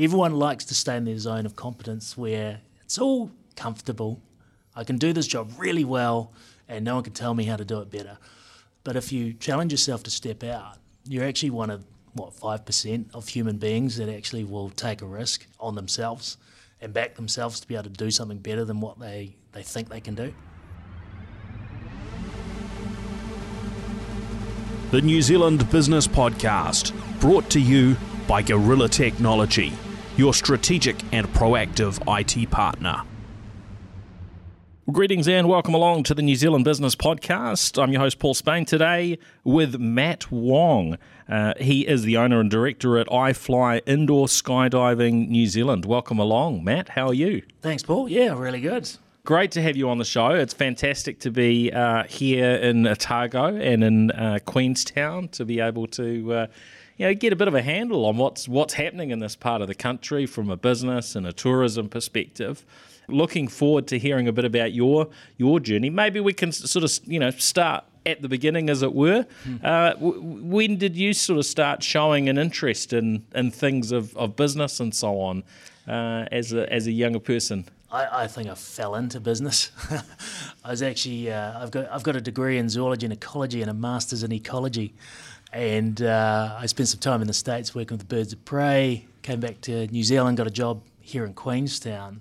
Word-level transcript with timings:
everyone 0.00 0.34
likes 0.34 0.64
to 0.64 0.74
stay 0.74 0.96
in 0.96 1.04
their 1.04 1.18
zone 1.18 1.44
of 1.44 1.54
competence 1.56 2.16
where 2.16 2.62
it's 2.82 2.98
all 2.98 3.30
comfortable. 3.54 4.18
I 4.74 4.82
can 4.82 4.96
do 4.96 5.12
this 5.12 5.26
job 5.26 5.52
really 5.58 5.84
well, 5.84 6.32
and 6.68 6.86
no 6.86 6.94
one 6.94 7.04
can 7.04 7.12
tell 7.12 7.34
me 7.34 7.44
how 7.44 7.56
to 7.56 7.66
do 7.66 7.80
it 7.80 7.90
better. 7.90 8.16
But 8.82 8.96
if 8.96 9.12
you 9.12 9.34
challenge 9.34 9.72
yourself 9.72 10.02
to 10.04 10.10
step 10.10 10.42
out, 10.42 10.78
you're 11.06 11.24
actually 11.24 11.50
one 11.50 11.68
of 11.68 11.84
what 12.14 12.32
five 12.32 12.64
percent 12.64 13.10
of 13.12 13.28
human 13.28 13.58
beings 13.58 13.98
that 13.98 14.08
actually 14.08 14.44
will 14.44 14.70
take 14.70 15.02
a 15.02 15.06
risk 15.06 15.46
on 15.60 15.74
themselves 15.74 16.38
and 16.80 16.94
back 16.94 17.14
themselves 17.14 17.60
to 17.60 17.68
be 17.68 17.74
able 17.74 17.84
to 17.84 17.90
do 17.90 18.10
something 18.10 18.38
better 18.38 18.64
than 18.64 18.80
what 18.80 18.98
they, 18.98 19.36
they 19.52 19.62
think 19.62 19.90
they 19.90 20.00
can 20.00 20.14
do. 20.14 20.32
The 24.92 25.02
New 25.02 25.20
Zealand 25.20 25.70
Business 25.70 26.06
Podcast, 26.08 26.92
brought 27.20 27.50
to 27.50 27.60
you 27.60 27.96
by 28.26 28.42
Gorilla 28.42 28.88
Technology, 28.88 29.72
your 30.20 30.34
strategic 30.34 31.02
and 31.14 31.26
proactive 31.28 31.98
IT 32.06 32.50
partner. 32.50 33.02
Greetings 34.92 35.26
and 35.26 35.48
welcome 35.48 35.72
along 35.72 36.02
to 36.02 36.14
the 36.14 36.20
New 36.20 36.36
Zealand 36.36 36.66
Business 36.66 36.94
Podcast. 36.94 37.82
I'm 37.82 37.90
your 37.90 38.02
host, 38.02 38.18
Paul 38.18 38.34
Spain, 38.34 38.66
today 38.66 39.18
with 39.44 39.80
Matt 39.80 40.30
Wong. 40.30 40.98
Uh, 41.26 41.54
he 41.58 41.88
is 41.88 42.02
the 42.02 42.18
owner 42.18 42.38
and 42.38 42.50
director 42.50 42.98
at 42.98 43.06
iFly 43.06 43.80
Indoor 43.86 44.26
Skydiving 44.26 45.28
New 45.28 45.46
Zealand. 45.46 45.86
Welcome 45.86 46.18
along, 46.18 46.64
Matt. 46.64 46.90
How 46.90 47.06
are 47.08 47.14
you? 47.14 47.42
Thanks, 47.62 47.82
Paul. 47.82 48.06
Yeah, 48.06 48.38
really 48.38 48.60
good. 48.60 48.90
Great 49.24 49.52
to 49.52 49.62
have 49.62 49.74
you 49.74 49.88
on 49.88 49.96
the 49.96 50.04
show. 50.04 50.30
It's 50.32 50.52
fantastic 50.52 51.20
to 51.20 51.30
be 51.30 51.72
uh, 51.72 52.02
here 52.04 52.56
in 52.56 52.86
Otago 52.86 53.56
and 53.56 53.82
in 53.82 54.10
uh, 54.10 54.40
Queenstown 54.44 55.28
to 55.28 55.46
be 55.46 55.60
able 55.60 55.86
to. 55.86 56.48
You 57.00 57.06
know, 57.06 57.14
get 57.14 57.32
a 57.32 57.36
bit 57.36 57.48
of 57.48 57.54
a 57.54 57.62
handle 57.62 58.04
on 58.04 58.18
what's 58.18 58.46
what's 58.46 58.74
happening 58.74 59.10
in 59.10 59.20
this 59.20 59.34
part 59.34 59.62
of 59.62 59.68
the 59.68 59.74
country 59.74 60.26
from 60.26 60.50
a 60.50 60.56
business 60.58 61.16
and 61.16 61.26
a 61.26 61.32
tourism 61.32 61.88
perspective 61.88 62.62
looking 63.08 63.48
forward 63.48 63.86
to 63.86 63.98
hearing 63.98 64.28
a 64.28 64.32
bit 64.32 64.44
about 64.44 64.74
your 64.74 65.08
your 65.38 65.60
journey. 65.60 65.88
Maybe 65.88 66.20
we 66.20 66.34
can 66.34 66.52
sort 66.52 66.84
of 66.84 67.08
you 67.10 67.18
know 67.18 67.30
start 67.30 67.84
at 68.04 68.20
the 68.20 68.28
beginning, 68.28 68.68
as 68.68 68.82
it 68.82 68.94
were. 68.94 69.24
Mm. 69.46 69.64
Uh, 69.64 69.94
w- 69.94 70.20
when 70.20 70.76
did 70.76 70.94
you 70.94 71.14
sort 71.14 71.38
of 71.38 71.46
start 71.46 71.82
showing 71.82 72.28
an 72.28 72.36
interest 72.36 72.92
in 72.92 73.24
in 73.34 73.50
things 73.50 73.92
of, 73.92 74.14
of 74.14 74.36
business 74.36 74.78
and 74.78 74.94
so 74.94 75.22
on 75.22 75.42
uh, 75.88 76.26
as 76.30 76.52
a 76.52 76.70
as 76.70 76.86
a 76.86 76.92
younger 76.92 77.18
person? 77.18 77.64
I, 77.90 78.24
I 78.24 78.26
think 78.26 78.48
I 78.48 78.54
fell 78.54 78.94
into 78.94 79.20
business. 79.20 79.72
I 80.64 80.70
was 80.70 80.82
actually 80.82 81.32
uh, 81.32 81.62
I've 81.62 81.70
got 81.70 81.90
I've 81.90 82.02
got 82.02 82.14
a 82.14 82.20
degree 82.20 82.58
in 82.58 82.68
zoology 82.68 83.06
and 83.06 83.12
ecology 83.14 83.62
and 83.62 83.70
a 83.70 83.74
master's 83.74 84.22
in 84.22 84.32
ecology, 84.32 84.92
and 85.52 86.00
uh, 86.02 86.56
I 86.58 86.66
spent 86.66 86.88
some 86.88 87.00
time 87.00 87.20
in 87.20 87.26
the 87.26 87.34
states 87.34 87.74
working 87.74 87.96
with 87.96 88.08
birds 88.08 88.32
of 88.32 88.44
prey. 88.44 89.06
Came 89.22 89.40
back 89.40 89.60
to 89.62 89.86
New 89.88 90.04
Zealand, 90.04 90.36
got 90.36 90.46
a 90.46 90.50
job 90.50 90.82
here 91.00 91.24
in 91.24 91.34
Queenstown 91.34 92.20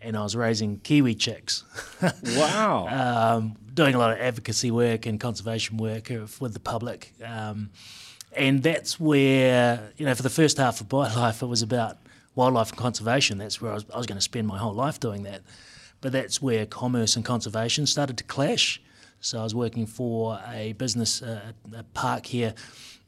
and 0.00 0.16
I 0.16 0.22
was 0.22 0.34
raising 0.34 0.78
kiwi 0.80 1.14
chicks. 1.14 1.64
wow. 2.36 2.86
Um, 2.88 3.56
doing 3.74 3.94
a 3.94 3.98
lot 3.98 4.12
of 4.12 4.18
advocacy 4.18 4.70
work 4.70 5.06
and 5.06 5.20
conservation 5.20 5.76
work 5.76 6.08
with 6.08 6.52
the 6.52 6.60
public. 6.60 7.12
Um, 7.24 7.70
and 8.32 8.62
that's 8.62 8.98
where, 8.98 9.92
you 9.96 10.06
know, 10.06 10.14
for 10.14 10.22
the 10.22 10.30
first 10.30 10.56
half 10.56 10.80
of 10.80 10.90
my 10.90 11.14
life, 11.16 11.42
it 11.42 11.46
was 11.46 11.62
about 11.62 11.98
wildlife 12.34 12.70
and 12.70 12.78
conservation. 12.78 13.38
That's 13.38 13.60
where 13.60 13.72
I 13.72 13.74
was, 13.74 13.84
I 13.92 13.98
was 13.98 14.06
going 14.06 14.18
to 14.18 14.22
spend 14.22 14.46
my 14.46 14.58
whole 14.58 14.74
life 14.74 15.00
doing 15.00 15.24
that. 15.24 15.42
But 16.00 16.12
that's 16.12 16.40
where 16.40 16.64
commerce 16.64 17.16
and 17.16 17.24
conservation 17.24 17.86
started 17.86 18.16
to 18.18 18.24
clash. 18.24 18.80
So 19.20 19.38
I 19.38 19.42
was 19.42 19.54
working 19.54 19.86
for 19.86 20.40
a 20.48 20.72
business, 20.74 21.22
uh, 21.22 21.52
a 21.76 21.82
park 21.82 22.26
here, 22.26 22.54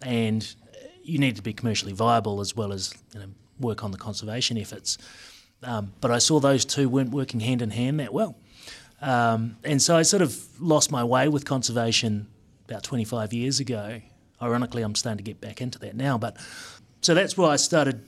and 0.02 0.54
you 1.02 1.18
need 1.18 1.36
to 1.36 1.42
be 1.42 1.52
commercially 1.52 1.92
viable 1.92 2.40
as 2.40 2.54
well 2.54 2.72
as 2.72 2.94
you 3.14 3.20
know, 3.20 3.26
work 3.58 3.82
on 3.82 3.90
the 3.90 3.98
conservation 3.98 4.58
efforts. 4.58 4.98
Um, 5.62 5.92
but 6.00 6.10
I 6.10 6.18
saw 6.18 6.40
those 6.40 6.64
two 6.64 6.88
weren't 6.88 7.10
working 7.10 7.40
hand 7.40 7.62
in 7.62 7.70
hand 7.70 8.00
that 8.00 8.12
well. 8.12 8.36
Um, 9.00 9.56
and 9.64 9.80
so 9.80 9.96
I 9.96 10.02
sort 10.02 10.22
of 10.22 10.38
lost 10.60 10.90
my 10.90 11.02
way 11.02 11.28
with 11.28 11.44
conservation 11.44 12.28
about 12.68 12.82
25 12.82 13.32
years 13.32 13.58
ago. 13.58 14.00
Ironically, 14.40 14.82
I'm 14.82 14.94
starting 14.94 15.18
to 15.18 15.24
get 15.24 15.40
back 15.40 15.60
into 15.60 15.78
that 15.80 15.96
now. 15.96 16.18
But 16.18 16.36
so 17.00 17.14
that's 17.14 17.36
why 17.36 17.48
I 17.50 17.56
started 17.56 18.04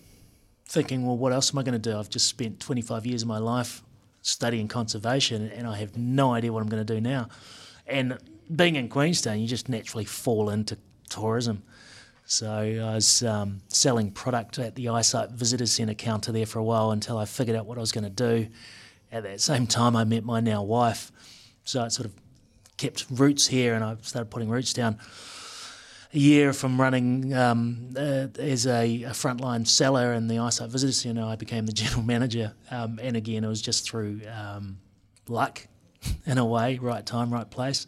thinking, 0.66 1.06
well, 1.06 1.16
what 1.16 1.32
else 1.32 1.52
am 1.52 1.58
I 1.58 1.62
going 1.62 1.80
to 1.80 1.90
do? 1.90 1.98
I've 1.98 2.10
just 2.10 2.26
spent 2.26 2.60
25 2.60 3.06
years 3.06 3.22
of 3.22 3.28
my 3.28 3.38
life 3.38 3.82
studying 4.22 4.68
conservation, 4.68 5.50
and 5.50 5.66
I 5.66 5.76
have 5.76 5.96
no 5.96 6.32
idea 6.32 6.52
what 6.52 6.62
I'm 6.62 6.68
going 6.68 6.84
to 6.84 6.94
do 6.94 7.00
now. 7.00 7.28
And 7.86 8.18
being 8.54 8.76
in 8.76 8.88
Queenstown, 8.88 9.40
you 9.40 9.46
just 9.46 9.68
naturally 9.68 10.04
fall 10.04 10.50
into 10.50 10.78
tourism. 11.08 11.62
So 12.26 12.50
I 12.50 12.94
was 12.94 13.22
um, 13.22 13.60
selling 13.68 14.10
product 14.10 14.58
at 14.58 14.74
the 14.76 14.88
i-SITE 14.88 15.32
Visitor 15.32 15.66
Centre 15.66 15.94
counter 15.94 16.32
there 16.32 16.46
for 16.46 16.58
a 16.58 16.64
while 16.64 16.90
until 16.90 17.18
I 17.18 17.26
figured 17.26 17.56
out 17.56 17.66
what 17.66 17.76
I 17.76 17.80
was 17.80 17.92
going 17.92 18.04
to 18.04 18.10
do. 18.10 18.48
At 19.12 19.24
that 19.24 19.40
same 19.40 19.66
time, 19.66 19.94
I 19.94 20.04
met 20.04 20.24
my 20.24 20.40
now 20.40 20.62
wife. 20.62 21.12
So 21.64 21.82
I 21.82 21.88
sort 21.88 22.06
of 22.06 22.14
kept 22.76 23.06
roots 23.10 23.46
here 23.46 23.74
and 23.74 23.84
I 23.84 23.96
started 24.02 24.30
putting 24.30 24.48
roots 24.48 24.72
down. 24.72 24.98
A 26.14 26.18
year 26.18 26.52
from 26.52 26.80
running 26.80 27.34
um, 27.34 27.90
uh, 27.96 28.28
as 28.38 28.66
a, 28.66 29.02
a, 29.02 29.10
frontline 29.10 29.66
seller 29.66 30.12
in 30.12 30.28
the 30.28 30.38
i-SITE 30.38 30.70
Visitor 30.70 30.92
Centre, 30.92 31.24
I 31.24 31.34
became 31.34 31.66
the 31.66 31.72
general 31.72 32.02
manager. 32.14 32.54
Um, 32.70 33.00
and 33.02 33.16
again, 33.16 33.44
it 33.44 33.48
was 33.48 33.60
just 33.60 33.84
through 33.88 34.20
um, 34.32 34.78
luck 35.28 35.66
in 36.26 36.38
a 36.38 36.44
way, 36.44 36.78
right 36.78 37.04
time, 37.04 37.32
right 37.32 37.48
place. 37.48 37.86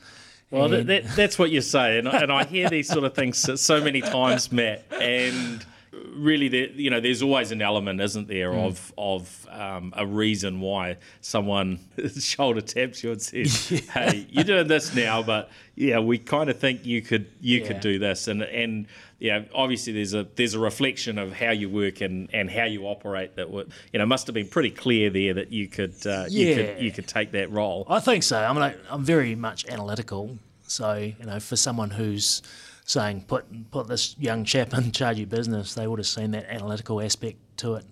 Well, 0.50 0.68
that, 0.68 0.86
that, 0.86 1.04
that's 1.16 1.38
what 1.38 1.50
you 1.50 1.60
say, 1.60 1.98
and, 1.98 2.06
and 2.06 2.32
I 2.32 2.44
hear 2.44 2.70
these 2.70 2.88
sort 2.92 3.04
of 3.04 3.14
things 3.14 3.60
so 3.60 3.82
many 3.82 4.00
times, 4.00 4.52
Matt. 4.52 4.84
And 4.92 5.64
really, 5.92 6.48
there, 6.48 6.68
you 6.68 6.90
know, 6.90 7.00
there's 7.00 7.22
always 7.22 7.52
an 7.52 7.62
element, 7.62 8.00
isn't 8.00 8.28
there, 8.28 8.50
mm. 8.52 8.66
of 8.66 8.92
of 8.96 9.46
um, 9.50 9.92
a 9.96 10.06
reason 10.06 10.60
why 10.60 10.96
someone 11.20 11.80
shoulder 12.18 12.60
taps 12.60 13.02
you 13.02 13.12
and 13.12 13.22
says, 13.22 13.70
yeah. 13.70 13.80
"Hey, 13.92 14.26
you're 14.30 14.44
doing 14.44 14.68
this 14.68 14.94
now, 14.94 15.22
but 15.22 15.50
yeah, 15.74 15.98
we 15.98 16.18
kind 16.18 16.50
of 16.50 16.58
think 16.58 16.84
you 16.84 17.02
could 17.02 17.26
you 17.40 17.60
yeah. 17.60 17.66
could 17.66 17.80
do 17.80 17.98
this," 17.98 18.28
and 18.28 18.42
and 18.42 18.86
yeah, 19.18 19.44
obviously 19.54 19.92
there's 19.92 20.14
a 20.14 20.26
there's 20.36 20.54
a 20.54 20.58
reflection 20.58 21.18
of 21.18 21.32
how 21.32 21.50
you 21.50 21.70
work 21.70 22.00
and, 22.00 22.28
and 22.32 22.50
how 22.50 22.64
you 22.64 22.86
operate 22.86 23.36
that 23.36 23.50
would 23.50 23.72
you 23.92 23.98
know 23.98 24.06
must 24.06 24.26
have 24.26 24.34
been 24.34 24.48
pretty 24.48 24.70
clear 24.70 25.08
there 25.08 25.34
that 25.34 25.52
you 25.52 25.68
could 25.68 26.06
uh, 26.06 26.26
yeah. 26.28 26.48
you 26.48 26.54
could 26.54 26.82
you 26.82 26.92
could 26.92 27.06
take 27.06 27.32
that 27.32 27.50
role. 27.50 27.86
I 27.88 28.00
think 28.00 28.22
so. 28.22 28.38
I 28.38 28.52
mean, 28.52 28.62
I, 28.62 28.74
I'm 28.90 29.04
very 29.04 29.34
much 29.34 29.66
analytical. 29.68 30.38
So 30.68 30.94
you 30.96 31.24
know, 31.24 31.40
for 31.40 31.56
someone 31.56 31.90
who's 31.90 32.42
saying 32.86 33.24
put 33.26 33.70
put 33.70 33.88
this 33.88 34.16
young 34.18 34.44
chap 34.44 34.72
in 34.74 34.92
charge 34.92 35.20
of 35.20 35.28
business, 35.28 35.74
they 35.74 35.86
would 35.86 35.98
have 35.98 36.06
seen 36.06 36.30
that 36.30 36.46
analytical 36.48 37.02
aspect 37.02 37.38
to 37.58 37.74
it. 37.74 37.84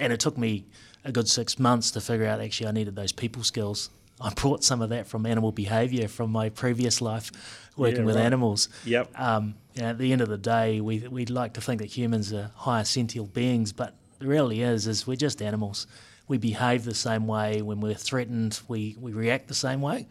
And 0.00 0.12
it 0.12 0.20
took 0.20 0.38
me 0.38 0.64
a 1.04 1.12
good 1.12 1.28
six 1.28 1.58
months 1.58 1.90
to 1.92 2.00
figure 2.00 2.26
out 2.26 2.40
actually 2.40 2.68
I 2.68 2.72
needed 2.72 2.96
those 2.96 3.12
people 3.12 3.42
skills. 3.42 3.90
I 4.20 4.32
brought 4.32 4.62
some 4.64 4.80
of 4.80 4.90
that 4.90 5.06
from 5.06 5.26
animal 5.26 5.52
behaviour 5.52 6.08
from 6.08 6.30
my 6.30 6.48
previous 6.48 7.00
life 7.02 7.30
working 7.76 8.00
yeah, 8.00 8.06
with 8.06 8.16
right. 8.16 8.24
animals. 8.24 8.68
Yep. 8.84 9.18
Um, 9.18 9.56
you 9.74 9.82
know, 9.82 9.88
at 9.88 9.98
the 9.98 10.12
end 10.12 10.20
of 10.20 10.28
the 10.28 10.38
day, 10.38 10.80
we 10.80 11.00
we'd 11.08 11.30
like 11.30 11.54
to 11.54 11.60
think 11.60 11.80
that 11.80 11.96
humans 11.96 12.32
are 12.32 12.50
higher 12.54 12.84
sentient 12.84 13.34
beings, 13.34 13.72
but 13.72 13.94
the 14.20 14.26
reality 14.26 14.62
is 14.62 14.86
is 14.86 15.06
we're 15.06 15.16
just 15.16 15.42
animals. 15.42 15.86
We 16.28 16.38
behave 16.38 16.84
the 16.84 16.94
same 16.94 17.26
way 17.26 17.60
when 17.60 17.80
we're 17.80 17.94
threatened. 17.94 18.60
We 18.68 18.96
we 19.00 19.12
react 19.12 19.48
the 19.48 19.54
same 19.54 19.80
way. 19.82 20.06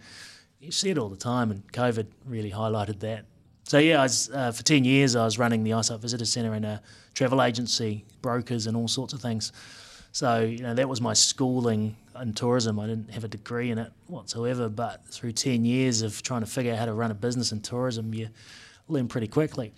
You 0.59 0.71
see 0.71 0.89
it 0.89 0.97
all 0.97 1.09
the 1.09 1.17
time, 1.17 1.49
and 1.51 1.71
COVID 1.71 2.07
really 2.25 2.51
highlighted 2.51 2.99
that. 2.99 3.25
So 3.63 3.78
yeah, 3.78 4.01
was, 4.01 4.29
uh, 4.34 4.51
for 4.51 4.63
ten 4.63 4.84
years 4.84 5.16
I 5.16 5.25
was 5.25 5.40
running 5.40 5.63
the 5.63 5.74
i-SITE 5.74 6.00
Visitor 6.00 6.25
Centre 6.25 6.53
and 6.53 6.66
a 6.66 6.81
travel 7.13 7.41
agency, 7.41 8.06
brokers, 8.22 8.68
and 8.68 8.75
all 8.75 8.88
sorts 8.88 9.13
of 9.13 9.22
things. 9.22 9.51
So 10.12 10.41
you 10.41 10.59
know 10.59 10.75
that 10.75 10.88
was 10.88 11.01
my 11.01 11.13
schooling 11.13 11.96
in 12.22 12.34
tourism. 12.34 12.79
I 12.79 12.88
didn't 12.88 13.09
have 13.12 13.24
a 13.24 13.28
degree 13.28 13.72
in 13.72 13.79
it 13.79 13.91
whatsoever, 14.07 14.69
but 14.69 15.06
through 15.07 15.31
ten 15.31 15.66
years 15.66 16.01
of 16.01 16.22
trying 16.22 16.41
to 16.41 16.47
figure 16.47 16.74
out 16.74 16.79
how 16.79 16.85
to 16.85 16.94
run 16.94 17.09
a 17.09 17.16
business 17.16 17.51
in 17.51 17.62
tourism, 17.62 18.13
you 18.13 18.29
learn 18.88 19.07
pretty 19.07 19.28
quickly. 19.28 19.74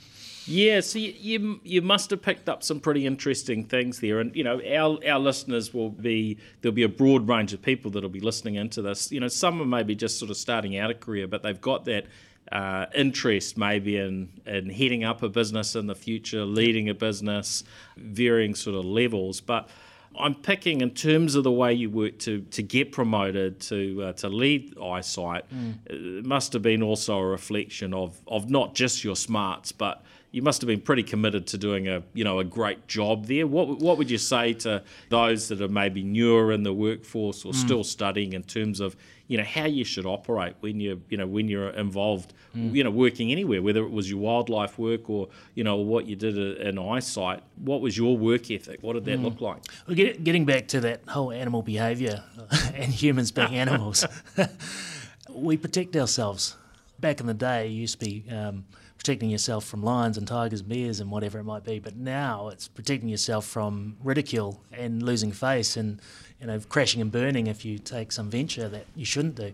Yeah, 0.48 0.82
so 0.82 1.00
you, 1.00 1.14
you, 1.18 1.60
you 1.64 1.82
must 1.82 2.12
have 2.12 2.22
picked 2.22 2.50
up 2.50 2.62
some 2.62 2.80
pretty 2.80 3.08
interesting 3.08 3.64
things 3.64 4.00
there, 4.00 4.20
and 4.20 4.36
you 4.36 4.44
know 4.44 4.62
our 4.62 5.00
our 5.08 5.20
listeners 5.20 5.74
will 5.74 5.90
be 5.90 6.38
there'll 6.62 6.76
be 6.76 6.84
a 6.84 6.90
broad 6.90 7.28
range 7.28 7.54
of 7.54 7.62
people 7.62 7.90
that'll 7.90 8.10
be 8.10 8.20
listening 8.20 8.56
into 8.56 8.82
this. 8.82 9.12
You 9.12 9.20
know, 9.20 9.28
some 9.28 9.60
are 9.62 9.66
maybe 9.66 9.96
just 9.96 10.20
sort 10.20 10.30
of 10.30 10.38
starting 10.38 10.78
out 10.78 10.92
a 10.92 10.94
career, 10.94 11.28
but 11.28 11.42
they've 11.42 11.60
got 11.60 11.86
that 11.86 12.06
uh, 12.52 12.86
interest 12.94 13.58
maybe 13.58 13.98
in, 13.98 14.30
in 14.46 14.70
heading 14.70 15.04
up 15.04 15.24
a 15.24 15.30
business 15.30 15.76
in 15.76 15.88
the 15.88 15.96
future, 15.96 16.46
leading 16.46 16.90
a 16.90 16.94
business, 16.94 17.64
varying 17.98 18.56
sort 18.56 18.76
of 18.76 18.86
levels. 18.86 19.42
But 19.42 19.70
I'm 20.18 20.36
picking 20.36 20.82
in 20.82 20.92
terms 20.92 21.36
of 21.36 21.44
the 21.44 21.52
way 21.52 21.74
you 21.74 21.90
work 21.90 22.20
to 22.20 22.42
to 22.42 22.64
get 22.64 22.92
promoted 22.92 23.60
to 23.62 24.04
uh, 24.04 24.14
to 24.14 24.30
lead 24.30 24.78
i-SITE. 24.78 25.46
Mm. 25.54 25.74
It 25.88 26.26
must 26.26 26.54
have 26.54 26.62
been 26.62 26.82
also 26.82 27.18
a 27.18 27.26
reflection 27.26 27.94
of 27.94 28.20
of 28.28 28.50
not 28.50 28.76
just 28.76 29.04
your 29.04 29.16
smarts, 29.16 29.72
but 29.72 30.04
you 30.36 30.42
must 30.42 30.60
have 30.60 30.68
been 30.68 30.82
pretty 30.82 31.02
committed 31.02 31.48
to 31.48 31.58
doing 31.58 31.88
a 31.88 32.04
you 32.14 32.26
know 32.26 32.40
a 32.40 32.44
great 32.44 32.90
job 32.90 33.28
there. 33.28 33.48
What 33.48 33.80
what 33.80 33.98
would 33.98 34.12
you 34.12 34.18
say 34.18 34.52
to 34.66 34.84
those 35.08 35.48
that 35.48 35.62
are 35.62 35.70
maybe 35.70 36.04
newer 36.04 36.52
in 36.52 36.64
the 36.64 36.74
workforce 36.74 37.46
or 37.46 37.54
mm. 37.54 37.56
still 37.56 37.86
studying 37.86 38.34
in 38.34 38.44
terms 38.44 38.82
of 38.82 38.98
you 39.30 39.38
know 39.38 39.46
how 39.46 39.64
you 39.64 39.86
should 39.86 40.06
operate 40.06 40.56
when 40.60 40.82
you 40.82 41.02
you 41.08 41.16
know 41.16 41.26
when 41.26 41.48
you're 41.48 41.70
involved 41.70 42.34
mm. 42.54 42.76
you 42.76 42.84
know 42.84 42.92
working 42.92 43.32
anywhere, 43.32 43.62
whether 43.62 43.82
it 43.86 43.92
was 43.92 44.10
your 44.10 44.20
wildlife 44.20 44.78
work 44.78 45.10
or 45.10 45.30
you 45.54 45.64
know 45.64 45.78
what 45.78 46.06
you 46.06 46.18
did 46.18 46.38
in 46.38 46.78
i-SITE. 46.78 47.42
What 47.56 47.80
was 47.80 47.98
your 47.98 48.18
work 48.18 48.52
ethic? 48.52 48.80
What 48.82 48.94
did 48.94 49.06
that 49.06 49.20
mm. 49.20 49.24
look 49.24 49.40
like? 49.40 49.64
Well, 49.88 49.96
get, 49.96 50.26
getting 50.26 50.44
back 50.44 50.68
to 50.70 50.82
that 50.82 51.08
whole 51.08 51.32
animal 51.32 51.62
behaviour 51.62 52.26
and 52.74 52.92
humans 52.92 53.32
being 53.32 53.56
animals, 53.66 54.06
we 55.30 55.56
protect 55.56 55.96
ourselves. 55.96 56.58
Back 57.00 57.22
in 57.22 57.26
the 57.26 57.34
day, 57.34 57.68
it 57.68 57.72
used 57.72 58.02
to 58.02 58.06
be. 58.06 58.26
Um, 58.30 58.66
protecting 59.06 59.30
yourself 59.30 59.64
from 59.66 59.84
lions 59.84 60.18
and 60.18 60.28
tigers, 60.28 60.64
bears, 60.64 61.00
and 61.00 61.12
whatever 61.12 61.38
it 61.38 61.44
might 61.44 61.64
be. 61.64 61.78
But 61.78 61.96
now 61.96 62.48
it's 62.48 62.68
protecting 62.68 63.08
yourself 63.08 63.46
from 63.46 63.98
ridicule 64.04 64.60
and 64.72 65.04
losing 65.04 65.32
face 65.32 65.78
and 65.78 66.02
you 66.42 66.48
know 66.48 66.60
crashing 66.70 67.02
and 67.02 67.12
burning 67.12 67.46
if 67.46 67.64
you 67.64 67.78
take 67.78 68.12
some 68.12 68.32
venture 68.32 68.68
that 68.68 68.88
you 68.96 69.06
shouldn't 69.06 69.36
do. 69.36 69.54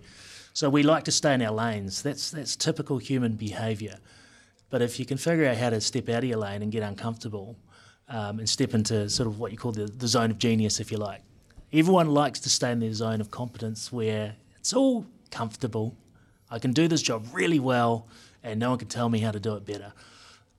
So 0.54 0.70
we 0.70 0.84
like 0.84 1.04
to 1.04 1.12
stay 1.12 1.34
in 1.34 1.42
our 1.42 1.52
lanes. 1.52 2.02
That's 2.02 2.32
that's 2.32 2.56
typical 2.56 2.98
human 2.98 3.34
behaviour. 3.34 3.98
But 4.70 4.82
if 4.82 4.98
you 5.02 5.06
can 5.06 5.18
figure 5.18 5.46
out 5.46 5.58
how 5.58 5.72
to 5.72 5.82
step 5.82 6.08
out 6.08 6.24
of 6.24 6.30
your 6.30 6.38
lane 6.38 6.62
and 6.62 6.72
get 6.72 6.82
uncomfortable 6.82 7.58
um, 8.08 8.40
and 8.40 8.48
step 8.48 8.74
into 8.74 9.10
sort 9.10 9.28
of 9.28 9.38
what 9.38 9.52
you 9.52 9.58
call 9.58 9.74
the, 9.74 9.84
the 9.84 10.08
zone 10.08 10.32
of 10.32 10.38
genius, 10.38 10.80
if 10.80 10.94
you 10.94 10.98
like, 10.98 11.24
everyone 11.74 12.08
likes 12.08 12.40
to 12.40 12.50
stay 12.50 12.72
in 12.72 12.80
their 12.80 12.94
zone 12.94 13.20
of 13.20 13.32
competence 13.32 13.92
where 13.92 14.34
it's 14.62 14.72
all 14.72 15.06
comfortable. 15.30 15.98
I 16.50 16.58
can 16.58 16.72
do 16.72 16.88
this 16.88 17.02
job 17.02 17.26
really 17.34 17.60
well 17.60 18.08
and 18.44 18.60
no 18.60 18.70
one 18.70 18.80
can 18.80 18.88
tell 18.88 19.10
me 19.10 19.20
how 19.20 19.32
to 19.32 19.40
do 19.40 19.56
it 19.56 19.66
better. 19.66 19.94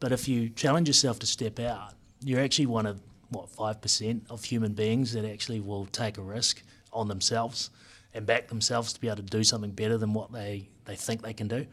But 0.00 0.12
if 0.12 0.28
you 0.28 0.48
challenge 0.48 0.88
yourself 0.88 1.18
to 1.20 1.26
step 1.26 1.58
out, 1.60 1.94
you're 2.20 2.40
actually 2.40 2.66
one 2.66 2.86
of 2.86 3.00
what 3.30 3.48
five 3.48 3.80
percent 3.80 4.24
of 4.30 4.44
human 4.44 4.72
beings 4.72 5.12
that 5.12 5.24
actually 5.24 5.60
will 5.60 5.86
take 5.86 6.18
a 6.18 6.22
risk 6.22 6.62
on 6.92 7.08
themselves 7.08 7.70
and 8.14 8.26
back 8.26 8.48
themselves 8.48 8.92
to 8.92 9.00
be 9.00 9.08
able 9.08 9.16
to 9.16 9.22
do 9.22 9.42
something 9.42 9.70
better 9.70 9.96
than 9.96 10.12
what 10.12 10.32
they, 10.32 10.68
they 10.84 10.96
think 10.96 11.22
they 11.22 11.32
can 11.32 11.48
do. 11.48 11.66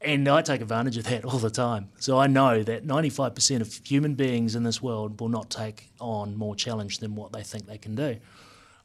And 0.00 0.28
I 0.28 0.42
take 0.42 0.60
advantage 0.60 0.96
of 0.96 1.04
that 1.04 1.24
all 1.26 1.38
the 1.38 1.50
time. 1.50 1.90
So 1.98 2.18
I 2.18 2.26
know 2.26 2.62
that 2.62 2.86
95% 2.86 3.60
of 3.60 3.80
human 3.84 4.14
beings 4.14 4.54
in 4.54 4.62
this 4.62 4.82
world 4.82 5.20
will 5.20 5.28
not 5.28 5.50
take 5.50 5.90
on 6.00 6.36
more 6.36 6.56
challenge 6.56 6.98
than 6.98 7.14
what 7.14 7.32
they 7.32 7.42
think 7.42 7.66
they 7.66 7.78
can 7.78 7.94
do. 7.94 8.16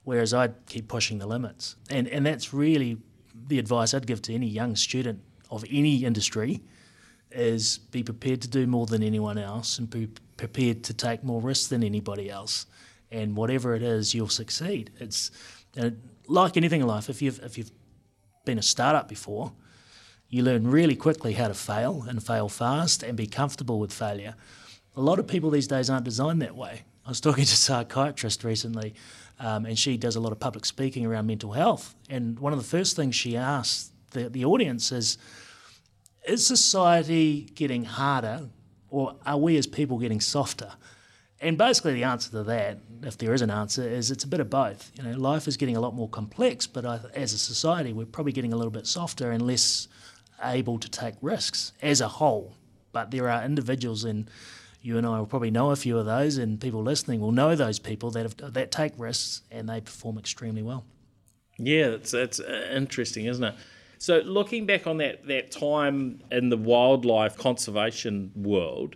Whereas 0.03 0.33
I 0.33 0.49
keep 0.67 0.87
pushing 0.87 1.17
the 1.17 1.27
limits. 1.27 1.75
And, 1.89 2.07
and 2.07 2.25
that's 2.25 2.53
really 2.53 2.97
the 3.47 3.59
advice 3.59 3.93
I'd 3.93 4.07
give 4.07 4.21
to 4.23 4.33
any 4.33 4.47
young 4.47 4.75
student 4.75 5.21
of 5.49 5.63
any 5.71 6.03
industry 6.05 6.61
is 7.31 7.77
be 7.77 8.03
prepared 8.03 8.41
to 8.41 8.47
do 8.47 8.67
more 8.67 8.85
than 8.85 9.03
anyone 9.03 9.37
else 9.37 9.79
and 9.79 9.89
be 9.89 10.07
prepared 10.37 10.83
to 10.85 10.93
take 10.93 11.23
more 11.23 11.41
risks 11.41 11.67
than 11.67 11.83
anybody 11.83 12.29
else. 12.29 12.65
And 13.11 13.35
whatever 13.35 13.75
it 13.75 13.81
is, 13.81 14.13
you'll 14.13 14.29
succeed. 14.29 14.91
It's 14.99 15.31
uh, 15.79 15.91
like 16.27 16.57
anything 16.57 16.81
in 16.81 16.87
life. 16.87 17.09
If 17.09 17.21
you've 17.21 17.39
if 17.39 17.57
you've 17.57 17.71
been 18.45 18.59
a 18.59 18.63
startup 18.63 19.07
before, 19.07 19.51
you 20.29 20.43
learn 20.43 20.69
really 20.69 20.95
quickly 20.95 21.33
how 21.33 21.47
to 21.47 21.53
fail 21.53 22.05
and 22.07 22.21
fail 22.21 22.49
fast 22.49 23.03
and 23.03 23.15
be 23.15 23.27
comfortable 23.27 23.79
with 23.79 23.93
failure. 23.93 24.35
A 24.95 25.01
lot 25.01 25.19
of 25.19 25.27
people 25.27 25.49
these 25.49 25.67
days 25.67 25.89
aren't 25.89 26.05
designed 26.05 26.41
that 26.41 26.55
way. 26.55 26.83
I 27.05 27.09
was 27.09 27.21
talking 27.21 27.45
to 27.45 27.53
a 27.53 27.55
psychiatrist 27.55 28.43
recently, 28.43 28.95
um, 29.39 29.65
and 29.65 29.77
she 29.77 29.97
does 29.97 30.15
a 30.15 30.19
lot 30.19 30.31
of 30.31 30.39
public 30.39 30.65
speaking 30.65 31.05
around 31.05 31.27
mental 31.27 31.53
health. 31.53 31.95
And 32.09 32.37
one 32.39 32.51
of 32.51 32.59
the 32.59 32.65
first 32.65 32.95
things 32.95 33.15
she 33.15 33.37
asked 33.37 33.93
the, 34.11 34.29
the 34.29 34.45
audience 34.45 34.91
is 34.91 35.17
is 36.27 36.45
society 36.45 37.43
getting 37.55 37.85
harder 37.85 38.49
or 38.89 39.15
are 39.25 39.37
we 39.37 39.57
as 39.57 39.67
people 39.67 39.97
getting 39.97 40.21
softer? 40.21 40.73
And 41.39 41.57
basically, 41.57 41.93
the 41.93 42.03
answer 42.03 42.31
to 42.31 42.43
that, 42.43 42.79
if 43.03 43.17
there 43.17 43.33
is 43.33 43.41
an 43.41 43.51
answer, 43.51 43.87
is 43.87 44.09
it's 44.09 44.23
a 44.23 44.27
bit 44.27 44.39
of 44.39 44.49
both. 44.49 44.91
You 44.95 45.03
know, 45.03 45.17
life 45.17 45.47
is 45.47 45.55
getting 45.55 45.77
a 45.77 45.79
lot 45.79 45.93
more 45.93 46.09
complex, 46.09 46.65
but 46.65 46.83
as 47.13 47.31
a 47.31 47.37
society, 47.37 47.93
we're 47.93 48.07
probably 48.07 48.31
getting 48.31 48.53
a 48.53 48.55
little 48.55 48.71
bit 48.71 48.87
softer 48.87 49.31
and 49.31 49.45
less 49.45 49.87
able 50.43 50.79
to 50.79 50.89
take 50.89 51.15
risks 51.21 51.73
as 51.81 52.01
a 52.01 52.07
whole. 52.07 52.55
But 52.91 53.11
there 53.11 53.29
are 53.29 53.43
individuals, 53.43 54.03
and 54.03 54.29
you 54.81 54.97
and 54.97 55.05
I 55.05 55.19
will 55.19 55.27
probably 55.27 55.51
know 55.51 55.69
a 55.69 55.75
few 55.75 55.99
of 55.99 56.07
those, 56.07 56.37
and 56.37 56.59
people 56.59 56.81
listening 56.81 57.19
will 57.19 57.31
know 57.31 57.55
those 57.55 57.77
people 57.77 58.09
that 58.11 58.23
have, 58.23 58.53
that 58.53 58.71
take 58.71 58.93
risks 58.97 59.41
and 59.51 59.69
they 59.69 59.81
perform 59.81 60.17
extremely 60.17 60.63
well. 60.63 60.85
Yeah, 61.59 61.87
it's 61.87 62.13
it's 62.13 62.39
uh, 62.39 62.69
interesting, 62.73 63.25
isn't 63.25 63.43
it? 63.43 63.55
So 63.99 64.19
looking 64.19 64.65
back 64.65 64.87
on 64.87 64.97
that 64.97 65.25
that 65.27 65.51
time 65.51 66.21
in 66.31 66.49
the 66.49 66.57
wildlife 66.57 67.37
conservation 67.37 68.31
world, 68.35 68.95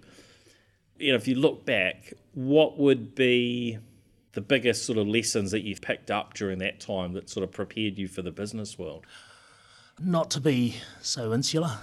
you 0.98 1.12
know, 1.12 1.16
if 1.16 1.28
you 1.28 1.36
look 1.36 1.66
back, 1.66 2.14
what 2.34 2.78
would 2.78 3.16
be 3.16 3.80
the 4.34 4.42
biggest 4.42 4.86
sort 4.86 4.98
of 4.98 5.08
lessons 5.08 5.52
that 5.52 5.62
you've 5.62 5.82
picked 5.82 6.10
up 6.10 6.34
during 6.34 6.60
that 6.60 6.80
time 6.80 7.14
that 7.14 7.30
sort 7.30 7.44
of 7.44 7.52
prepared 7.52 7.98
you 7.98 8.08
for 8.08 8.22
the 8.22 8.32
business 8.32 8.78
world? 8.78 9.06
Not 10.00 10.32
to 10.32 10.40
be 10.40 10.78
so 11.02 11.34
insular. 11.34 11.78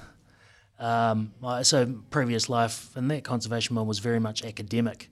Um, 0.78 1.32
so 1.62 2.02
previous 2.10 2.48
life 2.48 2.96
in 2.96 3.08
that 3.08 3.24
conservation 3.24 3.74
world 3.74 3.88
was 3.88 3.98
very 3.98 4.20
much 4.20 4.44
academic. 4.44 5.10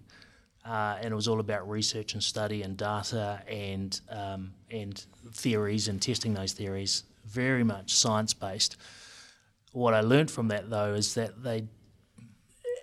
Uh, 0.65 0.97
and 1.01 1.13
it 1.13 1.15
was 1.15 1.29
all 1.29 1.39
about 1.39 1.69
research 1.69 2.15
and 2.15 2.23
study 2.23 2.63
and 2.63 2.77
data 2.77 3.41
and 3.49 4.01
um, 4.11 4.53
and 4.71 5.07
theories 5.33 5.87
and 5.87 6.03
testing 6.03 6.35
those 6.35 6.53
theories 6.53 7.05
very 7.27 7.65
much 7.65 7.95
science 7.95 8.35
based. 8.35 8.77
What 9.73 9.95
I 9.95 10.01
learned 10.01 10.31
from 10.31 10.49
that 10.49 10.71
though 10.71 10.95
is 10.95 11.15
that 11.15 11.43
they, 11.43 11.65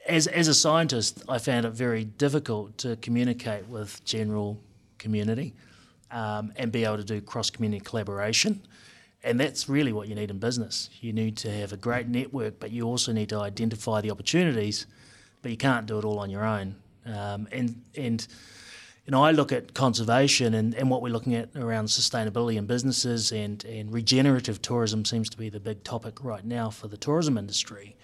as 0.08 0.28
as 0.28 0.48
a 0.48 0.54
scientist, 0.54 1.24
I 1.28 1.40
found 1.40 1.66
it 1.66 1.72
very 1.72 2.04
difficult 2.04 2.78
to 2.80 2.96
communicate 2.98 3.68
with 3.68 4.04
general 4.06 4.60
community 4.98 5.54
um, 6.12 6.54
and 6.56 6.72
be 6.72 6.84
able 6.86 6.98
to 6.98 7.04
do 7.04 7.22
cross 7.22 7.50
community 7.50 7.84
collaboration. 7.84 8.62
And 9.24 9.40
that's 9.40 9.70
really 9.70 9.94
what 9.94 10.10
you 10.10 10.16
need 10.16 10.30
in 10.30 10.38
business. 10.38 10.90
You 11.00 11.14
need 11.14 11.38
to 11.38 11.52
have 11.52 11.72
a 11.72 11.78
great 11.78 12.08
network, 12.08 12.60
but 12.60 12.72
you 12.72 12.84
also 12.84 13.14
need 13.14 13.30
to 13.30 13.40
identify 13.40 14.02
the 14.02 14.12
opportunities, 14.12 14.86
but 15.42 15.50
you 15.50 15.58
can't 15.58 15.86
do 15.86 15.98
it 15.98 16.04
all 16.04 16.20
on 16.20 16.30
your 16.30 16.44
own. 16.44 16.76
Um, 17.06 17.48
and 17.52 17.82
and 17.96 18.28
you 19.06 19.12
know, 19.12 19.24
I 19.24 19.32
look 19.32 19.52
at 19.52 19.74
conservation 19.74 20.54
and, 20.54 20.74
and 20.76 20.90
what 20.90 21.02
we're 21.02 21.12
looking 21.12 21.36
at 21.36 21.50
around 21.56 21.86
sustainability 21.86 22.56
in 22.56 22.66
businesses 22.66 23.34
and, 23.34 23.64
and 23.66 23.92
regenerative 23.92 24.62
tourism 24.62 25.04
seems 25.04 25.30
to 25.32 25.38
be 25.38 25.50
the 25.50 25.60
big 25.60 25.84
topic 25.84 26.24
right 26.24 26.46
now 26.46 26.70
for 26.70 26.88
the 26.88 26.96
tourism 26.96 27.38
industry. 27.38 27.98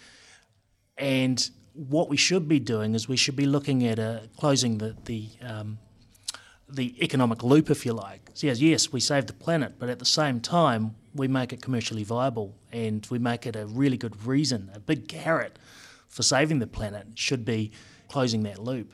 And 0.98 1.50
what 1.74 2.10
we 2.10 2.18
should 2.18 2.50
be 2.50 2.60
doing 2.60 2.96
is 2.96 3.08
we 3.08 3.16
should 3.16 3.38
be 3.38 3.46
looking 3.46 3.88
at 3.88 3.98
uh, 3.98 4.20
closing 4.38 4.80
the, 4.80 4.98
the, 5.06 5.30
um, 5.42 5.80
the 6.68 7.02
economic 7.02 7.44
loop, 7.44 7.70
if 7.70 7.86
you 7.86 7.94
like. 7.94 8.32
So 8.34 8.48
yes, 8.48 8.60
yes, 8.60 8.92
we 8.92 9.00
save 9.00 9.28
the 9.28 9.34
planet, 9.34 9.76
but 9.80 9.88
at 9.88 10.00
the 10.00 10.06
same 10.06 10.42
time, 10.42 10.96
we 11.16 11.30
make 11.30 11.54
it 11.54 11.62
commercially 11.62 12.04
viable 12.04 12.58
and 12.74 13.08
we 13.10 13.20
make 13.20 13.46
it 13.46 13.56
a 13.56 13.66
really 13.66 13.98
good 13.98 14.26
reason, 14.26 14.70
a 14.74 14.82
big 14.82 15.08
carrot 15.08 15.58
for 16.08 16.24
saving 16.24 16.60
the 16.60 16.68
planet 16.68 17.08
should 17.16 17.46
be 17.46 17.72
closing 18.10 18.44
that 18.44 18.60
loop. 18.60 18.94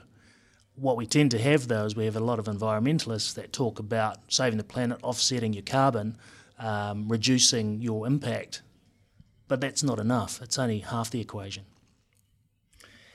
What 0.78 0.98
we 0.98 1.06
tend 1.06 1.32
to 1.32 1.40
have, 1.40 1.70
though, 1.70 1.86
is 1.86 1.96
we 1.96 2.06
have 2.06 2.18
a 2.18 2.22
lot 2.22 2.38
of 2.38 2.46
environmentalists 2.46 3.34
that 3.36 3.54
talk 3.54 3.80
about 3.80 4.18
saving 4.28 4.58
the 4.58 4.64
planet, 4.64 5.00
offsetting 5.04 5.54
your 5.54 5.64
carbon, 5.64 6.18
um, 6.60 7.08
reducing 7.08 7.82
your 7.82 8.06
impact. 8.06 8.62
But 9.48 9.62
that's 9.62 9.84
not 9.84 10.00
enough. 10.00 10.42
It's 10.42 10.60
only 10.60 10.80
half 10.80 11.12
the 11.12 11.22
equation. 11.22 11.64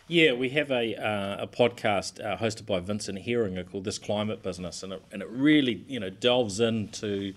Yeah, 0.08 0.32
we 0.32 0.48
have 0.50 0.70
a, 0.70 0.96
uh, 0.96 1.42
a 1.42 1.46
podcast 1.46 2.24
uh, 2.24 2.36
hosted 2.38 2.66
by 2.66 2.80
Vincent 2.80 3.18
Heeringa 3.18 3.70
called 3.70 3.84
This 3.84 3.98
Climate 3.98 4.42
Business, 4.42 4.82
and 4.82 4.94
it, 4.94 5.02
and 5.12 5.22
it 5.22 5.28
really 5.28 5.84
you 5.86 6.00
know 6.00 6.10
delves 6.10 6.60
into 6.60 7.34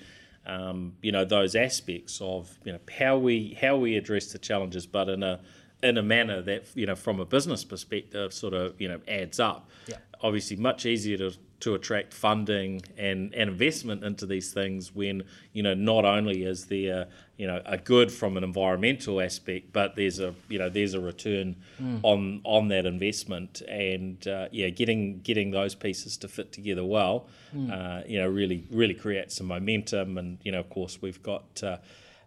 um, 0.47 0.93
you 1.01 1.11
know 1.11 1.25
those 1.25 1.53
aspects 1.53 2.19
of 2.21 2.57
you 2.63 2.71
know 2.71 2.79
how 2.97 3.17
we 3.17 3.57
how 3.59 3.75
we 3.75 3.95
address 3.95 4.31
the 4.31 4.39
challenges, 4.39 4.87
but 4.87 5.09
in 5.09 5.21
a 5.21 5.39
in 5.83 5.97
a 5.97 6.01
manner 6.01 6.41
that 6.41 6.65
you 6.73 6.87
know 6.87 6.95
from 6.95 7.19
a 7.19 7.25
business 7.25 7.63
perspective 7.63 8.33
sort 8.33 8.53
of 8.53 8.79
you 8.81 8.87
know 8.87 9.01
adds 9.07 9.39
up. 9.39 9.69
Yeah 9.85 9.97
obviously 10.23 10.55
much 10.55 10.85
easier 10.85 11.17
to, 11.17 11.33
to 11.59 11.75
attract 11.75 12.13
funding 12.13 12.81
and, 12.97 13.33
and 13.35 13.49
investment 13.49 14.03
into 14.03 14.25
these 14.25 14.53
things 14.53 14.95
when 14.95 15.23
you 15.51 15.61
know 15.61 15.73
not 15.73 16.05
only 16.05 16.43
is 16.43 16.65
there 16.65 17.07
you 17.37 17.45
know 17.45 17.61
a 17.65 17.77
good 17.77 18.11
from 18.11 18.37
an 18.37 18.43
environmental 18.43 19.19
aspect, 19.21 19.73
but 19.73 19.95
there's 19.95 20.19
a 20.19 20.33
you 20.47 20.57
know 20.57 20.69
there's 20.69 20.93
a 20.93 20.99
return 20.99 21.55
mm. 21.81 21.99
on 22.03 22.41
on 22.45 22.69
that 22.69 22.85
investment 22.85 23.61
and 23.67 24.27
uh, 24.27 24.47
yeah 24.51 24.69
getting 24.69 25.19
getting 25.19 25.51
those 25.51 25.75
pieces 25.75 26.15
to 26.17 26.27
fit 26.27 26.51
together 26.53 26.85
well, 26.85 27.27
mm. 27.53 27.69
uh, 27.71 28.03
you 28.07 28.17
know 28.17 28.27
really 28.27 28.65
really 28.71 28.93
creates 28.93 29.35
some 29.35 29.47
momentum 29.47 30.17
and 30.17 30.39
you 30.43 30.51
know 30.51 30.59
of 30.61 30.69
course 30.69 31.01
we've 31.01 31.21
got. 31.21 31.61
Uh, 31.61 31.77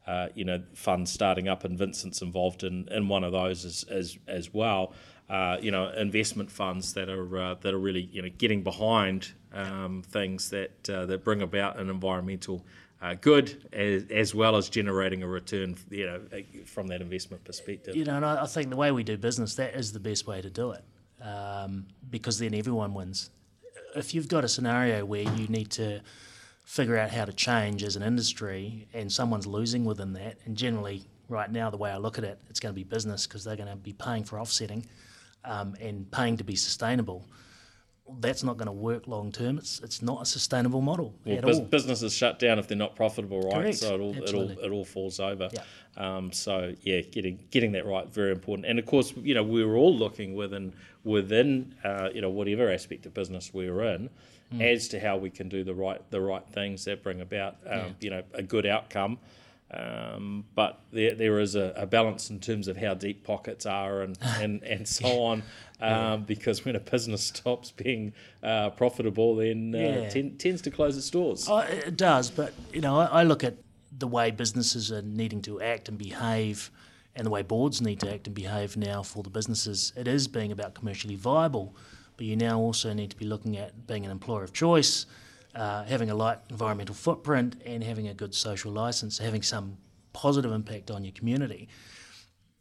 uh, 0.06 0.28
you 0.36 0.44
know, 0.44 0.62
funds 0.72 1.10
starting 1.10 1.48
up, 1.48 1.64
and 1.64 1.76
Vincent's 1.76 2.22
involved 2.22 2.62
in, 2.62 2.86
in 2.92 3.08
one 3.08 3.24
of 3.24 3.32
those 3.32 3.64
as 3.64 3.84
as, 3.90 4.16
as 4.28 4.54
well. 4.54 4.92
Uh, 5.28 5.56
you 5.60 5.70
know 5.70 5.88
investment 5.90 6.50
funds 6.50 6.94
that 6.94 7.08
are 7.08 7.38
uh, 7.38 7.54
that 7.60 7.74
are 7.74 7.78
really 7.78 8.08
you 8.12 8.22
know 8.22 8.28
getting 8.38 8.62
behind 8.62 9.32
um, 9.52 10.02
things 10.02 10.50
that 10.50 10.88
uh, 10.88 11.06
that 11.06 11.24
bring 11.24 11.42
about 11.42 11.78
an 11.78 11.90
environmental 11.90 12.64
uh, 13.02 13.14
good 13.14 13.68
as, 13.72 14.04
as 14.10 14.34
well 14.34 14.56
as 14.56 14.68
generating 14.68 15.22
a 15.22 15.26
return 15.26 15.76
you 15.90 16.06
know 16.06 16.20
from 16.64 16.86
that 16.86 17.00
investment 17.00 17.42
perspective. 17.44 17.96
You 17.96 18.04
know, 18.04 18.16
and 18.16 18.24
I, 18.24 18.44
I 18.44 18.46
think 18.46 18.70
the 18.70 18.76
way 18.76 18.92
we 18.92 19.02
do 19.02 19.16
business 19.16 19.54
that 19.56 19.74
is 19.74 19.92
the 19.92 20.00
best 20.00 20.26
way 20.26 20.40
to 20.40 20.50
do 20.50 20.72
it 20.72 20.84
um, 21.22 21.86
because 22.10 22.38
then 22.38 22.54
everyone 22.54 22.94
wins. 22.94 23.30
If 23.94 24.14
you've 24.14 24.28
got 24.28 24.44
a 24.44 24.48
scenario 24.48 25.04
where 25.04 25.22
you 25.22 25.48
need 25.48 25.70
to 25.72 26.02
figure 26.64 26.98
out 26.98 27.10
how 27.10 27.24
to 27.24 27.32
change 27.32 27.82
as 27.82 27.96
an 27.96 28.02
industry 28.02 28.88
and 28.92 29.10
someone's 29.10 29.46
losing 29.46 29.84
within 29.84 30.12
that, 30.14 30.36
and 30.44 30.56
generally 30.56 31.04
right 31.28 31.50
now 31.50 31.70
the 31.70 31.76
way 31.76 31.90
I 31.90 31.96
look 31.96 32.18
at 32.18 32.24
it, 32.24 32.38
it's 32.48 32.60
going 32.60 32.74
to 32.74 32.76
be 32.76 32.84
business 32.84 33.26
because 33.26 33.42
they're 33.42 33.56
going 33.56 33.70
to 33.70 33.76
be 33.76 33.92
paying 33.92 34.22
for 34.22 34.38
offsetting 34.38 34.86
um, 35.46 35.74
and 35.80 36.10
paying 36.10 36.36
to 36.36 36.44
be 36.44 36.56
sustainable. 36.56 37.26
That's 38.20 38.44
not 38.44 38.56
going 38.56 38.66
to 38.66 38.72
work 38.72 39.08
long 39.08 39.32
term. 39.32 39.58
It's 39.58 39.80
it's 39.80 40.00
not 40.00 40.22
a 40.22 40.26
sustainable 40.26 40.80
model 40.80 41.12
well, 41.24 41.38
at 41.38 41.42
bus- 41.42 41.56
all. 41.58 41.64
Businesses 41.64 42.12
shut 42.12 42.38
down 42.38 42.58
if 42.60 42.68
they're 42.68 42.76
not 42.76 42.94
profitable, 42.94 43.40
right? 43.40 43.54
Correct. 43.54 43.78
So 43.78 43.94
it 43.96 44.00
all, 44.00 44.14
it 44.16 44.34
all 44.34 44.50
it 44.50 44.70
all 44.70 44.84
falls 44.84 45.18
over. 45.18 45.48
Yeah. 45.52 45.62
Um, 45.96 46.30
so 46.30 46.72
yeah, 46.82 47.00
getting 47.00 47.44
getting 47.50 47.72
that 47.72 47.84
right 47.84 48.06
very 48.08 48.30
important. 48.30 48.66
And 48.66 48.78
of 48.78 48.86
course, 48.86 49.12
you 49.16 49.34
know, 49.34 49.42
we 49.42 49.64
were 49.64 49.76
all 49.76 49.96
looking 49.96 50.36
within 50.36 50.72
within 51.02 51.74
uh, 51.82 52.10
you 52.14 52.20
know 52.20 52.30
whatever 52.30 52.70
aspect 52.70 53.06
of 53.06 53.14
business 53.14 53.52
we 53.52 53.68
were 53.70 53.82
in, 53.94 54.10
Hmm. 54.52 54.60
as 54.62 54.86
to 54.88 55.00
how 55.00 55.16
we 55.16 55.28
can 55.30 55.48
do 55.48 55.64
the 55.64 55.74
right 55.74 56.00
the 56.10 56.20
right 56.20 56.46
things 56.48 56.84
that 56.84 57.02
bring 57.02 57.20
about 57.20 57.56
um, 57.68 57.96
you 58.00 58.10
know 58.10 58.22
a 58.34 58.42
good 58.42 58.66
outcome. 58.66 59.18
Um, 59.70 60.44
but 60.54 60.80
there, 60.92 61.14
there 61.14 61.40
is 61.40 61.56
a, 61.56 61.72
a 61.76 61.86
balance 61.86 62.30
in 62.30 62.38
terms 62.38 62.68
of 62.68 62.76
how 62.76 62.94
deep 62.94 63.24
pockets 63.24 63.66
are 63.66 64.02
and, 64.02 64.16
and, 64.40 64.62
and 64.62 64.86
so 64.86 65.22
on. 65.22 65.42
Um, 65.80 66.22
Because 66.22 66.64
when 66.64 66.76
a 66.76 66.80
business 66.80 67.24
stops 67.34 67.72
being 67.72 68.12
uh, 68.42 68.70
profitable, 68.70 69.36
then 69.36 69.74
uh, 69.74 69.78
Yeah. 69.78 70.08
ten, 70.08 70.36
tends 70.38 70.62
to 70.62 70.70
close 70.70 70.96
its 70.96 71.10
doors. 71.10 71.46
Oh, 71.50 71.58
it 71.58 71.96
does, 71.96 72.30
but 72.30 72.52
you 72.72 72.80
know, 72.80 72.98
I, 72.98 73.06
I 73.06 73.22
look 73.24 73.42
at 73.44 73.54
the 73.98 74.06
way 74.06 74.30
businesses 74.30 74.92
are 74.92 75.02
needing 75.02 75.42
to 75.42 75.60
act 75.60 75.88
and 75.88 75.98
behave, 75.98 76.70
and 77.14 77.26
the 77.26 77.30
way 77.30 77.42
boards 77.42 77.80
need 77.80 77.98
to 78.00 78.12
act 78.12 78.26
and 78.26 78.34
behave 78.36 78.76
now 78.76 79.02
for 79.02 79.22
the 79.22 79.30
businesses. 79.30 79.92
It 79.96 80.06
is 80.06 80.28
being 80.28 80.52
about 80.52 80.74
commercially 80.74 81.14
viable, 81.16 81.74
but 82.16 82.26
you 82.26 82.36
now 82.36 82.58
also 82.58 82.92
need 82.92 83.10
to 83.10 83.16
be 83.16 83.24
looking 83.24 83.56
at 83.56 83.86
being 83.86 84.04
an 84.04 84.10
employer 84.12 84.44
of 84.44 84.52
choice, 84.52 85.06
uh, 85.56 85.84
having 85.84 86.10
a 86.10 86.14
light 86.14 86.38
environmental 86.50 86.94
footprint, 86.94 87.56
and 87.64 87.82
having 87.82 88.06
a 88.08 88.14
good 88.14 88.34
social 88.34 88.70
license, 88.70 89.18
having 89.18 89.42
some 89.42 89.78
positive 90.12 90.52
impact 90.52 90.90
on 90.90 91.02
your 91.02 91.12
community. 91.12 91.68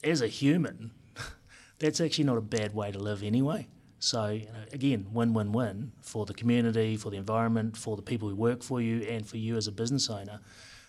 As 0.02 0.22
a 0.22 0.28
human, 0.28 0.92
that's 1.78 2.00
actually 2.00 2.24
not 2.24 2.38
a 2.38 2.42
bad 2.42 2.74
way 2.74 2.90
to 2.90 2.98
live 2.98 3.22
anyway. 3.22 3.68
So, 3.98 4.28
you 4.28 4.46
know, 4.46 4.64
again, 4.72 5.06
win 5.12 5.34
win 5.34 5.52
win 5.52 5.92
for 6.00 6.26
the 6.26 6.34
community, 6.34 6.96
for 6.96 7.10
the 7.10 7.16
environment, 7.16 7.76
for 7.76 7.96
the 7.96 8.02
people 8.02 8.28
who 8.28 8.34
work 8.34 8.62
for 8.62 8.80
you, 8.80 9.02
and 9.02 9.26
for 9.26 9.36
you 9.36 9.56
as 9.56 9.66
a 9.66 9.72
business 9.72 10.08
owner. 10.10 10.40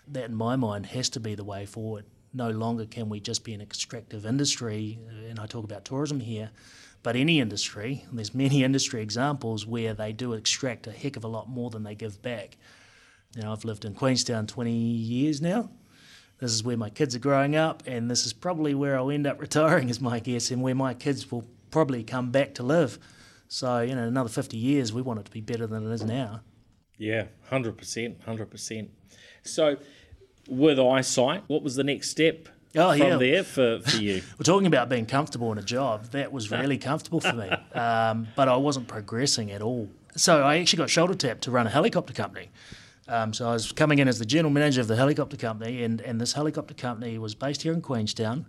That, 0.08 0.26
in 0.26 0.36
my 0.36 0.56
mind, 0.56 0.86
has 0.88 1.10
to 1.10 1.20
be 1.20 1.36
the 1.36 1.44
way 1.44 1.66
forward. 1.66 2.06
No 2.34 2.50
longer 2.50 2.86
can 2.86 3.10
we 3.10 3.20
just 3.20 3.44
be 3.44 3.54
an 3.54 3.62
extractive 3.62 4.26
industry, 4.26 5.00
and 5.30 5.40
I 5.40 5.46
talk 5.46 5.64
about 5.66 5.84
tourism 5.84 6.20
here, 6.20 6.52
but 7.08 7.16
any 7.16 7.40
industry, 7.40 8.04
and 8.10 8.20
there's 8.20 8.36
many 8.36 8.66
industry 8.66 9.02
examples 9.02 9.66
where 9.66 9.94
they 9.94 10.12
do 10.12 10.34
extract 10.34 10.88
a 10.88 10.92
heck 10.92 11.16
of 11.16 11.24
a 11.24 11.28
lot 11.30 11.48
more 11.48 11.70
than 11.70 11.84
they 11.84 11.96
give 11.96 12.22
back. 12.22 12.58
You 13.34 13.44
know, 13.44 13.54
I've 13.54 13.64
lived 13.64 13.86
in 13.86 13.94
Queenstown 13.94 14.46
20 14.46 14.74
years 14.74 15.42
now. 15.42 15.70
This 16.40 16.52
is 16.52 16.66
where 16.66 16.76
my 16.76 16.90
kids 16.90 17.16
are 17.16 17.20
growing 17.20 17.56
up, 17.56 17.82
and 17.86 18.12
this 18.12 18.26
is 18.26 18.34
probably 18.34 18.74
where 18.74 18.98
I'll 18.98 19.10
end 19.10 19.26
up 19.26 19.40
retiring, 19.42 19.88
is 19.88 20.02
my 20.02 20.20
guess, 20.20 20.52
and 20.52 20.62
where 20.62 20.76
my 20.76 20.94
kids 20.94 21.32
will 21.32 21.48
probably 21.72 22.04
come 22.04 22.30
back 22.30 22.54
to 22.56 22.64
live. 22.64 23.00
So, 23.48 23.80
you 23.80 23.96
know, 23.96 24.06
another 24.06 24.28
50 24.28 24.58
years, 24.58 24.92
we 24.92 25.02
want 25.02 25.22
it 25.22 25.26
to 25.28 25.32
be 25.32 25.40
better 25.40 25.66
than 25.66 25.90
it 25.90 25.94
is 25.94 26.04
now. 26.04 26.42
Yeah, 26.98 27.28
hundred 27.50 27.78
percent, 27.78 28.20
hundred 28.26 28.52
percent. 28.52 28.92
So, 29.44 29.78
with 30.50 30.78
i-SITE, 30.78 31.44
what 31.48 31.64
was 31.64 31.78
the 31.78 31.86
next 31.86 32.10
step 32.10 32.50
Oh, 32.76 32.92
from 32.92 33.08
yeah. 33.08 33.18
there 33.18 33.44
for, 33.44 33.80
for 33.80 33.98
you? 33.98 34.22
We're 34.40 34.44
talking 34.44 34.68
about 34.68 34.90
being 34.90 35.06
comfortable 35.06 35.52
in 35.52 35.58
a 35.58 35.64
job. 35.64 36.06
That 36.12 36.32
was 36.32 36.52
really 36.52 36.78
comfortable 36.78 37.20
for 37.20 37.34
me, 37.34 37.50
um, 37.74 38.28
but 38.36 38.48
I 38.48 38.56
wasn't 38.58 38.88
progressing 38.88 39.52
at 39.52 39.62
all. 39.62 39.90
So 40.16 40.44
I 40.44 40.58
actually 40.58 40.78
got 40.78 40.90
shoulder 40.90 41.16
tapped 41.16 41.42
to 41.44 41.52
run 41.52 41.68
a 41.68 41.70
helicopter 41.70 42.14
company. 42.14 42.50
Um, 43.08 43.34
so 43.34 43.50
I 43.50 43.54
was 43.54 43.72
coming 43.72 44.00
in 44.00 44.08
as 44.08 44.20
the 44.20 44.26
general 44.26 44.52
manager 44.52 44.82
of 44.82 44.88
the 44.88 44.96
helicopter 44.96 45.38
company, 45.38 45.84
and, 45.84 46.02
and 46.02 46.20
this 46.20 46.34
helicopter 46.34 46.74
company 46.74 47.18
was 47.18 47.36
based 47.36 47.62
here 47.62 47.74
in 47.74 47.82
Queenstown. 47.82 48.46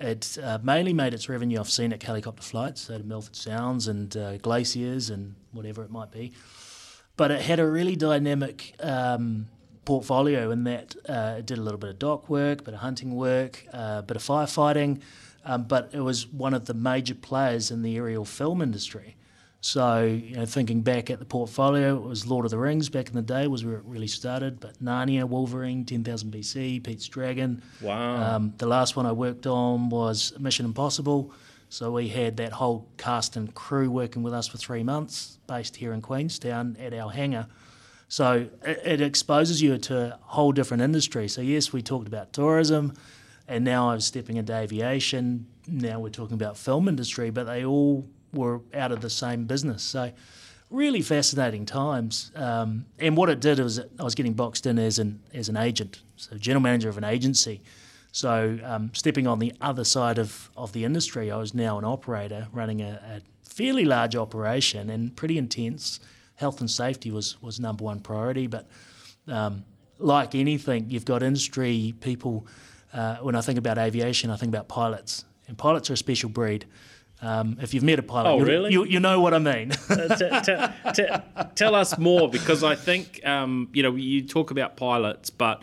It 0.00 0.36
uh, 0.42 0.58
mainly 0.62 0.92
made 0.92 1.14
its 1.14 1.28
revenue 1.28 1.58
off 1.58 1.70
scenic 1.70 2.02
helicopter 2.02 2.42
flights, 2.42 2.82
so 2.82 2.98
to 2.98 3.04
Milford 3.04 3.36
Sounds 3.36 3.86
and 3.86 4.16
uh, 4.16 4.38
glaciers 4.38 5.10
and 5.10 5.36
whatever 5.52 5.84
it 5.84 5.90
might 5.90 6.10
be. 6.10 6.32
But 7.16 7.30
it 7.30 7.42
had 7.42 7.60
a 7.60 7.66
really 7.66 7.94
dynamic 7.94 8.74
um, 8.80 9.46
portfolio 9.84 10.50
in 10.50 10.64
that 10.64 10.94
uh, 11.08 11.36
it 11.38 11.46
did 11.46 11.58
a 11.58 11.62
little 11.62 11.78
bit 11.78 11.90
of 11.90 11.98
DOC 11.98 12.28
work, 12.28 12.60
a 12.60 12.64
bit 12.64 12.74
of 12.74 12.80
hunting 12.80 13.14
work, 13.14 13.64
uh, 13.72 13.96
a 13.98 14.02
bit 14.02 14.16
of 14.16 14.22
firefighting, 14.22 15.00
um, 15.44 15.64
but 15.64 15.90
it 15.92 16.00
was 16.00 16.26
one 16.26 16.54
of 16.54 16.66
the 16.66 16.74
major 16.74 17.14
players 17.14 17.70
in 17.70 17.82
the 17.82 17.96
aerial 17.96 18.24
film 18.24 18.62
industry. 18.62 19.16
So, 19.64 20.04
you 20.04 20.34
know, 20.34 20.44
thinking 20.44 20.80
back 20.82 21.08
at 21.08 21.20
the 21.20 21.24
portfolio, 21.24 21.96
it 21.96 22.02
was 22.02 22.26
Lord 22.26 22.44
of 22.44 22.50
the 22.50 22.58
Rings 22.58 22.88
back 22.88 23.08
in 23.08 23.14
the 23.14 23.22
day 23.22 23.46
was 23.46 23.64
where 23.64 23.76
it 23.76 23.84
really 23.84 24.08
started, 24.08 24.58
but 24.58 24.82
Narnia, 24.82 25.24
Wolverine, 25.24 25.84
10,000 25.84 26.32
BC, 26.32 26.82
Pete's 26.82 27.06
Dragon. 27.06 27.62
Wow. 27.80 28.36
Um, 28.36 28.54
the 28.58 28.66
last 28.66 28.96
one 28.96 29.06
I 29.06 29.12
worked 29.12 29.46
on 29.46 29.88
was 29.88 30.32
Mission 30.40 30.66
Impossible. 30.66 31.32
So 31.68 31.92
we 31.92 32.08
had 32.08 32.36
that 32.38 32.52
whole 32.52 32.88
cast 32.98 33.36
and 33.36 33.54
crew 33.54 33.88
working 33.88 34.24
with 34.24 34.34
us 34.34 34.48
for 34.48 34.58
three 34.58 34.82
months, 34.82 35.38
based 35.46 35.76
here 35.76 35.92
in 35.92 36.02
Queenstown 36.02 36.76
at 36.80 36.92
our 36.92 37.10
hangar. 37.10 37.46
So 38.12 38.46
it, 38.62 38.82
it 38.84 39.00
exposes 39.00 39.62
you 39.62 39.78
to 39.78 40.12
a 40.12 40.18
whole 40.20 40.52
different 40.52 40.82
industry. 40.82 41.28
So 41.28 41.40
yes, 41.40 41.72
we 41.72 41.80
talked 41.80 42.06
about 42.06 42.34
tourism, 42.34 42.92
and 43.48 43.64
now 43.64 43.88
I 43.88 43.94
was 43.94 44.04
stepping 44.04 44.36
into 44.36 44.54
aviation. 44.54 45.46
Now 45.66 45.98
we're 45.98 46.10
talking 46.10 46.34
about 46.34 46.58
film 46.58 46.88
industry, 46.88 47.30
but 47.30 47.44
they 47.44 47.64
all 47.64 48.06
were 48.34 48.60
out 48.74 48.92
of 48.92 49.00
the 49.00 49.08
same 49.08 49.46
business. 49.46 49.82
So 49.82 50.12
really 50.68 51.00
fascinating 51.00 51.64
times. 51.64 52.32
Um, 52.34 52.84
and 52.98 53.16
what 53.16 53.30
it 53.30 53.40
did 53.40 53.58
was 53.58 53.78
I 53.78 54.02
was 54.02 54.14
getting 54.14 54.34
boxed 54.34 54.66
in 54.66 54.78
as 54.78 54.98
an 54.98 55.18
as 55.32 55.48
an 55.48 55.56
agent, 55.56 56.02
so 56.16 56.36
general 56.36 56.60
manager 56.60 56.90
of 56.90 56.98
an 56.98 57.04
agency. 57.04 57.62
So 58.10 58.58
um, 58.62 58.90
stepping 58.92 59.26
on 59.26 59.38
the 59.38 59.54
other 59.62 59.84
side 59.84 60.18
of, 60.18 60.50
of 60.54 60.74
the 60.74 60.84
industry, 60.84 61.30
I 61.30 61.38
was 61.38 61.54
now 61.54 61.78
an 61.78 61.86
operator 61.86 62.48
running 62.52 62.82
a, 62.82 63.00
a 63.16 63.22
fairly 63.42 63.86
large 63.86 64.16
operation 64.16 64.90
and 64.90 65.16
pretty 65.16 65.38
intense. 65.38 65.98
Health 66.42 66.58
and 66.60 66.68
safety 66.68 67.12
was, 67.12 67.40
was 67.40 67.60
number 67.60 67.84
one 67.84 68.00
priority, 68.00 68.48
but 68.48 68.66
um, 69.28 69.64
like 70.00 70.34
anything, 70.34 70.90
you've 70.90 71.04
got 71.04 71.22
industry 71.22 71.94
people. 72.00 72.48
Uh, 72.92 73.16
when 73.18 73.36
I 73.36 73.40
think 73.42 73.58
about 73.60 73.78
aviation, 73.78 74.28
I 74.28 74.36
think 74.36 74.50
about 74.50 74.66
pilots, 74.66 75.24
and 75.46 75.56
pilots 75.56 75.88
are 75.90 75.92
a 75.92 75.96
special 75.96 76.28
breed. 76.30 76.66
Um, 77.22 77.56
if 77.62 77.72
you've 77.72 77.84
met 77.84 78.00
a 78.00 78.02
pilot, 78.02 78.28
Oh, 78.30 78.38
you, 78.40 78.44
really? 78.44 78.72
you, 78.72 78.84
you 78.84 78.98
know 78.98 79.20
what 79.20 79.32
I 79.34 79.38
mean. 79.38 79.70
Uh, 79.88 80.16
t- 80.16 80.52
t- 80.92 81.02
t- 81.04 81.46
tell 81.54 81.76
us 81.76 81.96
more 81.96 82.28
because 82.28 82.64
I 82.64 82.74
think 82.74 83.24
um, 83.24 83.68
you 83.72 83.84
know 83.84 83.94
you 83.94 84.26
talk 84.26 84.50
about 84.50 84.76
pilots, 84.76 85.30
but 85.30 85.62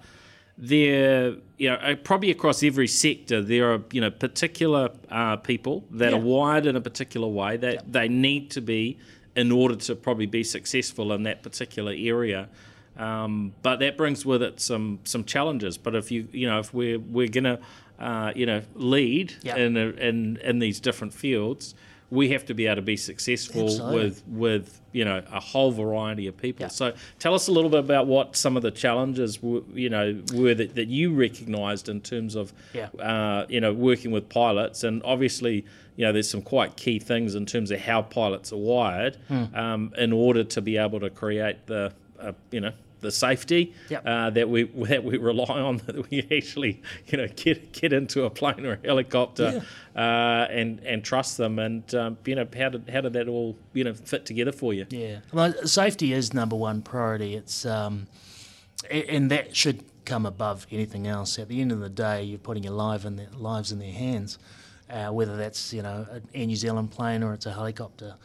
there 0.57 1.35
you 1.57 1.69
know 1.69 1.95
probably 2.03 2.31
across 2.31 2.63
every 2.63 2.87
sector 2.87 3.41
there 3.41 3.73
are 3.73 3.81
you 3.91 3.99
know 4.01 4.11
particular 4.11 4.89
uh, 5.09 5.35
people 5.37 5.83
that 5.91 6.11
Yeah. 6.11 6.17
are 6.17 6.21
wired 6.21 6.65
in 6.65 6.75
a 6.77 6.81
particular 6.81 7.27
way 7.27 7.57
that 7.57 7.91
they 7.91 8.07
need 8.07 8.51
to 8.51 8.61
be 8.61 8.97
in 9.35 9.51
order 9.51 9.75
to 9.75 9.95
probably 9.95 10.25
be 10.25 10.43
successful 10.43 11.13
in 11.13 11.23
that 11.23 11.43
particular 11.43 11.93
area. 11.95 12.49
Um, 12.97 13.53
but 13.61 13.77
that 13.77 13.95
brings 13.97 14.25
with 14.25 14.41
it 14.43 14.59
some 14.59 14.99
some 15.03 15.23
challenges. 15.23 15.77
But 15.77 15.95
if 15.95 16.11
you 16.11 16.27
you 16.31 16.47
know 16.47 16.59
if 16.59 16.73
we're 16.73 16.99
we're 16.99 17.29
gonna 17.29 17.59
uh, 17.99 18.33
you 18.35 18.45
know 18.45 18.61
lead 18.75 19.33
Yeah. 19.41 19.55
in, 19.57 19.77
a, 19.77 19.87
in 19.91 20.37
in 20.43 20.59
these 20.59 20.79
different 20.79 21.13
fields, 21.13 21.75
we 22.11 22.29
have 22.31 22.45
to 22.47 22.53
be 22.53 22.65
able 22.65 22.77
to 22.77 22.81
be 22.81 22.97
successful 22.97 23.65
Absolutely. 23.65 23.95
with 24.03 24.23
with 24.27 24.81
you 24.93 25.05
know 25.05 25.21
a 25.31 25.39
whole 25.39 25.71
variety 25.71 26.25
of 26.27 26.35
people. 26.37 26.63
Yeah. 26.63 26.69
So 26.69 26.93
tell 27.19 27.33
us 27.35 27.47
a 27.47 27.51
little 27.51 27.69
bit 27.69 27.81
about 27.81 28.07
what 28.07 28.35
some 28.35 28.57
of 28.57 28.63
the 28.63 28.71
challenges 28.71 29.37
w- 29.37 29.63
you 29.73 29.89
know 29.89 30.19
were 30.33 30.55
that, 30.55 30.75
that 30.75 30.87
you 30.87 31.13
recognised 31.13 31.87
in 31.89 32.01
terms 32.01 32.35
of 32.35 32.51
Yeah. 32.73 32.87
uh, 32.99 33.45
you 33.49 33.61
know 33.61 33.73
working 33.73 34.11
with 34.11 34.27
pilots, 34.29 34.83
and 34.83 35.01
obviously 35.03 35.65
you 35.95 36.05
know 36.05 36.11
there's 36.11 36.29
some 36.29 36.41
quite 36.41 36.75
key 36.77 36.97
things 36.97 37.35
in 37.35 37.45
terms 37.45 37.69
of 37.71 37.79
how 37.81 38.01
pilots 38.01 38.51
are 38.51 38.57
wired 38.57 39.17
Hmm. 39.27 39.43
um, 39.55 39.93
in 39.97 40.11
order 40.11 40.43
to 40.43 40.61
be 40.61 40.77
able 40.77 40.99
to 41.01 41.09
create 41.09 41.67
the 41.67 41.93
uh, 42.19 42.31
you 42.51 42.61
know. 42.61 42.71
The 43.01 43.11
safety 43.11 43.73
Yep. 43.89 44.03
uh, 44.05 44.29
that 44.31 44.49
we 44.49 44.63
that 44.89 45.03
we 45.03 45.17
rely 45.17 45.59
on 45.61 45.77
that 45.85 46.09
we 46.09 46.27
actually 46.35 46.81
you 47.07 47.17
know 47.17 47.27
get 47.35 47.71
get 47.71 47.93
into 47.93 48.23
a 48.25 48.29
plane 48.29 48.65
or 48.65 48.73
a 48.73 48.87
helicopter 48.87 49.63
uh, 49.95 49.99
and 49.99 50.79
and 50.81 51.03
trust 51.03 51.37
them 51.37 51.59
and 51.59 51.93
um, 51.95 52.17
you 52.25 52.35
know 52.35 52.47
how 52.57 52.69
did 52.69 52.89
how 52.89 53.01
did 53.01 53.13
that 53.13 53.27
all 53.27 53.55
you 53.73 53.83
know 53.83 53.93
fit 53.93 54.25
together 54.25 54.51
for 54.51 54.73
you? 54.73 54.85
Yeah, 54.89 55.19
well, 55.31 55.53
safety 55.65 56.13
is 56.13 56.33
number 56.33 56.55
one 56.55 56.81
priority. 56.81 57.35
It's 57.35 57.65
um, 57.65 58.07
and 58.89 59.29
that 59.31 59.55
should 59.55 59.83
come 60.05 60.25
above 60.25 60.65
anything 60.71 61.05
else. 61.07 61.37
At 61.37 61.49
the 61.49 61.61
end 61.61 61.71
of 61.71 61.79
the 61.81 61.89
day, 61.89 62.23
you're 62.23 62.39
putting 62.39 62.63
your 62.63 62.73
life 62.73 63.05
in 63.05 63.15
their, 63.17 63.27
lives 63.37 63.71
in 63.71 63.77
their 63.79 63.91
hands, 63.91 64.39
uh, 64.89 65.07
whether 65.09 65.37
that's 65.37 65.73
you 65.73 65.81
know 65.81 66.07
an 66.11 66.27
Air 66.33 66.47
New 66.47 66.55
Zealand 66.55 66.91
plane 66.91 67.23
or 67.23 67.33
it's 67.33 67.45
a 67.45 67.53
helicopter. 67.53 68.15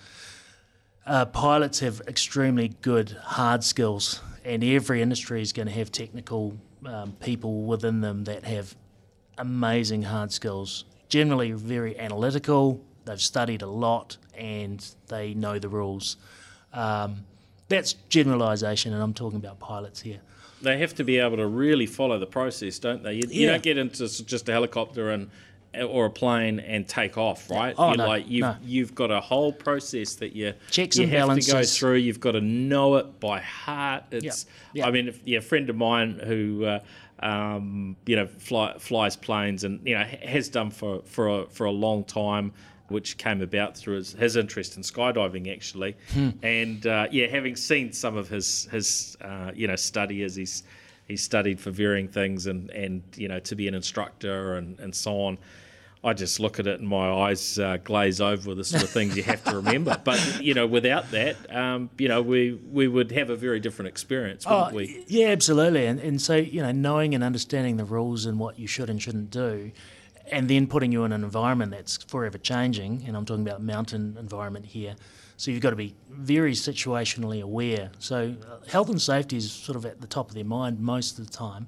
Uh, 1.06 1.26
pilots 1.26 1.80
have 1.80 2.00
extremely 2.08 2.68
good 2.80 3.10
hard 3.22 3.62
skills, 3.62 4.20
and 4.44 4.62
every 4.62 5.00
industry 5.02 5.40
is 5.40 5.52
going 5.52 5.68
to 5.68 5.74
have 5.74 5.90
technical 5.90 6.56
um, 6.84 7.12
people 7.20 7.62
within 7.62 8.00
them 8.00 8.24
that 8.24 8.44
have 8.44 8.76
amazing 9.38 10.02
hard 10.02 10.32
skills. 10.32 10.84
Generally, 11.08 11.52
very 11.52 11.98
analytical. 11.98 12.80
They've 13.04 13.20
studied 13.20 13.62
a 13.62 13.66
lot 13.66 14.16
and 14.36 14.84
they 15.08 15.34
know 15.34 15.58
the 15.58 15.68
rules. 15.68 16.16
Um, 16.72 17.24
that's 17.68 17.94
generalisation, 18.08 18.92
and 18.92 19.02
I'm 19.02 19.14
talking 19.14 19.38
about 19.38 19.58
pilots 19.58 20.00
here. 20.00 20.20
They 20.60 20.78
have 20.78 20.94
to 20.96 21.04
be 21.04 21.18
able 21.18 21.36
to 21.36 21.46
really 21.46 21.86
follow 21.86 22.18
the 22.18 22.26
process, 22.26 22.78
don't 22.78 23.02
they? 23.02 23.14
You, 23.14 23.22
you 23.28 23.46
don't 23.46 23.62
get 23.62 23.78
into 23.78 24.08
just 24.24 24.48
a 24.48 24.52
helicopter 24.52 25.10
and 25.10 25.30
or 25.82 26.06
a 26.06 26.10
plane 26.10 26.60
and 26.60 26.86
take 26.86 27.18
off, 27.18 27.50
right? 27.50 27.74
Oh, 27.76 27.88
You're 27.88 27.96
no, 27.96 28.06
like 28.06 28.28
you've 28.28 28.42
no. 28.42 28.56
you've 28.62 28.94
got 28.94 29.10
a 29.10 29.20
whole 29.20 29.52
process 29.52 30.14
that 30.16 30.34
you 30.34 30.54
Checks 30.70 30.96
you 30.96 31.04
and 31.04 31.12
have 31.12 31.38
to 31.38 31.50
go 31.52 31.62
through. 31.62 31.96
You've 31.96 32.20
got 32.20 32.32
to 32.32 32.40
know 32.40 32.96
it 32.96 33.20
by 33.20 33.40
heart. 33.40 34.04
It's 34.10 34.46
yeah. 34.72 34.86
I 34.86 34.90
mean, 34.90 35.08
if, 35.08 35.20
yeah, 35.24 35.38
a 35.38 35.42
friend 35.42 35.68
of 35.70 35.76
mine 35.76 36.20
who. 36.24 36.64
Uh, 36.64 36.80
um, 37.20 37.96
you 38.06 38.16
know, 38.16 38.26
fly, 38.26 38.76
flies 38.78 39.16
planes 39.16 39.64
and 39.64 39.80
you 39.86 39.96
know 39.96 40.04
has 40.04 40.48
done 40.48 40.70
for 40.70 41.00
for 41.04 41.28
a, 41.42 41.46
for 41.46 41.64
a 41.64 41.70
long 41.70 42.04
time, 42.04 42.52
which 42.88 43.16
came 43.16 43.40
about 43.40 43.76
through 43.76 43.96
his, 43.96 44.12
his 44.12 44.36
interest 44.36 44.76
in 44.76 44.82
skydiving 44.82 45.50
actually, 45.50 45.96
Hmm. 46.12 46.30
and 46.42 46.86
uh, 46.86 47.06
yeah, 47.10 47.28
having 47.28 47.56
seen 47.56 47.92
some 47.92 48.16
of 48.16 48.28
his 48.28 48.68
his 48.70 49.16
uh, 49.22 49.52
you 49.54 49.66
know 49.68 49.76
study 49.76 50.22
as 50.22 50.34
he's 50.34 50.64
he's 51.06 51.22
studied 51.22 51.60
for 51.60 51.70
varying 51.70 52.08
things 52.08 52.46
and 52.46 52.68
and 52.70 53.02
you 53.16 53.28
know 53.28 53.38
to 53.40 53.54
be 53.54 53.68
an 53.68 53.74
instructor 53.74 54.56
and 54.56 54.78
and 54.80 54.94
so 54.94 55.20
on. 55.20 55.38
I 56.04 56.12
just 56.12 56.38
look 56.38 56.58
at 56.60 56.66
it 56.66 56.80
and 56.80 56.88
my 56.88 57.10
eyes 57.10 57.58
uh, 57.58 57.78
glaze 57.82 58.20
over 58.20 58.50
with 58.50 58.58
the 58.58 58.64
sort 58.64 58.82
of 58.82 58.90
things 58.90 59.16
you 59.16 59.22
have 59.22 59.42
to 59.44 59.56
remember. 59.56 59.98
But 60.04 60.40
you 60.42 60.52
know, 60.54 60.66
without 60.66 61.10
that, 61.12 61.36
um, 61.54 61.88
you 61.98 62.08
know, 62.08 62.20
we 62.20 62.52
we 62.70 62.86
would 62.88 63.10
have 63.12 63.30
a 63.30 63.36
very 63.36 63.58
different 63.60 63.88
experience, 63.88 64.46
wouldn't 64.46 64.72
Oh, 64.72 64.76
we? 64.76 65.04
yeah, 65.08 65.28
absolutely. 65.28 65.86
And, 65.86 65.98
and 66.00 66.20
so, 66.20 66.36
you 66.36 66.60
know, 66.62 66.72
knowing 66.72 67.14
and 67.14 67.24
understanding 67.24 67.78
the 67.78 67.84
rules 67.84 68.26
and 68.26 68.38
what 68.38 68.58
you 68.58 68.66
should 68.66 68.90
and 68.90 69.00
shouldn't 69.00 69.30
do, 69.30 69.72
and 70.30 70.48
then 70.50 70.66
putting 70.66 70.92
you 70.92 71.04
in 71.04 71.12
an 71.12 71.24
environment 71.24 71.70
that's 71.72 71.96
forever 72.04 72.38
changing, 72.38 73.04
and 73.06 73.16
I'm 73.16 73.24
talking 73.24 73.46
about 73.48 73.62
mountain 73.62 74.16
environment 74.18 74.66
here. 74.66 74.96
So 75.36 75.50
you've 75.50 75.62
got 75.62 75.70
to 75.70 75.76
be 75.76 75.94
very 76.10 76.52
situationally 76.52 77.42
aware. 77.42 77.90
So 77.98 78.34
uh, 78.48 78.68
health 78.70 78.88
and 78.88 79.00
safety 79.02 79.36
is 79.36 79.50
sort 79.50 79.74
of 79.76 79.84
at 79.84 80.00
the 80.00 80.06
top 80.06 80.28
of 80.28 80.34
their 80.34 80.44
mind 80.44 80.78
most 80.80 81.18
of 81.18 81.26
the 81.26 81.32
time. 81.32 81.66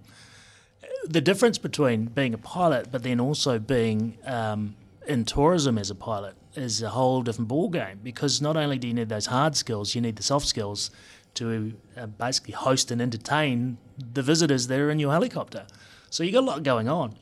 The 1.09 1.21
difference 1.21 1.59
between 1.59 2.07
being 2.07 2.35
a 2.35 2.39
pilot, 2.39 2.91
but 2.91 3.03
then 3.03 3.21
also 3.21 3.59
being 3.59 4.19
um, 4.25 4.75
in 5.07 5.25
tourism 5.25 5.79
as 5.79 5.91
a 5.91 5.95
pilot, 5.95 6.35
is 6.55 6.83
a 6.83 6.91
whole 6.91 7.23
different 7.23 7.49
ball 7.49 7.69
game. 7.69 8.01
Because 8.03 8.41
not 8.41 8.57
only 8.57 8.79
do 8.79 8.89
you 8.89 8.95
need 8.95 9.09
those 9.09 9.27
hard 9.27 9.57
skills, 9.57 9.95
you 9.95 10.01
need 10.01 10.17
the 10.17 10.23
soft 10.23 10.47
skills 10.47 10.91
to 11.35 11.75
uh, 11.97 12.07
basically 12.07 12.55
host 12.55 12.91
and 12.91 13.01
entertain 13.01 13.79
the 14.15 14.23
visitors 14.23 14.67
that 14.67 14.81
are 14.81 14.91
in 14.91 14.99
your 14.99 15.13
helicopter. 15.13 15.67
So 16.11 16.25
you 16.25 16.33
got 16.33 16.43
a 16.43 16.47
lot 16.47 16.63
going 16.63 16.89
on. 16.89 17.15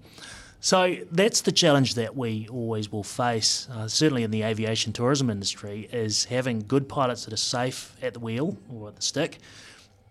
So 0.60 0.96
that's 1.12 1.42
the 1.42 1.52
challenge 1.52 1.94
that 1.96 2.16
we 2.16 2.48
always 2.48 2.90
will 2.90 3.02
face, 3.02 3.68
uh, 3.70 3.86
certainly 3.86 4.22
in 4.22 4.30
the 4.30 4.42
aviation 4.42 4.94
tourism 4.94 5.28
industry, 5.28 5.90
is 5.92 6.24
having 6.24 6.60
good 6.60 6.88
pilots 6.88 7.26
that 7.26 7.34
are 7.34 7.36
safe 7.36 7.94
at 8.00 8.14
the 8.14 8.20
wheel 8.20 8.56
or 8.72 8.88
at 8.88 8.96
the 8.96 9.02
stick, 9.02 9.40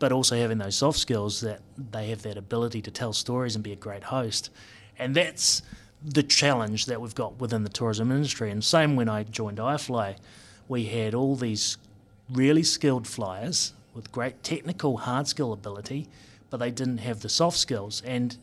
but 0.03 0.11
also 0.11 0.35
having 0.35 0.57
those 0.57 0.75
soft 0.75 0.99
skills 0.99 1.39
that 1.39 1.61
they 1.77 2.09
have 2.09 2.23
that 2.23 2.35
ability 2.35 2.81
to 2.81 2.91
tell 2.91 3.13
stories 3.13 3.55
and 3.55 3.63
be 3.63 3.71
a 3.71 3.75
great 3.77 4.03
host. 4.03 4.49
And 4.99 5.15
that's 5.15 5.61
the 6.03 6.23
challenge 6.23 6.87
that 6.87 6.99
we've 6.99 7.15
got 7.15 7.39
within 7.39 7.63
the 7.63 7.69
tourism 7.69 8.11
industry. 8.11 8.51
And 8.51 8.61
same 8.61 8.97
when 8.97 9.07
I 9.07 9.23
joined 9.23 9.59
iFly, 9.59 10.17
we 10.67 10.87
had 10.87 11.15
all 11.15 11.37
these 11.37 11.77
really 12.29 12.63
skilled 12.63 13.07
flyers 13.07 13.71
with 13.93 14.11
great 14.11 14.43
technical 14.43 14.97
hard 14.97 15.29
skill 15.29 15.53
ability, 15.53 16.09
but 16.49 16.57
they 16.57 16.69
didn't 16.69 16.97
have 16.97 17.21
the 17.21 17.29
soft 17.29 17.57
skills. 17.57 18.03
And 18.05 18.35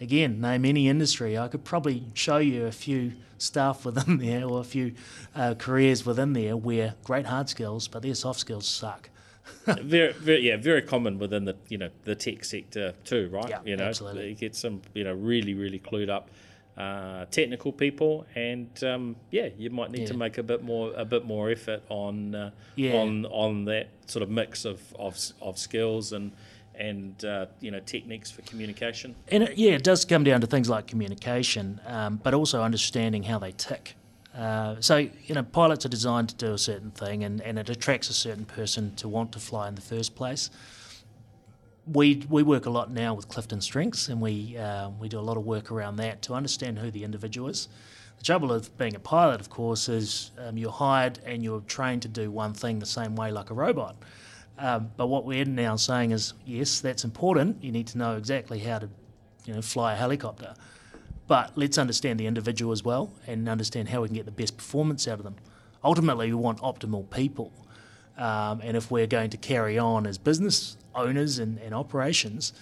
again, 0.00 0.40
name 0.40 0.64
any 0.64 0.88
industry, 0.88 1.36
I 1.36 1.48
could 1.48 1.62
probably 1.62 2.04
show 2.14 2.38
you 2.38 2.64
a 2.64 2.72
few 2.72 3.12
staff 3.36 3.84
within 3.84 4.16
there 4.26 4.46
or 4.46 4.60
a 4.60 4.64
few 4.64 4.94
uh, 5.34 5.56
careers 5.58 6.06
within 6.06 6.32
there 6.32 6.56
where 6.56 6.94
great 7.04 7.26
hard 7.26 7.50
skills, 7.50 7.86
but 7.86 8.00
their 8.00 8.14
soft 8.14 8.40
skills 8.40 8.66
suck. 8.66 9.10
very, 9.66 10.12
very, 10.12 10.40
yeah, 10.48 10.56
very 10.56 10.82
common 10.82 11.18
within 11.18 11.44
the 11.44 11.56
you 11.68 11.78
know 11.78 11.90
the 12.04 12.14
tech 12.14 12.44
sector 12.44 12.94
too, 13.04 13.28
right? 13.32 13.48
Yeah, 13.48 13.60
you 13.64 13.76
know, 13.76 13.84
absolutely. 13.84 14.28
you 14.30 14.34
get 14.34 14.54
some 14.54 14.82
you 14.94 15.04
know 15.04 15.14
really 15.14 15.54
really 15.54 15.78
clued 15.78 16.08
up 16.10 16.30
uh, 16.76 17.26
technical 17.26 17.72
people, 17.72 18.26
and 18.34 18.82
um, 18.84 19.16
yeah, 19.30 19.48
you 19.58 19.70
might 19.70 19.90
need 19.90 20.06
to 20.06 20.16
make 20.16 20.38
a 20.38 20.42
bit 20.42 20.62
more 20.62 20.92
a 20.96 21.04
bit 21.04 21.24
more 21.24 21.50
effort 21.50 21.82
on 21.88 22.34
uh, 22.34 22.50
Yeah. 22.76 22.94
on 22.94 23.26
on 23.26 23.64
that 23.66 23.88
sort 24.06 24.22
of 24.22 24.30
mix 24.30 24.64
of 24.64 24.80
of, 24.98 25.18
of 25.40 25.58
skills 25.58 26.12
and 26.12 26.32
and 26.74 27.24
uh, 27.24 27.46
you 27.60 27.70
know 27.70 27.80
techniques 27.80 28.30
for 28.30 28.42
communication. 28.42 29.14
And 29.28 29.42
it, 29.44 29.58
yeah, 29.58 29.72
it 29.72 29.84
does 29.84 30.04
come 30.04 30.24
down 30.24 30.40
to 30.40 30.46
things 30.46 30.68
like 30.70 30.86
communication, 30.86 31.80
um, 31.86 32.20
but 32.22 32.32
also 32.32 32.62
understanding 32.62 33.24
how 33.24 33.38
they 33.38 33.52
tick. 33.52 33.96
Uh, 34.36 34.76
so, 34.80 34.96
you 34.96 35.34
know, 35.34 35.42
pilots 35.42 35.84
are 35.84 35.90
designed 35.90 36.30
to 36.30 36.34
do 36.34 36.52
a 36.54 36.58
certain 36.58 36.90
thing 36.90 37.22
and, 37.22 37.40
and 37.42 37.58
it 37.58 37.68
attracts 37.68 38.08
a 38.08 38.14
certain 38.14 38.44
person 38.44 38.94
to 38.96 39.06
want 39.06 39.32
to 39.32 39.38
fly 39.38 39.68
in 39.68 39.74
the 39.74 39.82
first 39.82 40.14
place. 40.14 40.50
We, 41.86 42.24
we 42.30 42.42
work 42.42 42.66
a 42.66 42.70
lot 42.70 42.90
now 42.90 43.12
with 43.12 43.28
Clifton 43.28 43.60
Strengths 43.60 44.08
and 44.08 44.20
we, 44.20 44.56
uh, 44.56 44.90
we 44.90 45.08
do 45.08 45.18
a 45.18 45.20
lot 45.20 45.36
of 45.36 45.44
work 45.44 45.70
around 45.70 45.96
that 45.96 46.22
to 46.22 46.34
understand 46.34 46.78
who 46.78 46.90
the 46.90 47.04
individual 47.04 47.48
is. 47.48 47.68
The 48.18 48.24
trouble 48.24 48.52
of 48.52 48.76
being 48.78 48.94
a 48.94 49.00
pilot, 49.00 49.40
of 49.40 49.50
course, 49.50 49.88
is 49.88 50.30
um, 50.38 50.56
you're 50.56 50.70
hired 50.70 51.18
and 51.26 51.42
you're 51.42 51.60
trained 51.62 52.02
to 52.02 52.08
do 52.08 52.30
one 52.30 52.54
thing 52.54 52.78
the 52.78 52.86
same 52.86 53.16
way 53.16 53.32
like 53.32 53.50
a 53.50 53.54
robot. 53.54 53.96
Um, 54.58 54.92
but 54.96 55.08
what 55.08 55.24
we're 55.24 55.44
now 55.44 55.76
saying 55.76 56.12
is, 56.12 56.34
yes, 56.46 56.80
that's 56.80 57.04
important. 57.04 57.62
You 57.64 57.72
need 57.72 57.88
to 57.88 57.98
know 57.98 58.16
exactly 58.16 58.60
how 58.60 58.78
to, 58.78 58.88
you 59.44 59.54
know, 59.54 59.62
fly 59.62 59.94
a 59.94 59.96
helicopter. 59.96 60.54
But 61.28 61.52
let's 61.56 61.78
understand 61.78 62.18
the 62.18 62.26
individual 62.26 62.72
as 62.72 62.82
well 62.82 63.12
and 63.26 63.48
understand 63.48 63.88
how 63.88 64.02
we 64.02 64.08
can 64.08 64.16
get 64.16 64.26
the 64.26 64.32
best 64.32 64.56
performance 64.56 65.06
out 65.06 65.18
of 65.18 65.24
them. 65.24 65.36
Ultimately, 65.84 66.28
we 66.28 66.34
want 66.34 66.58
optimal 66.58 67.08
people. 67.10 67.52
Um, 68.16 68.60
and 68.62 68.76
if 68.76 68.90
we're 68.90 69.06
going 69.06 69.30
to 69.30 69.36
carry 69.36 69.78
on 69.78 70.06
as 70.06 70.18
business 70.18 70.76
owners 70.94 71.38
and, 71.38 71.58
and 71.58 71.74
operations, 71.74 72.52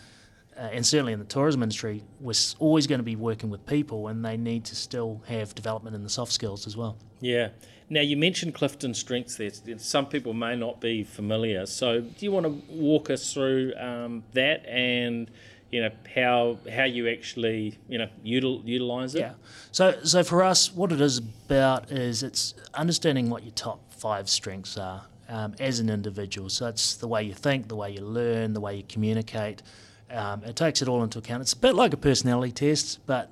uh, 0.56 0.68
and 0.72 0.86
certainly 0.86 1.12
in 1.12 1.18
the 1.18 1.24
tourism 1.24 1.62
industry, 1.62 2.02
we're 2.20 2.34
always 2.58 2.86
going 2.86 2.98
to 2.98 3.04
be 3.04 3.16
working 3.16 3.50
with 3.50 3.64
people 3.66 4.08
and 4.08 4.24
they 4.24 4.36
need 4.36 4.64
to 4.66 4.76
still 4.76 5.22
have 5.26 5.54
development 5.54 5.96
in 5.96 6.02
the 6.02 6.10
soft 6.10 6.32
skills 6.32 6.66
as 6.66 6.76
well. 6.76 6.96
Yeah. 7.20 7.48
Now 7.88 8.02
you 8.02 8.16
mentioned 8.16 8.54
Clifton 8.54 8.94
Strengths 8.94 9.36
there. 9.36 9.50
Some 9.78 10.06
people 10.06 10.32
may 10.32 10.54
not 10.54 10.80
be 10.80 11.02
familiar. 11.02 11.66
So 11.66 12.00
do 12.00 12.24
you 12.24 12.30
want 12.30 12.46
to 12.46 12.52
walk 12.72 13.10
us 13.10 13.32
through 13.32 13.74
um, 13.76 14.22
that 14.34 14.64
and 14.66 15.30
you 15.70 15.82
know 15.82 15.90
how 16.14 16.58
how 16.72 16.84
you 16.84 17.08
actually 17.08 17.78
you 17.88 17.98
know 17.98 18.08
util, 18.24 18.66
utilize 18.66 19.14
it? 19.14 19.20
Yeah. 19.20 19.32
So, 19.72 19.98
so 20.02 20.24
for 20.24 20.42
us, 20.42 20.72
what 20.72 20.92
it 20.92 21.00
is 21.00 21.18
about 21.18 21.90
is 21.90 22.22
it's 22.22 22.54
understanding 22.74 23.30
what 23.30 23.44
your 23.44 23.52
top 23.52 23.92
five 23.92 24.28
strengths 24.28 24.76
are 24.76 25.06
um, 25.28 25.54
as 25.60 25.78
an 25.78 25.88
individual. 25.88 26.48
So 26.48 26.66
it's 26.66 26.94
the 26.94 27.08
way 27.08 27.22
you 27.22 27.34
think, 27.34 27.68
the 27.68 27.76
way 27.76 27.92
you 27.92 28.00
learn, 28.00 28.52
the 28.52 28.60
way 28.60 28.76
you 28.76 28.84
communicate. 28.88 29.62
Um, 30.10 30.42
it 30.42 30.56
takes 30.56 30.82
it 30.82 30.88
all 30.88 31.04
into 31.04 31.18
account. 31.18 31.42
It's 31.42 31.52
a 31.52 31.56
bit 31.58 31.74
like 31.74 31.92
a 31.92 31.96
personality 31.96 32.52
test, 32.52 32.98
but 33.06 33.30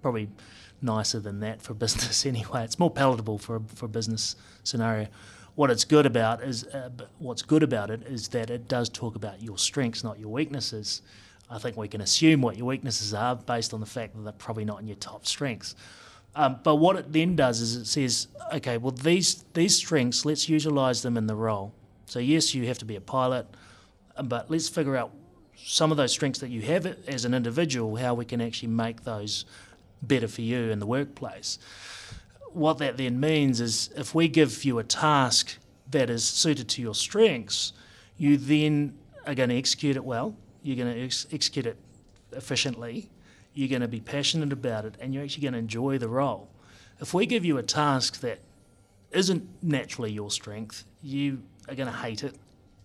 probably 0.00 0.28
nicer 0.80 1.18
than 1.18 1.40
that 1.40 1.60
for 1.60 1.74
business 1.84 2.24
anyway. 2.24 2.62
It's 2.62 2.78
more 2.78 2.90
palatable 2.90 3.38
for 3.38 3.56
a, 3.56 3.60
for 3.74 3.88
business 3.88 4.36
scenario. 4.62 5.08
What 5.56 5.70
it's 5.70 5.84
good 5.84 6.06
about 6.06 6.42
is 6.42 6.64
uh, 6.66 6.90
what's 7.18 7.42
good 7.42 7.62
about 7.62 7.90
it 7.90 8.02
is 8.02 8.28
that 8.28 8.50
it 8.50 8.68
does 8.68 8.88
talk 8.88 9.14
about 9.14 9.42
your 9.42 9.58
strengths, 9.58 10.02
not 10.02 10.18
your 10.18 10.30
weaknesses. 10.30 11.02
I 11.50 11.58
think 11.58 11.76
we 11.76 11.88
can 11.88 12.00
assume 12.00 12.40
what 12.40 12.56
your 12.56 12.66
weaknesses 12.66 13.14
are 13.14 13.36
based 13.36 13.74
on 13.74 13.80
the 13.80 13.86
fact 13.86 14.16
that 14.16 14.22
they're 14.22 14.32
probably 14.32 14.64
not 14.64 14.80
in 14.80 14.86
your 14.86 14.96
top 14.96 15.26
strengths. 15.26 15.74
Um, 16.36 16.58
but 16.64 16.76
what 16.76 16.96
it 16.96 17.12
then 17.12 17.36
does 17.36 17.60
is 17.60 17.76
it 17.76 17.86
says, 17.86 18.28
okay, 18.52 18.76
well 18.76 18.90
these 18.90 19.44
these 19.54 19.76
strengths, 19.76 20.24
let's 20.24 20.48
utilise 20.48 21.02
them 21.02 21.16
in 21.16 21.26
the 21.26 21.36
role. 21.36 21.72
So 22.06 22.18
yes, 22.18 22.54
you 22.54 22.66
have 22.66 22.78
to 22.78 22.84
be 22.84 22.96
a 22.96 23.00
pilot, 23.00 23.46
uh, 24.16 24.22
but 24.22 24.50
let's 24.50 24.68
figure 24.68 24.96
out 24.96 25.12
some 25.56 25.90
of 25.90 25.96
those 25.96 26.12
strengths 26.12 26.40
that 26.40 26.50
you 26.50 26.62
have 26.62 26.86
as 27.06 27.24
an 27.24 27.34
individual, 27.34 27.96
how 27.96 28.14
we 28.14 28.24
can 28.24 28.40
actually 28.40 28.68
make 28.68 29.04
those 29.04 29.44
better 30.02 30.28
for 30.28 30.42
you 30.42 30.70
in 30.70 30.80
the 30.80 30.86
workplace. 30.86 31.58
What 32.52 32.78
that 32.78 32.96
then 32.96 33.20
means 33.20 33.60
is 33.60 33.90
if 33.96 34.14
we 34.14 34.28
give 34.28 34.64
you 34.64 34.78
a 34.78 34.84
task 34.84 35.56
that 35.90 36.10
is 36.10 36.24
suited 36.24 36.68
to 36.70 36.82
your 36.82 36.94
strengths, 36.94 37.72
you 38.16 38.36
then 38.36 38.98
are 39.26 39.34
going 39.34 39.48
to 39.48 39.56
execute 39.56 39.96
it 39.96 40.04
well, 40.04 40.36
you're 40.64 40.76
going 40.76 40.92
to 40.92 41.04
ex- 41.04 41.26
execute 41.30 41.66
it 41.66 41.76
efficiently, 42.32 43.10
you're 43.52 43.68
going 43.68 43.82
to 43.82 43.88
be 43.88 44.00
passionate 44.00 44.52
about 44.52 44.84
it, 44.84 44.96
and 44.98 45.14
you're 45.14 45.22
actually 45.22 45.42
going 45.42 45.52
to 45.52 45.58
enjoy 45.58 45.98
the 45.98 46.08
role. 46.08 46.48
If 47.00 47.14
we 47.14 47.26
give 47.26 47.44
you 47.44 47.58
a 47.58 47.62
task 47.62 48.20
that 48.20 48.40
isn't 49.12 49.48
naturally 49.62 50.10
your 50.10 50.30
strength, 50.30 50.84
you 51.02 51.42
are 51.68 51.74
going 51.74 51.88
to 51.88 51.96
hate 51.96 52.24
it. 52.24 52.34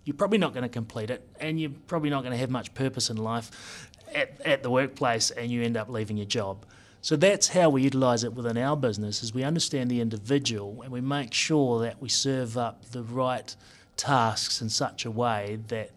You're 0.03 0.15
probably 0.15 0.37
not 0.37 0.53
going 0.53 0.63
to 0.63 0.69
complete 0.69 1.09
it, 1.09 1.27
and 1.39 1.59
you're 1.59 1.71
probably 1.87 2.09
not 2.09 2.21
going 2.21 2.33
to 2.33 2.37
have 2.37 2.49
much 2.49 2.73
purpose 2.73 3.09
in 3.09 3.17
life 3.17 3.89
at, 4.13 4.39
at 4.41 4.61
the 4.61 4.69
workplace, 4.69 5.31
and 5.31 5.49
you 5.49 5.63
end 5.63 5.77
up 5.77 5.89
leaving 5.89 6.17
your 6.17 6.27
job. 6.27 6.65
So 7.01 7.15
that's 7.15 7.47
how 7.47 7.69
we 7.69 7.83
utilise 7.83 8.25
it 8.25 8.33
within 8.33 8.57
our 8.57 8.75
business 8.75 9.23
is 9.23 9.33
we 9.33 9.43
understand 9.43 9.89
the 9.89 10.01
individual 10.01 10.81
and 10.81 10.91
we 10.91 10.99
make 10.99 11.33
sure 11.33 11.79
that 11.79 12.01
we 12.01 12.09
serve 12.09 12.57
up 12.57 12.91
the 12.91 13.03
right 13.03 13.55
tasks 13.95 14.61
in 14.61 14.69
such 14.69 15.05
a 15.05 15.11
way 15.11 15.59
that 15.69 15.91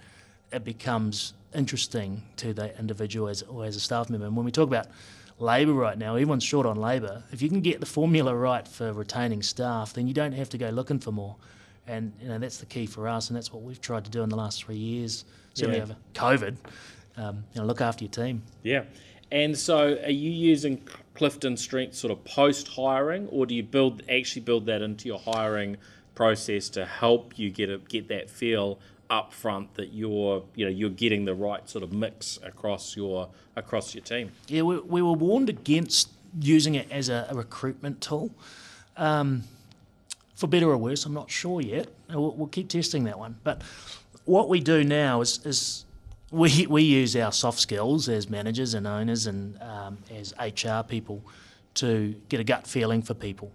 it 0.53 0.65
becomes 0.65 1.35
interesting 1.55 2.23
to 2.37 2.53
the 2.53 2.77
individual 2.79 3.29
as, 3.29 3.43
or 3.43 3.65
as 3.65 3.77
a 3.77 3.81
staff 3.81 4.11
member. 4.11 4.27
And 4.27 4.37
when 4.37 4.45
we 4.45 4.53
talk 4.53 4.69
about 4.69 4.87
labour 5.39 5.73
right 5.73 5.99
now, 5.99 6.15
everyone's 6.15 6.45
short 6.45 6.67
on 6.67 6.77
labour. 6.77 7.23
If 7.33 7.43
you 7.43 7.49
can 7.49 7.61
get 7.61 7.81
the 7.81 7.87
formula 7.87 8.35
right 8.35 8.67
for 8.67 8.93
retaining 8.93 9.43
staff, 9.43 9.93
then 9.93 10.07
you 10.07 10.15
don't 10.15 10.33
have 10.33 10.49
to 10.51 10.59
go 10.59 10.71
looking 10.71 10.99
for 10.99 11.13
more. 11.13 11.37
And 11.87 12.13
you 12.21 12.29
know 12.29 12.39
that's 12.39 12.59
the 12.59 12.67
key 12.67 12.87
for 12.87 13.09
us, 13.09 13.29
and 13.29 13.37
that's 13.37 13.53
what 13.53 13.63
we've 13.63 13.81
tried 13.81 14.05
to 14.05 14.11
do 14.11 14.23
in 14.23 14.29
the 14.29 14.37
last 14.37 14.63
three 14.65 14.77
years, 14.77 15.25
certainly 15.55 15.79
Yeah. 15.79 15.85
over 15.85 15.97
COVID. 16.15 16.57
Um, 17.17 17.45
you 17.53 17.61
know, 17.61 17.67
look 17.67 17.81
after 17.81 18.05
your 18.05 18.11
team. 18.13 18.43
Yeah. 18.63 18.85
And 19.33 19.59
so, 19.59 19.99
are 20.05 20.11
you 20.11 20.31
using 20.31 20.81
Clifton 21.15 21.57
Strength 21.57 21.97
sort 21.97 22.13
of 22.13 22.23
post 22.25 22.69
hiring, 22.69 23.27
or 23.29 23.47
do 23.47 23.55
you 23.55 23.65
build 23.65 24.03
actually 24.09 24.43
build 24.43 24.67
that 24.67 24.81
into 24.81 25.09
your 25.09 25.19
hiring 25.19 25.77
process 26.15 26.69
to 26.69 26.85
help 26.87 27.37
you 27.39 27.51
get 27.51 27.69
a, 27.69 27.79
get 27.79 28.07
that 28.09 28.31
feel 28.31 28.79
up 29.13 29.33
front 29.33 29.75
that 29.75 29.93
you're 29.93 30.43
you 30.57 30.65
know 30.65 30.71
you're 30.71 30.91
getting 30.91 31.27
the 31.27 31.35
right 31.35 31.69
sort 31.69 31.85
of 31.85 31.93
mix 31.93 32.39
across 32.43 32.97
your 32.97 33.29
across 33.55 33.95
your 33.95 34.03
team? 34.03 34.33
Yeah, 34.49 34.63
we, 34.63 34.79
we 34.81 35.03
were 35.03 35.13
warned 35.13 35.51
against 35.51 36.09
using 36.41 36.75
it 36.75 36.91
as 36.91 37.11
a, 37.11 37.27
a 37.31 37.35
recruitment 37.35 38.01
tool. 38.01 38.31
Um, 38.97 39.45
for 40.35 40.47
better 40.47 40.69
or 40.71 40.79
worse, 40.79 41.05
I'm 41.05 41.15
not 41.15 41.31
sure 41.31 41.61
yet. 41.61 41.89
We'll, 42.09 42.33
we'll 42.33 42.49
keep 42.49 42.69
testing 42.69 43.05
that 43.05 43.19
one. 43.19 43.37
But 43.45 43.63
what 44.25 44.49
we 44.49 44.61
do 44.61 44.83
now 44.83 45.21
is, 45.21 45.45
is 45.45 45.85
we, 46.31 46.67
we 46.67 46.83
use 46.83 47.15
our 47.15 47.31
soft 47.31 47.61
skills 47.61 48.09
as 48.09 48.29
managers 48.29 48.75
and 48.75 48.87
owners 48.87 49.27
and 49.27 49.61
um, 49.63 49.99
as 50.11 50.35
HR 50.41 50.83
people 50.87 51.23
to 51.75 52.15
get 52.29 52.41
a 52.41 52.45
gut 52.45 52.67
feeling 52.67 53.03
for 53.03 53.15
people. 53.15 53.53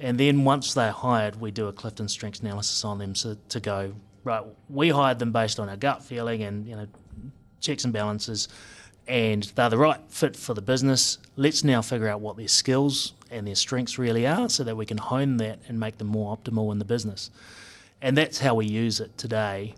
And 0.00 0.18
then 0.18 0.44
once 0.44 0.74
they're 0.74 0.92
hired, 0.92 1.40
we 1.40 1.50
do 1.50 1.68
a 1.68 1.72
Clifton 1.72 2.08
strengths 2.08 2.40
analysis 2.40 2.84
on 2.84 2.98
them 2.98 3.14
so, 3.14 3.36
to 3.50 3.60
go, 3.60 3.92
right, 4.24 4.44
we 4.68 4.90
hired 4.90 5.18
them 5.18 5.32
based 5.32 5.58
on 5.60 5.68
our 5.68 5.76
gut 5.76 6.02
feeling 6.02 6.42
and, 6.42 6.66
you 6.66 6.76
know, 6.76 6.86
checks 7.60 7.84
and 7.84 7.92
balances, 7.92 8.48
and 9.06 9.42
they're 9.54 9.70
the 9.70 9.78
right 9.78 10.00
fit 10.08 10.36
for 10.36 10.54
the 10.54 10.62
business. 10.62 11.18
Let's 11.36 11.64
now 11.64 11.82
figure 11.82 12.08
out 12.08 12.20
what 12.20 12.36
their 12.36 12.48
skills 12.48 13.14
and 13.30 13.46
their 13.46 13.54
strengths 13.54 13.98
really 13.98 14.26
are 14.26 14.48
so 14.48 14.64
that 14.64 14.76
we 14.76 14.86
can 14.86 14.98
hone 14.98 15.38
that 15.38 15.60
and 15.68 15.80
make 15.80 15.98
them 15.98 16.08
more 16.08 16.36
optimal 16.36 16.72
in 16.72 16.78
the 16.78 16.84
business. 16.84 17.30
And 18.00 18.16
that's 18.16 18.38
how 18.38 18.54
we 18.54 18.66
use 18.66 19.00
it 19.00 19.16
today. 19.18 19.74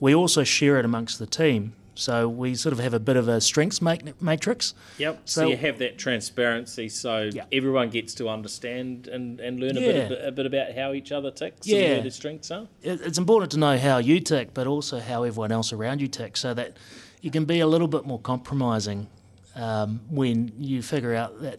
We 0.00 0.14
also 0.14 0.44
share 0.44 0.78
it 0.78 0.84
amongst 0.84 1.18
the 1.18 1.26
team. 1.26 1.74
So 2.00 2.28
we 2.28 2.54
sort 2.54 2.72
of 2.72 2.78
have 2.78 2.94
a 2.94 2.98
bit 2.98 3.16
of 3.16 3.28
a 3.28 3.40
strengths 3.42 3.82
matrix. 3.82 4.72
Yep. 4.98 5.20
So, 5.26 5.42
So- 5.42 5.48
you 5.48 5.56
have 5.58 5.78
that 5.80 5.98
transparency, 5.98 6.88
so 6.88 7.28
Yeah. 7.32 7.44
everyone 7.52 7.90
gets 7.90 8.14
to 8.14 8.28
understand 8.28 9.06
and, 9.06 9.38
and 9.38 9.60
learn 9.60 9.76
a, 9.76 9.80
Yeah. 9.80 10.08
bit, 10.08 10.24
a 10.24 10.32
bit 10.32 10.46
about 10.46 10.72
how 10.74 10.94
each 10.94 11.12
other 11.12 11.30
ticks 11.30 11.66
Yeah. 11.66 11.78
and 11.78 11.92
where 11.92 12.00
their 12.02 12.10
strengths 12.10 12.50
are. 12.50 12.68
it's 12.82 13.18
important 13.18 13.52
to 13.52 13.58
know 13.58 13.76
how 13.76 13.98
you 13.98 14.18
tick, 14.20 14.54
but 14.54 14.66
also 14.66 14.98
how 14.98 15.24
everyone 15.24 15.52
else 15.52 15.72
around 15.74 16.00
you 16.00 16.08
ticks, 16.08 16.40
so 16.40 16.54
that 16.54 16.76
you 17.20 17.30
can 17.30 17.44
be 17.44 17.60
a 17.60 17.66
little 17.66 17.88
bit 17.88 18.06
more 18.06 18.18
compromising 18.18 19.06
um, 19.54 20.00
when 20.08 20.52
you 20.58 20.80
figure 20.80 21.14
out 21.14 21.42
that 21.42 21.58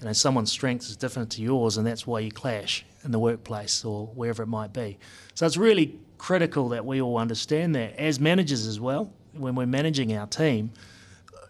you 0.00 0.06
know 0.06 0.12
someone's 0.12 0.50
strength 0.52 0.90
is 0.90 0.96
different 0.96 1.30
to 1.30 1.42
yours, 1.42 1.76
and 1.78 1.86
that's 1.86 2.06
why 2.06 2.20
you 2.20 2.30
clash 2.30 2.84
in 3.04 3.12
the 3.12 3.18
workplace 3.18 3.82
or 3.84 4.08
wherever 4.08 4.42
it 4.42 4.46
might 4.48 4.72
be. 4.74 4.98
So 5.34 5.46
it's 5.46 5.56
really 5.56 5.98
critical 6.18 6.68
that 6.70 6.84
we 6.84 7.00
all 7.00 7.16
understand 7.16 7.74
that 7.76 7.96
as 7.98 8.20
managers 8.20 8.66
as 8.66 8.78
well. 8.78 9.10
When 9.32 9.54
we're 9.54 9.66
managing 9.66 10.16
our 10.16 10.26
team, 10.26 10.72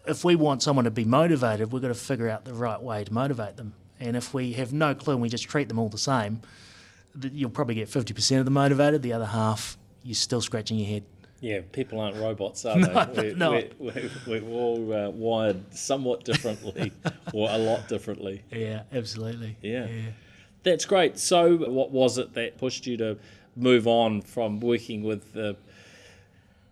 if 0.07 0.25
we 0.25 0.37
want 0.37 0.63
someone 0.63 0.85
to 0.85 0.91
be 0.91 1.05
motivated, 1.05 1.73
we've 1.73 1.83
got 1.83 1.89
to 1.89 1.95
figure 1.95 2.29
out 2.29 2.45
the 2.45 2.55
right 2.55 2.81
way 2.81 3.05
to 3.05 3.13
motivate 3.13 3.57
them. 3.57 3.75
And 3.99 4.17
if 4.17 4.33
we 4.33 4.53
have 4.55 4.73
no 4.73 4.95
clue 4.95 5.15
and 5.15 5.23
we 5.23 5.29
just 5.29 5.45
treat 5.45 5.69
them 5.69 5.79
all 5.79 5.89
the 5.89 5.99
same, 5.99 6.41
you'll 7.21 7.51
probably 7.51 7.75
get 7.75 7.89
50% 7.89 8.39
of 8.39 8.45
them 8.45 8.55
motivated, 8.55 9.03
the 9.03 9.13
other 9.13 9.27
half, 9.27 9.77
you're 10.03 10.15
still 10.15 10.41
scratching 10.41 10.79
your 10.79 10.89
head. 10.89 11.05
Yeah, 11.41 11.61
people 11.73 12.01
aren't 12.01 12.17
robots, 12.17 12.65
are 12.65 12.79
they? 13.15 13.23
We're, 13.23 13.35
no. 13.35 13.53
we're, 13.53 13.71
we're, 13.79 14.11
we're 14.27 14.51
all 14.51 14.93
uh, 14.93 15.11
wired 15.11 15.75
somewhat 15.75 16.25
differently, 16.25 16.93
or 17.33 17.49
a 17.51 17.59
lot 17.59 17.89
differently. 17.89 18.43
Yeah, 18.51 18.83
absolutely. 18.93 19.57
Yeah. 19.63 19.87
That's 20.63 20.85
great. 20.85 21.19
So, 21.19 21.57
what 21.57 21.91
was 21.91 22.19
it 22.19 22.35
that 22.35 22.59
pushed 22.59 22.87
you 22.87 22.99
to 22.99 23.19
move 23.57 23.87
on 23.87 24.21
from 24.21 24.61
working 24.61 25.03
with 25.03 25.35
uh, 25.37 25.55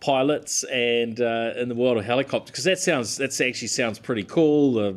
pilots 0.00 0.64
and 0.64 1.20
uh, 1.20 1.52
in 1.56 1.68
the 1.68 1.74
world 1.74 1.98
of 1.98 2.04
helicopters? 2.04 2.50
Because 2.50 2.64
that 2.64 2.78
sounds 2.78 3.16
that 3.16 3.40
actually 3.40 3.68
sounds 3.68 3.98
pretty 3.98 4.24
cool. 4.24 4.78
Uh, 4.78 4.92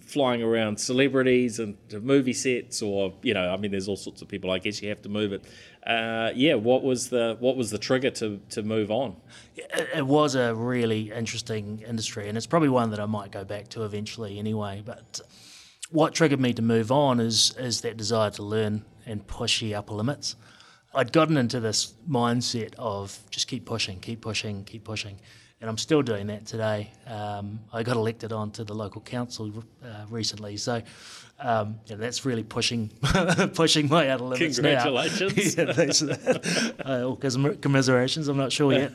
flying 0.00 0.42
around 0.42 0.78
celebrities 0.78 1.58
and 1.58 1.76
movie 2.02 2.32
sets, 2.32 2.82
or 2.82 3.12
you 3.22 3.34
know, 3.34 3.52
I 3.52 3.56
mean, 3.56 3.70
there's 3.70 3.88
all 3.88 3.96
sorts 3.96 4.22
of 4.22 4.28
people. 4.28 4.50
I 4.50 4.58
guess 4.58 4.82
you 4.82 4.88
have 4.88 5.02
to 5.02 5.08
move 5.08 5.32
it. 5.32 5.44
Uh, 5.86 6.32
yeah. 6.34 6.54
What 6.54 6.82
was 6.82 7.08
the 7.08 7.36
what 7.40 7.56
was 7.56 7.70
the 7.70 7.78
trigger 7.78 8.10
to 8.10 8.40
to 8.50 8.62
move 8.62 8.90
on? 8.90 9.16
It, 9.56 9.88
it 9.96 10.06
was 10.06 10.34
a 10.34 10.54
really 10.54 11.12
interesting 11.12 11.84
industry, 11.86 12.28
and 12.28 12.36
it's 12.36 12.46
probably 12.46 12.68
one 12.68 12.90
that 12.90 13.00
I 13.00 13.06
might 13.06 13.30
go 13.30 13.44
back 13.44 13.68
to 13.70 13.84
eventually 13.84 14.38
anyway. 14.38 14.82
But 14.84 15.20
what 15.90 16.14
triggered 16.14 16.40
me 16.40 16.52
to 16.54 16.62
move 16.62 16.90
on 16.90 17.20
is 17.20 17.54
is 17.58 17.80
that 17.82 17.96
desire 17.96 18.30
to 18.30 18.42
learn 18.42 18.84
and 19.06 19.26
push 19.26 19.60
the 19.60 19.74
upper 19.74 19.94
limits. 19.94 20.36
I'd 20.96 21.12
gotten 21.12 21.36
into 21.36 21.60
this 21.60 21.92
mindset 22.08 22.74
of 22.78 23.18
just 23.30 23.48
keep 23.48 23.66
pushing, 23.66 24.00
keep 24.00 24.22
pushing, 24.22 24.64
keep 24.64 24.82
pushing, 24.82 25.18
and 25.60 25.68
I'm 25.68 25.76
still 25.76 26.00
doing 26.00 26.26
that 26.28 26.46
today. 26.46 26.90
Um, 27.06 27.60
I 27.70 27.82
got 27.82 27.96
elected 27.96 28.32
onto 28.32 28.64
the 28.64 28.74
local 28.74 29.02
council 29.02 29.52
uh, 29.84 30.06
recently, 30.08 30.56
so 30.56 30.80
um, 31.38 31.78
yeah, 31.84 31.96
that's 31.96 32.24
really 32.24 32.42
pushing 32.42 32.88
pushing 33.54 33.88
my 33.88 34.08
outer 34.08 34.24
limits 34.24 34.58
now. 34.58 34.82
Congratulations. 34.84 35.56
yeah, 35.58 35.72
for 35.72 36.06
that. 36.06 36.74
Uh, 36.86 37.54
commiserations, 37.60 38.28
I'm 38.28 38.38
not 38.38 38.52
sure 38.52 38.72
yet. 38.72 38.92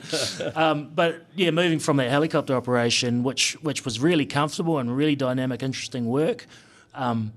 Um, 0.55 0.89
but 0.95 1.25
yeah, 1.35 1.51
moving 1.51 1.77
from 1.77 1.97
that 1.97 2.09
helicopter 2.09 2.55
operation, 2.55 3.21
which 3.21 3.53
which 3.61 3.85
was 3.85 3.99
really 3.99 4.25
comfortable 4.25 4.79
and 4.79 4.95
really 4.95 5.15
dynamic, 5.15 5.61
interesting 5.61 6.07
work. 6.07 6.47
Um, 6.95 7.33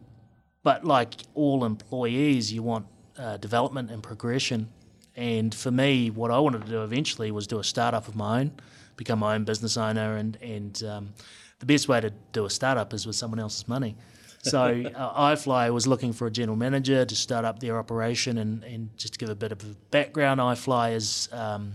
but 0.62 0.86
like 0.86 1.14
all 1.34 1.66
employees, 1.66 2.50
you 2.50 2.62
want 2.62 2.86
uh, 3.18 3.36
development 3.38 3.90
and 3.90 4.02
progression. 4.02 4.68
And 5.16 5.54
for 5.54 5.70
me, 5.70 6.10
what 6.10 6.30
I 6.30 6.38
wanted 6.38 6.64
to 6.64 6.70
do 6.70 6.82
eventually 6.82 7.30
was 7.30 7.46
do 7.46 7.58
a 7.58 7.64
startup 7.64 8.08
of 8.08 8.16
my 8.16 8.40
own, 8.40 8.52
become 8.96 9.20
my 9.20 9.34
own 9.34 9.44
business 9.44 9.76
owner. 9.76 10.16
And, 10.16 10.36
and 10.42 10.82
um, 10.84 11.14
the 11.60 11.66
best 11.66 11.88
way 11.88 12.00
to 12.00 12.10
do 12.32 12.44
a 12.44 12.50
startup 12.50 12.92
is 12.92 13.06
with 13.06 13.16
someone 13.16 13.38
else's 13.38 13.68
money. 13.68 13.96
So 14.42 14.60
uh, 14.94 15.34
iFly 15.34 15.72
was 15.72 15.86
looking 15.86 16.12
for 16.12 16.26
a 16.26 16.30
general 16.30 16.56
manager 16.56 17.04
to 17.04 17.16
start 17.16 17.44
up 17.44 17.60
their 17.60 17.78
operation. 17.78 18.38
And, 18.38 18.64
and 18.64 18.96
just 18.98 19.14
to 19.14 19.18
give 19.18 19.30
a 19.30 19.34
bit 19.34 19.52
of 19.52 19.62
a 19.62 19.74
background, 19.90 20.40
iFly 20.40 20.94
is 20.94 21.28
um, 21.32 21.74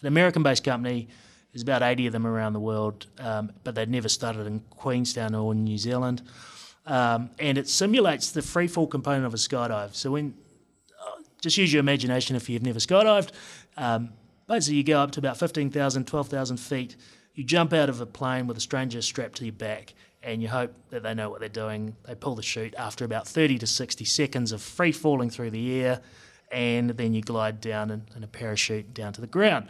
an 0.00 0.08
American 0.08 0.42
based 0.42 0.64
company. 0.64 1.08
There's 1.52 1.62
about 1.62 1.82
80 1.82 2.08
of 2.08 2.12
them 2.12 2.26
around 2.26 2.52
the 2.52 2.60
world, 2.60 3.06
um, 3.18 3.52
but 3.64 3.74
they'd 3.74 3.88
never 3.88 4.08
started 4.08 4.46
in 4.46 4.60
Queenstown 4.70 5.34
or 5.34 5.52
in 5.52 5.64
New 5.64 5.78
Zealand. 5.78 6.22
Um, 6.86 7.30
and 7.38 7.58
it 7.58 7.68
simulates 7.68 8.30
the 8.30 8.42
free 8.42 8.68
fall 8.68 8.86
component 8.86 9.26
of 9.26 9.34
a 9.34 9.36
skydive. 9.36 9.94
So 9.94 10.12
when 10.12 10.34
just 11.40 11.56
use 11.56 11.72
your 11.72 11.80
imagination 11.80 12.36
if 12.36 12.48
you've 12.48 12.62
never 12.62 12.78
skydived. 12.78 13.30
Um, 13.76 14.10
basically, 14.46 14.76
you 14.76 14.84
go 14.84 15.00
up 15.00 15.12
to 15.12 15.20
about 15.20 15.38
15,000, 15.38 16.06
12,000 16.06 16.56
feet. 16.56 16.96
You 17.34 17.44
jump 17.44 17.72
out 17.72 17.88
of 17.88 18.00
a 18.00 18.06
plane 18.06 18.46
with 18.46 18.56
a 18.56 18.60
stranger 18.60 19.00
strapped 19.02 19.36
to 19.36 19.44
your 19.44 19.52
back, 19.52 19.94
and 20.22 20.42
you 20.42 20.48
hope 20.48 20.74
that 20.90 21.02
they 21.02 21.14
know 21.14 21.30
what 21.30 21.40
they're 21.40 21.48
doing. 21.48 21.96
They 22.04 22.14
pull 22.14 22.34
the 22.34 22.42
chute 22.42 22.74
after 22.76 23.04
about 23.04 23.26
30 23.26 23.58
to 23.58 23.66
60 23.66 24.04
seconds 24.04 24.52
of 24.52 24.60
free 24.60 24.92
falling 24.92 25.30
through 25.30 25.50
the 25.50 25.82
air, 25.82 26.00
and 26.50 26.90
then 26.90 27.14
you 27.14 27.22
glide 27.22 27.60
down 27.60 27.90
in, 27.90 28.02
in 28.16 28.24
a 28.24 28.26
parachute 28.26 28.92
down 28.92 29.12
to 29.14 29.20
the 29.20 29.26
ground. 29.26 29.68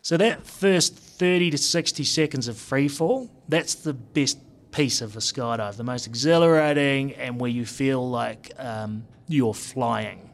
So 0.00 0.16
that 0.16 0.44
first 0.44 0.96
30 0.96 1.50
to 1.50 1.58
60 1.58 2.02
seconds 2.02 2.48
of 2.48 2.56
free 2.56 2.88
fall, 2.88 3.30
that's 3.48 3.76
the 3.76 3.92
best 3.92 4.38
piece 4.72 5.00
of 5.00 5.14
a 5.14 5.20
skydive, 5.20 5.76
the 5.76 5.84
most 5.84 6.06
exhilarating, 6.08 7.12
and 7.12 7.40
where 7.40 7.50
you 7.50 7.64
feel 7.64 8.08
like 8.08 8.50
um, 8.58 9.04
you're 9.28 9.54
flying. 9.54 10.31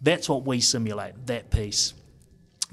That's 0.00 0.28
what 0.28 0.44
we 0.44 0.60
simulate, 0.60 1.26
that 1.26 1.50
piece. 1.50 1.94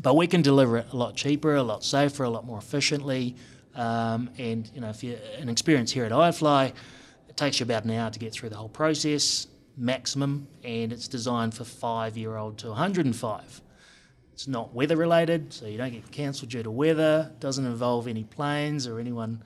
But 0.02 0.16
we 0.16 0.28
can 0.28 0.42
deliver 0.42 0.78
it 0.78 0.88
a 0.92 0.96
lot 0.96 1.16
cheaper, 1.16 1.56
a 1.56 1.64
lot 1.64 1.84
safer, 1.84 2.24
a 2.24 2.30
lot 2.30 2.46
more 2.46 2.58
efficiently. 2.58 3.36
Um, 3.76 4.30
and 4.38 4.70
you 4.74 4.82
know, 4.82 4.90
if 4.90 5.04
you're 5.04 5.20
an 5.38 5.50
experience 5.50 5.92
here 5.92 6.06
at 6.06 6.12
iFly, 6.12 6.74
it 7.30 7.38
takes 7.38 7.60
you 7.60 7.66
about 7.66 7.86
an 7.86 7.92
hour 7.92 8.10
to 8.10 8.20
get 8.20 8.34
through 8.34 8.50
the 8.50 8.56
whole 8.56 8.70
process, 8.70 9.48
maximum, 9.78 10.48
and 10.64 10.92
it's 10.92 11.08
designed 11.08 11.54
for 11.54 11.64
five-year-old 11.64 12.58
to 12.60 12.68
105. 12.68 13.62
It's 14.34 14.48
not 14.48 14.74
weather 14.74 14.98
related, 14.98 15.54
so 15.54 15.68
you 15.68 15.78
don't 15.78 15.92
get 15.92 16.10
cancelled 16.12 16.52
due 16.52 16.64
to 16.64 16.72
weather. 16.72 17.32
Doesn't 17.40 17.66
involve 17.66 18.08
any 18.08 18.24
planes 18.24 18.88
or 18.88 19.00
anyone 19.00 19.44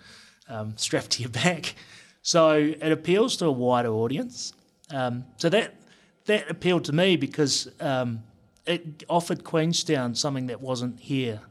um, 0.47 0.73
strapped 0.77 1.11
to 1.11 1.21
your 1.23 1.31
back. 1.31 1.75
So 2.21 2.53
it 2.53 2.91
appeals 2.91 3.37
to 3.37 3.45
a 3.45 3.51
wider 3.51 3.89
audience. 3.89 4.53
Um, 4.91 5.25
so 5.37 5.49
that 5.49 5.75
that 6.25 6.49
appealed 6.49 6.85
to 6.85 6.93
me 6.93 7.15
because 7.15 7.69
um, 7.79 8.23
it 8.65 9.03
offered 9.09 9.43
Queenstown 9.43 10.15
something 10.15 10.47
that 10.47 10.61
wasn't 10.61 10.99
here, 10.99 11.41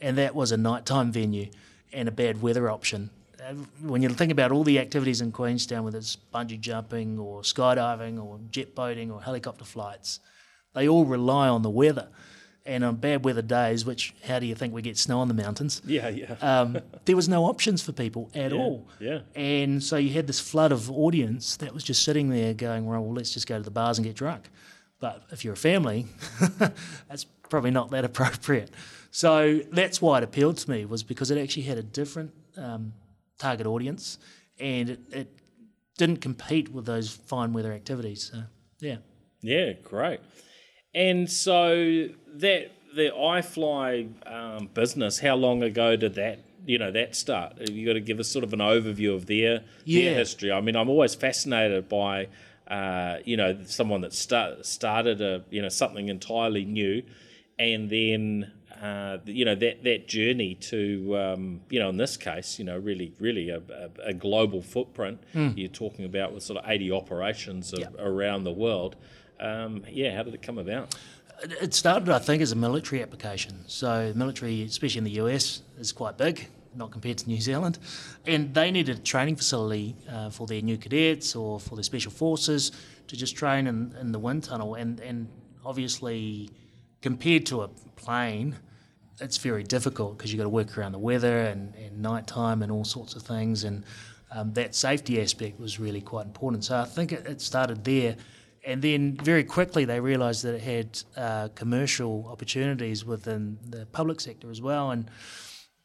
and 0.00 0.18
that 0.18 0.34
was 0.34 0.52
a 0.52 0.56
nighttime 0.56 1.12
venue 1.12 1.50
and 1.92 2.08
a 2.08 2.12
bad 2.12 2.42
weather 2.42 2.70
option. 2.70 3.10
uh, 3.44 3.54
when 3.82 4.02
you 4.02 4.08
think 4.08 4.32
about 4.32 4.52
all 4.52 4.64
the 4.64 4.78
activities 4.78 5.20
in 5.20 5.30
Queenstown, 5.32 5.84
whether 5.84 5.98
it's 5.98 6.16
bungee 6.32 6.60
jumping 6.60 7.18
or 7.18 7.42
skydiving 7.42 8.22
or 8.22 8.40
jet 8.50 8.74
boating 8.74 9.10
or 9.10 9.22
helicopter 9.22 9.64
flights, 9.64 10.20
they 10.74 10.88
all 10.88 11.04
rely 11.04 11.48
on 11.48 11.62
the 11.62 11.70
weather. 11.70 12.08
And 12.66 12.82
on 12.82 12.96
bad 12.96 13.26
weather 13.26 13.42
days, 13.42 13.84
which 13.84 14.14
how 14.26 14.38
do 14.38 14.46
you 14.46 14.54
think 14.54 14.72
we 14.72 14.80
get 14.80 14.96
snow 14.96 15.20
on 15.20 15.28
the 15.28 15.34
mountains? 15.34 15.82
Yeah, 15.86 16.08
yeah. 16.08 16.34
Um, 16.40 16.78
there 17.04 17.14
was 17.14 17.28
no 17.28 17.44
options 17.44 17.82
for 17.82 17.92
people 17.92 18.30
at 18.34 18.52
Yeah, 18.52 18.58
all. 18.58 18.88
yeah. 18.98 19.18
And 19.34 19.82
so 19.84 19.96
you 19.98 20.14
had 20.14 20.26
this 20.26 20.40
flood 20.40 20.72
of 20.72 20.90
audience 20.90 21.56
that 21.58 21.74
was 21.74 21.84
just 21.84 22.02
sitting 22.04 22.30
there 22.30 22.54
going, 22.54 22.86
well, 22.86 23.12
let's 23.12 23.34
just 23.34 23.46
go 23.46 23.58
to 23.58 23.62
the 23.62 23.70
bars 23.70 23.98
and 23.98 24.06
get 24.06 24.16
drunk. 24.16 24.48
But 24.98 25.24
if 25.30 25.44
you're 25.44 25.52
a 25.52 25.58
family, 25.58 26.06
that's 26.58 27.24
probably 27.50 27.70
not 27.70 27.90
that 27.90 28.04
appropriate. 28.06 28.70
So 29.10 29.60
that's 29.70 30.00
why 30.00 30.18
it 30.18 30.24
appealed 30.24 30.56
to 30.58 30.70
me 30.70 30.86
was 30.86 31.02
because 31.02 31.30
it 31.30 31.36
actually 31.36 31.64
had 31.64 31.76
a 31.76 31.82
different 31.82 32.32
um, 32.56 32.94
target 33.38 33.66
audience 33.66 34.18
and 34.58 34.88
it, 34.90 35.00
it 35.12 35.38
didn't 35.98 36.18
compete 36.22 36.72
with 36.72 36.86
those 36.86 37.10
fine 37.10 37.52
weather 37.52 37.72
activities. 37.72 38.30
So 38.32 38.42
yeah. 38.80 38.96
Yeah, 39.42 39.72
great. 39.82 40.20
And 40.94 41.30
so 41.30 42.08
that 42.34 42.70
the 42.94 43.10
iFly 43.10 44.08
um, 44.32 44.68
business, 44.74 45.18
how 45.18 45.34
long 45.34 45.62
ago 45.62 45.96
did 45.96 46.14
that 46.14 46.38
you 46.66 46.78
know 46.78 46.90
that 46.92 47.14
start? 47.14 47.68
You 47.70 47.84
got 47.86 47.94
to 47.94 48.00
give 48.00 48.18
us 48.20 48.28
sort 48.28 48.44
of 48.44 48.52
an 48.52 48.60
overview 48.60 49.14
of 49.14 49.26
their 49.26 49.62
Yeah. 49.84 50.04
their 50.04 50.14
history. 50.14 50.50
I 50.52 50.60
mean, 50.60 50.76
I'm 50.76 50.88
always 50.88 51.14
fascinated 51.14 51.88
by 51.88 52.28
uh, 52.68 53.18
you 53.24 53.36
know 53.36 53.58
someone 53.66 54.00
that 54.02 54.12
start, 54.14 54.64
started 54.64 55.20
a 55.20 55.44
you 55.50 55.60
know 55.60 55.68
something 55.68 56.08
entirely 56.08 56.64
new, 56.64 57.02
and 57.58 57.90
then. 57.90 58.52
Uh, 58.82 59.18
you 59.24 59.44
know 59.46 59.54
that 59.54 59.82
that 59.84 60.06
journey 60.08 60.54
to 60.56 61.16
um, 61.16 61.60
you 61.70 61.78
know 61.78 61.88
in 61.88 61.96
this 61.96 62.16
case 62.18 62.58
you 62.58 62.64
know 62.64 62.76
really 62.76 63.14
really 63.18 63.48
a, 63.48 63.58
a, 63.58 64.08
a 64.08 64.12
global 64.12 64.60
footprint 64.60 65.18
you're 65.32 65.68
talking 65.68 66.04
about 66.04 66.34
with 66.34 66.42
sort 66.42 66.58
of 66.62 66.68
80 66.68 66.90
operations 66.90 67.72
of, 67.72 67.78
Yeah. 67.78 67.86
around 67.98 68.44
the 68.44 68.50
world 68.52 68.96
um, 69.40 69.84
yeah 69.90 70.14
how 70.16 70.22
did 70.22 70.34
it 70.34 70.42
come 70.42 70.58
about 70.58 70.94
It- 71.42 71.74
started, 71.74 72.08
I 72.08 72.20
think, 72.20 72.42
as 72.42 72.52
a 72.52 72.56
military 72.56 73.02
application. 73.02 73.64
So, 73.66 74.12
military, 74.14 74.62
especially 74.62 74.98
in 74.98 75.04
the 75.04 75.18
US, 75.22 75.62
is 75.78 75.92
quite 75.92 76.16
big, 76.16 76.48
not 76.74 76.90
compared 76.92 77.18
to 77.18 77.26
New 77.26 77.40
Zealand. 77.40 77.78
And 78.26 78.54
they 78.54 78.70
needed 78.70 78.98
a 78.98 79.02
training 79.02 79.36
facility 79.36 79.96
uh, 80.08 80.30
for 80.30 80.46
their 80.46 80.62
new 80.62 80.78
cadets 80.78 81.34
or 81.34 81.58
for 81.58 81.74
their 81.74 81.82
special 81.82 82.12
forces 82.12 82.72
to 83.08 83.16
just 83.16 83.36
train 83.36 83.66
in, 83.66 83.94
in 84.00 84.12
the 84.12 84.18
wind 84.18 84.44
tunnel. 84.44 84.74
And, 84.76 85.00
and 85.00 85.28
obviously, 85.64 86.50
compared 87.02 87.46
to 87.46 87.62
a 87.62 87.68
plane, 87.96 88.54
it's 89.20 89.36
very 89.36 89.64
difficult 89.64 90.16
because 90.16 90.32
you've 90.32 90.38
got 90.38 90.44
to 90.44 90.48
work 90.60 90.78
around 90.78 90.92
the 90.92 90.98
weather 90.98 91.40
and, 91.40 91.74
and 91.74 92.00
nighttime 92.00 92.62
and 92.62 92.70
all 92.72 92.84
sorts 92.84 93.14
of 93.16 93.22
things. 93.22 93.64
And 93.64 93.84
um, 94.30 94.52
that 94.54 94.74
safety 94.74 95.20
aspect 95.20 95.60
was 95.60 95.78
really 95.78 96.00
quite 96.00 96.26
important. 96.26 96.64
So 96.64 96.78
I 96.78 96.84
think 96.84 97.12
it, 97.12 97.26
it 97.26 97.40
started 97.40 97.84
there. 97.84 98.16
And 98.66 98.80
then 98.80 99.16
very 99.16 99.44
quickly 99.44 99.84
they 99.84 100.00
realised 100.00 100.44
that 100.44 100.54
it 100.54 100.62
had 100.62 101.02
uh, 101.16 101.48
commercial 101.54 102.26
opportunities 102.30 103.04
within 103.04 103.58
the 103.68 103.86
public 103.86 104.20
sector 104.20 104.50
as 104.50 104.60
well. 104.60 104.90
And 104.90 105.10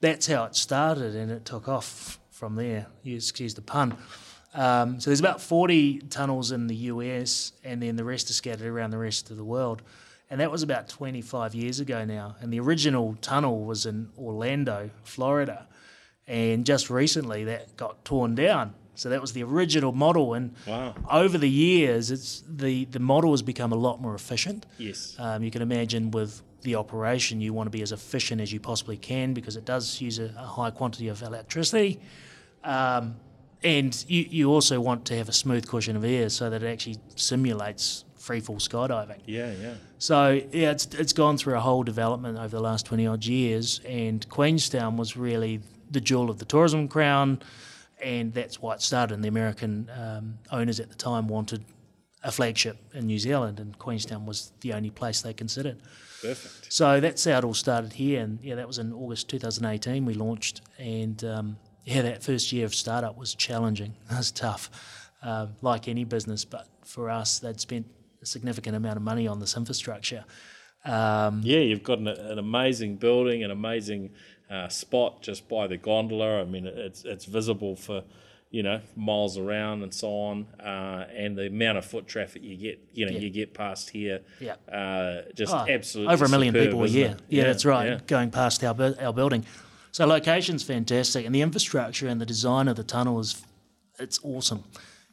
that's 0.02 0.28
how 0.28 0.46
it 0.46 0.56
started 0.56 1.16
and 1.16 1.32
it 1.32 1.46
took 1.46 1.68
off 1.68 2.20
from 2.32 2.56
there. 2.56 2.88
Excuse 3.04 3.54
the 3.54 3.62
pun. 3.62 3.98
Um, 4.54 5.00
so 5.00 5.10
there's 5.10 5.20
about 5.20 5.42
40 5.42 6.00
tunnels 6.10 6.52
in 6.52 6.68
the 6.68 6.76
US 6.76 7.52
and 7.64 7.84
then 7.84 7.96
the 7.96 8.04
rest 8.04 8.30
are 8.30 8.34
scattered 8.34 8.68
around 8.68 8.92
the 8.92 8.98
rest 8.98 9.30
of 9.30 9.38
the 9.38 9.44
world. 9.44 9.82
And 10.30 10.40
that 10.42 10.52
was 10.52 10.64
about 10.64 10.88
25 10.88 11.56
years 11.56 11.80
ago 11.80 12.06
now. 12.06 12.36
And 12.40 12.54
the 12.54 12.60
original 12.60 13.18
tunnel 13.22 13.66
was 13.66 13.86
in 13.86 14.10
Orlando, 14.18 14.90
Florida. 15.04 15.68
And 16.28 16.66
just 16.66 16.90
recently 16.90 17.46
that 17.46 17.76
got 17.76 18.06
torn 18.06 18.36
down. 18.36 18.76
So 19.00 19.10
that 19.10 19.22
was 19.22 19.32
the 19.34 19.44
original 19.44 19.92
model. 19.94 20.34
And 20.34 20.52
Wow. 20.68 20.94
over 21.10 21.38
the 21.38 21.50
years, 21.50 22.12
it's 22.12 22.44
the, 22.48 22.86
the 22.86 23.00
model 23.00 23.32
has 23.32 23.42
become 23.42 23.72
a 23.72 23.78
lot 23.78 24.02
more 24.02 24.16
efficient. 24.16 24.66
yes 24.78 25.16
Um, 25.18 25.44
you 25.44 25.52
can 25.52 25.62
imagine 25.62 26.12
with 26.12 26.42
the 26.62 26.76
operation, 26.76 27.40
you 27.42 27.54
want 27.54 27.68
to 27.72 27.78
be 27.78 27.82
as 27.82 27.92
efficient 27.92 28.42
as 28.42 28.52
you 28.52 28.60
possibly 28.60 28.98
can 28.98 29.34
because 29.34 29.56
it 29.56 29.66
does 29.66 30.02
use 30.02 30.20
a, 30.20 30.26
a 30.38 30.46
high 30.58 30.72
quantity 30.72 31.08
of 31.08 31.22
electricity. 31.22 32.00
Um, 32.64 33.16
and 33.64 33.92
you, 34.08 34.26
you 34.30 34.52
also 34.54 34.80
want 34.82 35.06
to 35.06 35.16
have 35.16 35.30
a 35.30 35.34
smooth 35.34 35.66
cushion 35.68 35.96
of 35.96 36.04
air 36.04 36.30
so 36.30 36.50
that 36.50 36.62
it 36.64 36.68
actually 36.68 36.98
simulates 37.16 38.04
free 38.18 38.42
fall 38.42 38.58
skydiving. 38.58 39.20
yeah 39.26 39.54
yeah 39.62 39.74
So 39.98 40.42
yeah, 40.52 40.72
it's 40.72 40.86
it's 41.04 41.14
gone 41.14 41.38
through 41.38 41.56
a 41.56 41.60
whole 41.62 41.84
development 41.84 42.38
over 42.38 42.50
the 42.50 42.62
last 42.62 42.86
twenty 42.86 43.08
odd 43.08 43.26
years, 43.26 43.82
and 43.88 44.28
Queenstown 44.30 44.98
was 44.98 45.16
really 45.18 45.62
the 45.92 46.02
jewel 46.02 46.30
of 46.30 46.38
the 46.38 46.46
tourism 46.46 46.88
crown, 46.88 47.40
and 48.02 48.34
that's 48.34 48.62
why 48.62 48.74
it 48.76 48.82
started. 48.82 49.16
And 49.16 49.24
the 49.24 49.28
American 49.28 49.90
um, 49.98 50.40
owners 50.52 50.80
at 50.80 50.90
the 50.90 50.96
time 50.96 51.28
wanted 51.28 51.66
a 52.24 52.32
flagship 52.32 52.78
in 52.94 53.08
New 53.08 53.20
Zealand, 53.20 53.60
and 53.60 53.78
Queenstown 53.78 54.26
was 54.26 54.52
the 54.62 54.74
only 54.74 54.90
place 54.90 55.22
they 55.22 55.34
considered. 55.34 55.82
perfect 56.22 56.72
So 56.72 57.00
that's 57.00 57.24
how 57.24 57.38
it 57.38 57.44
all 57.44 57.54
started 57.54 57.94
here, 57.94 58.22
and 58.22 58.40
yeah, 58.42 58.56
that 58.56 58.68
was 58.68 58.78
in 58.78 58.92
August 58.94 59.30
2018 59.30 60.06
we 60.06 60.14
launched, 60.14 60.62
and 60.78 61.24
um, 61.24 61.58
yeah, 61.86 62.02
that 62.02 62.24
first 62.24 62.52
year 62.52 62.66
of 62.66 62.76
startup 62.76 63.18
was 63.18 63.34
challenging. 63.36 63.94
It 64.12 64.18
was 64.18 64.32
tough, 64.32 64.70
um, 65.24 65.56
like 65.62 65.88
any 65.88 66.04
business, 66.04 66.44
but 66.46 66.68
for 66.84 67.10
us, 67.10 67.40
they'd 67.40 67.60
spent 67.60 67.88
a 68.22 68.26
significant 68.26 68.76
amount 68.76 68.98
of 68.98 69.04
money 69.04 69.28
on 69.28 69.40
this 69.40 69.56
infrastructure. 69.56 70.26
Um, 70.86 71.42
Yeah, 71.44 71.60
you've 71.60 71.84
got 71.84 72.00
an, 72.00 72.08
an 72.08 72.40
amazing 72.40 72.98
building, 72.98 73.44
an 73.44 73.52
amazing 73.52 74.12
uh, 74.50 74.68
spot 74.68 75.22
just 75.22 75.48
by 75.48 75.68
the 75.68 75.78
gondola. 75.78 76.42
I 76.42 76.46
mean, 76.46 76.66
it's 76.68 77.04
it's 77.06 77.26
visible 77.26 77.76
for 77.76 78.04
you 78.52 78.64
know 78.64 78.82
miles 78.96 79.38
around 79.38 79.84
and 79.84 79.94
so 79.94 80.10
on, 80.10 80.48
uh, 80.60 81.06
and 81.16 81.38
the 81.38 81.48
amount 81.48 81.78
of 81.78 81.86
foot 81.86 82.08
traffic 82.08 82.42
you 82.44 82.56
get, 82.58 82.80
you 82.94 83.06
know, 83.06 83.12
Yeah. 83.12 83.20
you 83.20 83.30
get 83.30 83.54
past 83.54 83.92
here. 83.92 84.22
Yeah. 84.40 84.56
uh, 84.72 85.22
just 85.36 85.54
Oh, 85.54 85.66
absolutely 85.70 86.14
over 86.14 86.26
a 86.26 86.30
million 86.30 86.54
superb, 86.54 86.68
people 86.70 86.84
a 86.84 86.88
year. 86.88 87.10
it? 87.10 87.20
Yeah, 87.30 87.44
that's 87.44 87.64
right. 87.66 87.88
yeah. 87.90 88.00
Going 88.08 88.32
past 88.32 88.64
our 88.64 88.74
bu- 88.74 88.96
our 89.00 89.14
building, 89.14 89.46
so 89.92 90.06
location's 90.08 90.64
fantastic, 90.64 91.26
and 91.28 91.36
the 91.36 91.42
infrastructure 91.42 92.08
and 92.08 92.20
the 92.20 92.26
design 92.26 92.68
of 92.68 92.76
the 92.76 92.84
tunnel 92.84 93.20
is 93.20 93.42
it's 94.00 94.20
awesome. 94.24 94.64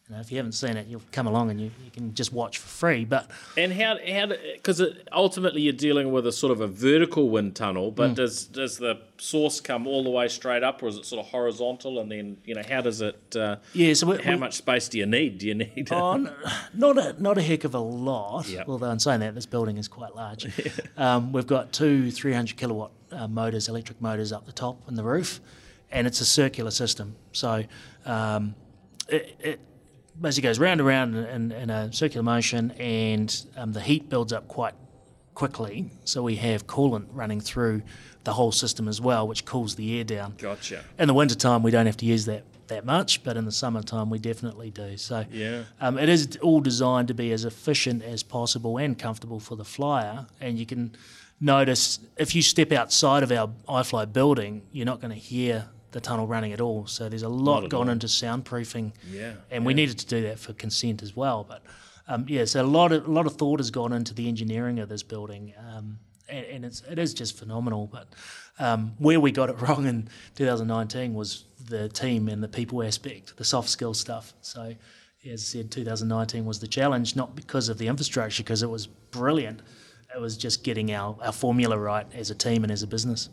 You 0.09 0.15
know, 0.15 0.21
if 0.21 0.31
you 0.31 0.37
haven't 0.37 0.53
seen 0.53 0.77
it, 0.77 0.87
you'll 0.87 1.03
come 1.11 1.27
along 1.27 1.51
and 1.51 1.61
you, 1.61 1.73
you 1.85 1.91
can 1.91 2.15
just 2.15 2.33
watch 2.33 2.59
for 2.59 2.69
free. 2.69 3.05
But 3.05 3.29
And 3.57 3.73
how 3.73 3.97
how 4.09 4.29
because 4.55 4.81
ultimately 5.11 5.63
you're 5.63 5.73
dealing 5.73 6.13
with 6.13 6.29
a 6.29 6.33
sort 6.33 6.53
of 6.53 6.61
a 6.61 6.69
vertical 6.69 7.29
wind 7.29 7.57
tunnel, 7.57 7.91
Mm. 7.91 7.97
but 7.97 8.15
does 8.15 8.47
does 8.47 8.79
the 8.79 9.01
source 9.19 9.61
come 9.61 9.85
all 9.89 10.05
the 10.05 10.11
way 10.11 10.29
straight 10.29 10.63
up, 10.63 10.81
or 10.81 10.87
is 10.87 10.97
it 10.97 11.07
sort 11.07 11.25
of 11.27 11.33
horizontal? 11.33 11.99
And 11.99 12.13
then 12.13 12.37
you 12.45 12.55
know 12.55 12.63
how 12.69 12.83
does 12.83 13.01
it? 13.01 13.35
Uh, 13.35 13.57
yeah, 13.73 13.95
so 13.95 14.07
we, 14.07 14.23
how 14.23 14.33
we- 14.35 14.39
much 14.39 14.55
space 14.55 14.89
do 14.89 14.97
you 14.99 15.07
need? 15.07 15.39
Do 15.39 15.49
you 15.49 15.55
need? 15.57 15.89
Oh, 15.91 16.13
n- 16.13 16.31
not 16.73 16.99
a 16.99 17.21
not 17.21 17.37
a 17.37 17.43
heck 17.43 17.65
of 17.65 17.75
a 17.75 17.81
lot. 17.81 18.49
Yep. 18.49 18.69
Although 18.69 18.91
in 18.93 19.01
saying 19.01 19.19
that, 19.21 19.35
this 19.35 19.47
building 19.47 19.77
is 19.77 19.89
quite 19.89 20.15
large. 20.15 20.47
um, 20.97 21.33
we've 21.33 21.49
got 21.49 21.73
two 21.73 22.13
300 22.13 22.57
kilowatt 22.57 22.93
uh, 23.11 23.27
motors, 23.27 23.69
electric 23.69 24.01
motors 24.01 24.31
up 24.31 24.47
the 24.47 24.53
top 24.53 24.87
and 24.87 24.97
the 24.97 25.03
roof, 25.03 25.41
and 25.91 26.07
it's 26.07 26.21
a 26.21 26.25
circular 26.27 26.71
system. 26.71 27.17
So 27.33 27.65
um, 28.05 28.55
it, 29.09 29.35
it 29.41 29.61
basically 30.21 30.49
goes 30.49 30.59
round 30.59 30.81
and 30.81 30.87
round 30.89 31.15
in, 31.17 31.53
in 31.53 31.71
a 31.71 31.93
circular 31.93 32.23
motion, 32.23 32.71
and 32.73 33.45
um, 33.57 33.73
the 33.73 33.81
heat 33.81 34.09
builds 34.09 34.33
up 34.33 34.49
quite 34.49 34.75
quickly. 35.35 35.91
So 36.05 36.23
we 36.23 36.37
have 36.37 36.67
coolant 36.67 37.07
running 37.13 37.41
through 37.41 37.83
the 38.25 38.33
whole 38.33 38.53
system 38.53 38.89
as 38.89 39.01
well, 39.01 39.29
which 39.29 39.45
cools 39.45 39.77
the 39.77 39.99
air 39.99 40.05
down. 40.05 40.35
Gotcha. 40.39 40.83
In 40.99 41.07
the 41.09 41.15
wintertime, 41.15 41.63
we 41.63 41.71
don't 41.71 41.87
have 41.87 41.97
to 41.99 42.07
use 42.07 42.25
that 42.27 42.45
that 42.69 42.85
much, 42.85 43.23
but 43.23 43.37
in 43.37 43.45
the 43.45 43.53
summertime, 43.53 44.11
we 44.11 44.19
definitely 44.19 44.71
do. 44.73 44.97
So 44.97 45.25
Yeah. 45.31 45.63
um, 45.81 45.99
it 45.99 46.09
is 46.09 46.37
all 46.43 46.61
designed 46.61 47.07
to 47.07 47.15
be 47.15 47.31
as 47.31 47.45
efficient 47.45 48.03
as 48.03 48.25
possible 48.25 48.77
and 48.77 48.99
comfortable 48.99 49.39
for 49.39 49.55
the 49.55 49.65
flyer. 49.65 50.27
And 50.41 50.59
you 50.59 50.67
can 50.67 50.97
notice 51.41 52.01
if 52.17 52.35
you 52.35 52.43
step 52.43 52.73
outside 52.73 53.23
of 53.23 53.31
our 53.31 53.51
iFly 53.69 54.13
building, 54.13 54.63
you're 54.73 54.85
not 54.85 55.01
going 55.01 55.13
to 55.13 55.17
hear 55.21 55.69
the 55.97 56.01
tunnel 56.03 56.27
running 56.27 56.53
at 56.53 56.61
all. 56.61 56.87
So 56.87 57.09
there's 57.09 57.23
a 57.23 57.29
lot 57.29 57.71
gone 57.71 57.89
into 57.89 58.07
soundproofing, 58.07 58.93
Yeah, 59.11 59.33
and 59.51 59.65
we 59.65 59.73
needed 59.73 59.99
to 60.01 60.07
do 60.07 60.21
that 60.25 60.39
for 60.39 60.53
consent 60.53 61.03
as 61.03 61.17
well. 61.17 61.43
But 61.43 61.63
um, 62.07 62.27
yeah, 62.29 62.45
so 62.45 62.61
a 62.61 62.65
lot 62.65 62.93
of 62.93 63.09
a 63.09 63.11
lot 63.11 63.27
of 63.27 63.37
thought 63.37 63.61
has 63.61 63.71
gone 63.71 63.95
into 63.95 64.13
the 64.13 64.29
engineering 64.29 64.79
of 64.79 64.91
this 64.91 65.03
building. 65.03 65.55
Um, 65.59 65.99
and, 66.29 66.45
and 66.45 66.65
it's 66.67 66.83
it 66.83 66.99
is 66.99 67.15
just 67.15 67.39
phenomenal. 67.39 67.87
But 67.91 68.09
um, 68.59 68.93
where 68.99 69.19
we 69.19 69.33
got 69.33 69.49
it 69.49 69.59
wrong 69.63 69.87
in 69.87 70.11
2019 70.35 71.15
was 71.15 71.47
the 71.65 71.89
team 71.89 72.29
and 72.29 72.43
the 72.43 72.49
people 72.49 72.83
aspect, 72.83 73.35
the 73.39 73.45
soft 73.45 73.71
skill 73.71 73.95
stuff. 73.95 74.35
So, 74.43 74.75
as 75.25 75.41
I 75.41 75.61
said, 75.61 75.71
2019 75.71 76.45
was 76.45 76.61
the 76.61 76.69
challenge, 76.69 77.17
not 77.17 77.35
because 77.35 77.71
of 77.71 77.79
the 77.79 77.89
infrastructure, 77.89 78.43
because 78.43 78.63
it 78.63 78.69
was 78.69 78.87
brilliant. 78.87 79.63
It 80.15 80.21
was 80.21 80.37
just 80.37 80.63
getting 80.63 80.93
our, 80.93 81.17
our 81.23 81.33
formula 81.33 81.79
right 81.79 82.07
as 82.15 82.31
a 82.31 82.35
team 82.35 82.65
and 82.65 82.71
as 82.71 82.83
a 82.83 82.87
business. 82.87 83.31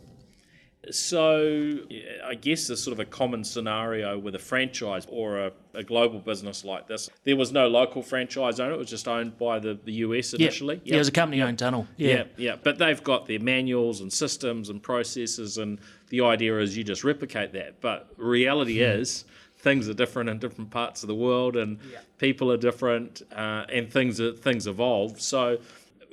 So, 0.90 1.78
I 2.24 2.34
guess 2.34 2.66
there's 2.66 2.82
sort 2.82 2.92
of 2.92 3.00
a 3.00 3.04
common 3.04 3.44
scenario 3.44 4.18
with 4.18 4.34
a 4.34 4.38
franchise 4.38 5.06
or 5.10 5.38
a, 5.38 5.52
a, 5.74 5.82
global 5.82 6.18
business 6.18 6.64
like 6.64 6.86
this. 6.86 7.08
There 7.24 7.36
was 7.36 7.52
no 7.52 7.68
local 7.68 8.02
franchise 8.02 8.60
owner; 8.60 8.72
it 8.72 8.78
was 8.78 8.90
just 8.90 9.08
owned 9.08 9.38
by 9.38 9.58
the, 9.58 9.78
the 9.84 9.92
US 9.92 10.34
initially. 10.34 10.76
Yeah, 10.76 10.80
yep. 10.80 10.86
yeah 10.86 10.94
it 10.96 10.98
was 10.98 11.08
a 11.08 11.12
company-owned 11.12 11.58
tunnel. 11.58 11.86
Yeah. 11.96 12.08
yeah, 12.08 12.24
yeah. 12.36 12.56
But 12.62 12.78
they've 12.78 13.02
got 13.02 13.26
their 13.26 13.40
manuals 13.40 14.00
and 14.00 14.12
systems 14.12 14.68
and 14.68 14.82
processes, 14.82 15.58
and 15.58 15.78
the 16.08 16.20
idea 16.22 16.58
is 16.58 16.76
you 16.76 16.84
just 16.84 17.04
replicate 17.04 17.52
that. 17.52 17.80
But 17.80 18.08
reality 18.16 18.78
mm. 18.78 18.98
is 18.98 19.24
things 19.58 19.88
are 19.88 19.94
different 19.94 20.28
in 20.28 20.38
different 20.38 20.70
parts 20.70 21.02
of 21.02 21.08
the 21.08 21.14
world, 21.14 21.56
and 21.56 21.78
yeah. 21.90 21.98
people 22.18 22.52
are 22.52 22.56
different, 22.56 23.22
uh, 23.32 23.64
and 23.72 23.90
things 23.92 24.20
are, 24.20 24.32
things 24.32 24.66
evolve. 24.66 25.20
So 25.20 25.58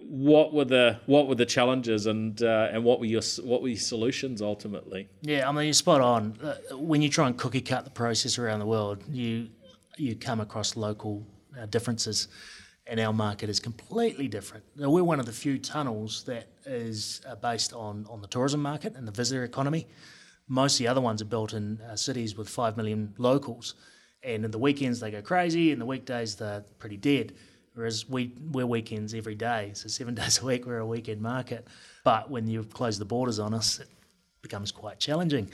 what 0.07 0.53
were 0.53 0.65
the 0.65 0.99
what 1.05 1.27
were 1.27 1.35
the 1.35 1.45
challenges 1.45 2.05
and 2.05 2.41
uh, 2.41 2.69
and 2.71 2.83
what 2.83 2.99
were 2.99 3.05
your 3.05 3.21
what 3.43 3.61
were 3.61 3.69
your 3.69 3.77
solutions 3.77 4.41
ultimately? 4.41 5.07
Yeah, 5.21 5.47
I 5.47 5.51
mean 5.51 5.65
you're 5.65 5.73
spot 5.73 6.01
on. 6.01 6.37
Uh, 6.41 6.77
when 6.77 7.01
you 7.01 7.09
try 7.09 7.27
and 7.27 7.37
cookie 7.37 7.61
cut 7.61 7.85
the 7.85 7.91
process 7.91 8.37
around 8.37 8.59
the 8.59 8.65
world, 8.65 9.03
you 9.09 9.49
you 9.97 10.15
come 10.15 10.39
across 10.39 10.75
local 10.75 11.25
uh, 11.59 11.65
differences, 11.67 12.27
and 12.87 12.99
our 12.99 13.13
market 13.13 13.49
is 13.49 13.59
completely 13.59 14.27
different. 14.27 14.63
Now, 14.75 14.89
we're 14.89 15.03
one 15.03 15.19
of 15.19 15.25
the 15.25 15.33
few 15.33 15.57
tunnels 15.57 16.23
that 16.25 16.47
is 16.65 17.21
uh, 17.27 17.35
based 17.35 17.73
on 17.73 18.05
on 18.09 18.21
the 18.21 18.27
tourism 18.27 18.61
market 18.61 18.95
and 18.95 19.07
the 19.07 19.11
visitor 19.11 19.43
economy. 19.43 19.87
Most 20.47 20.75
of 20.75 20.79
the 20.79 20.87
other 20.87 21.01
ones 21.01 21.21
are 21.21 21.25
built 21.25 21.53
in 21.53 21.79
cities 21.95 22.35
with 22.35 22.49
five 22.49 22.75
million 22.75 23.13
locals, 23.17 23.75
and 24.23 24.43
in 24.43 24.51
the 24.51 24.57
weekends 24.57 24.99
they 24.99 25.11
go 25.11 25.21
crazy, 25.21 25.71
and 25.71 25.79
the 25.79 25.85
weekdays 25.85 26.35
they're 26.35 26.65
pretty 26.79 26.97
dead 26.97 27.33
Whereas 27.73 28.07
we, 28.09 28.33
we're 28.51 28.65
weekends 28.65 29.13
every 29.13 29.35
day. 29.35 29.71
So 29.73 29.87
seven 29.87 30.13
days 30.21 30.41
a 30.41 30.45
week, 30.45 30.65
we're 30.65 30.79
a 30.79 30.85
weekend 30.85 31.21
market. 31.21 31.67
But 32.03 32.29
when 32.29 32.47
you 32.47 32.63
close 32.63 32.99
the 32.99 33.05
borders 33.05 33.39
on 33.39 33.53
us, 33.53 33.79
it 33.79 33.87
becomes 34.41 34.71
quite 34.71 34.99
challenging. 34.99 35.49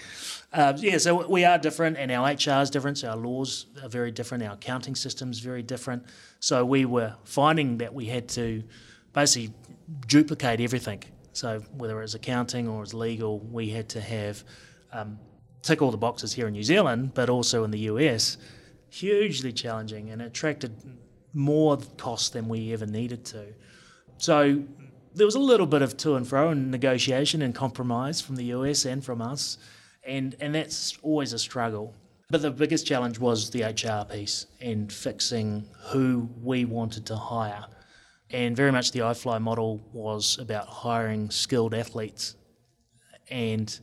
Uh, 0.51 0.73
yeah, 0.77 0.97
so 0.97 1.27
we 1.27 1.45
are 1.45 1.57
different, 1.57 1.97
and 1.97 2.11
our 2.11 2.27
HR 2.29 2.61
is 2.61 2.69
different. 2.69 2.97
So 2.97 3.09
our 3.09 3.17
laws 3.17 3.67
are 3.83 3.89
very 3.89 4.11
different. 4.11 4.43
Our 4.43 4.53
accounting 4.53 4.95
system 4.95 5.29
is 5.29 5.39
very 5.39 5.61
different. 5.61 6.05
So 6.39 6.65
we 6.65 6.85
were 6.85 7.15
finding 7.23 7.77
that 7.79 7.93
we 7.93 8.05
had 8.05 8.27
to 8.29 8.63
basically 9.13 9.53
duplicate 10.07 10.59
everything. 10.61 11.03
So 11.33 11.59
whether 11.75 11.99
it 11.99 12.01
was 12.01 12.15
accounting 12.15 12.67
or 12.67 12.77
it 12.77 12.81
was 12.81 12.93
legal, 12.93 13.39
we 13.39 13.69
had 13.69 13.89
to 13.89 14.01
have 14.01 14.43
um, 14.91 15.19
tick 15.61 15.81
all 15.81 15.91
the 15.91 15.97
boxes 15.97 16.33
here 16.33 16.47
in 16.47 16.53
New 16.53 16.63
Zealand, 16.63 17.13
but 17.13 17.29
also 17.29 17.63
in 17.63 17.71
the 17.71 17.79
US. 17.79 18.37
Hugely 18.89 19.51
challenging, 19.51 20.09
and 20.09 20.21
attracted 20.21 20.73
more 21.33 21.77
cost 21.97 22.33
than 22.33 22.47
we 22.47 22.73
ever 22.73 22.85
needed 22.85 23.25
to. 23.25 23.45
So 24.17 24.63
there 25.13 25.25
was 25.25 25.35
a 25.35 25.39
little 25.39 25.65
bit 25.65 25.81
of 25.81 25.97
to 25.97 26.15
and 26.15 26.27
fro 26.27 26.49
and 26.49 26.71
negotiation 26.71 27.41
and 27.41 27.53
compromise 27.53 28.21
from 28.21 28.35
the 28.35 28.45
US 28.45 28.85
and 28.85 29.03
from 29.03 29.21
us, 29.21 29.57
and 30.03 30.35
and 30.39 30.55
that's 30.55 30.97
always 31.01 31.33
a 31.33 31.39
struggle. 31.39 31.93
But 32.29 32.41
the 32.41 32.51
biggest 32.51 32.85
challenge 32.85 33.19
was 33.19 33.49
the 33.49 33.63
HR 33.63 34.05
piece 34.11 34.47
and 34.59 34.91
fixing 34.91 35.69
who 35.91 36.29
we 36.43 36.65
wanted 36.65 37.05
to 37.05 37.15
hire. 37.15 37.65
And 38.29 38.55
very 38.55 38.71
much 38.71 38.91
the 38.91 38.99
iFly 38.99 39.41
model 39.41 39.81
was 39.93 40.37
about 40.37 40.67
hiring 40.67 41.29
skilled 41.29 41.73
athletes. 41.73 42.35
And 43.29 43.79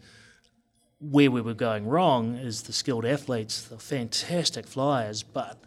where 1.00 1.30
we 1.30 1.40
were 1.40 1.54
going 1.54 1.87
wrong 1.87 2.37
is 2.37 2.62
the 2.62 2.72
skilled 2.74 3.07
athletes, 3.07 3.62
the 3.62 3.78
fantastic 3.78 4.66
flyers, 4.66 5.22
but 5.22 5.62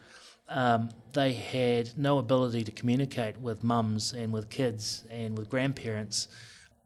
um, 0.48 0.90
they 1.18 1.34
had 1.34 1.98
no 1.98 2.20
ability 2.20 2.64
to 2.64 2.72
communicate 2.72 3.42
with 3.42 3.64
mums 3.64 4.14
and 4.14 4.32
with 4.32 4.52
kids 4.52 5.04
and 5.10 5.36
with 5.36 5.50
grandparents. 5.50 6.28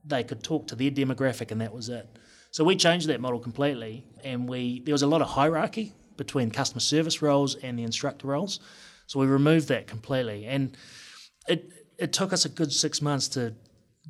They 0.06 0.24
could 0.24 0.42
talk 0.42 0.68
to 0.68 0.76
their 0.76 0.90
demographic, 0.90 1.52
and 1.52 1.60
that 1.60 1.74
was 1.74 1.90
it. 1.90 2.08
So 2.52 2.64
we 2.64 2.78
changed 2.78 3.08
that 3.08 3.20
model 3.20 3.40
completely, 3.40 4.06
and 4.24 4.48
we 4.48 4.80
there 4.86 4.94
was 4.94 5.02
a 5.02 5.08
lot 5.08 5.22
of 5.22 5.28
hierarchy 5.28 5.92
between 6.16 6.50
customer 6.50 6.80
service 6.80 7.22
roles 7.22 7.56
and 7.56 7.78
the 7.78 7.84
instructor 7.84 8.28
roles. 8.28 8.62
So 9.06 9.20
we 9.20 9.26
removed 9.26 9.68
that 9.68 9.86
completely, 9.86 10.46
and 10.46 10.78
it 11.50 11.70
it 11.98 12.14
took 12.14 12.32
us 12.32 12.46
a 12.46 12.50
good 12.50 12.72
six 12.72 13.02
months 13.02 13.28
to 13.30 13.54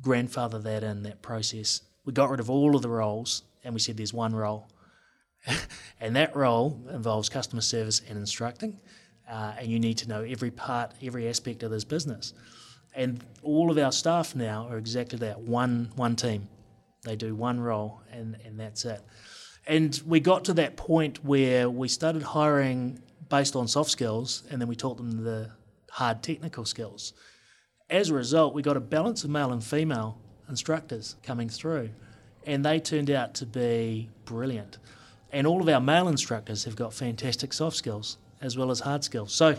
grandfather 0.00 0.60
that 0.60 0.84
in 0.84 1.02
that 1.02 1.20
process. 1.20 1.80
We 2.04 2.12
got 2.12 2.30
rid 2.30 2.38
of 2.38 2.48
all 2.48 2.76
of 2.76 2.82
the 2.82 2.88
roles, 2.88 3.42
and 3.64 3.74
we 3.74 3.80
said 3.80 3.96
there's 3.96 4.14
one 4.14 4.36
role, 4.36 4.68
and 6.00 6.14
that 6.14 6.36
role 6.36 6.80
involves 6.92 7.28
customer 7.28 7.62
service 7.62 8.00
and 8.08 8.16
instructing 8.16 8.78
uh, 9.28 9.54
and 9.58 9.68
you 9.68 9.78
need 9.78 9.98
to 9.98 10.08
know 10.08 10.22
every 10.22 10.50
part, 10.50 10.92
every 11.02 11.28
aspect 11.28 11.62
of 11.62 11.70
this 11.70 11.84
business. 11.84 12.34
And 12.94 13.24
all 13.42 13.70
of 13.70 13.78
our 13.78 13.92
staff 13.92 14.34
now 14.34 14.68
are 14.68 14.76
exactly 14.76 15.18
that 15.20 15.40
one 15.40 15.90
one 15.96 16.16
team. 16.16 16.48
They 17.04 17.16
do 17.16 17.34
one 17.34 17.60
role, 17.60 18.00
and, 18.12 18.36
and 18.44 18.60
that's 18.60 18.84
it. 18.84 19.02
And 19.66 20.00
we 20.06 20.20
got 20.20 20.44
to 20.46 20.54
that 20.54 20.76
point 20.76 21.24
where 21.24 21.68
we 21.68 21.88
started 21.88 22.22
hiring 22.22 23.02
based 23.28 23.56
on 23.56 23.66
soft 23.66 23.90
skills, 23.90 24.44
and 24.50 24.60
then 24.60 24.68
we 24.68 24.76
taught 24.76 24.98
them 24.98 25.24
the 25.24 25.50
hard 25.90 26.22
technical 26.22 26.64
skills. 26.64 27.12
As 27.90 28.10
a 28.10 28.14
result, 28.14 28.54
we 28.54 28.62
got 28.62 28.76
a 28.76 28.80
balance 28.80 29.24
of 29.24 29.30
male 29.30 29.52
and 29.52 29.62
female 29.62 30.18
instructors 30.48 31.16
coming 31.22 31.48
through, 31.48 31.90
and 32.46 32.64
they 32.64 32.78
turned 32.78 33.10
out 33.10 33.34
to 33.34 33.46
be 33.46 34.10
brilliant. 34.24 34.78
And 35.32 35.46
all 35.46 35.60
of 35.60 35.68
our 35.68 35.80
male 35.80 36.08
instructors 36.08 36.64
have 36.64 36.76
got 36.76 36.92
fantastic 36.92 37.52
soft 37.52 37.76
skills 37.76 38.18
as 38.42 38.56
well 38.56 38.70
as 38.70 38.80
hard 38.80 39.04
skills. 39.04 39.32
So 39.32 39.56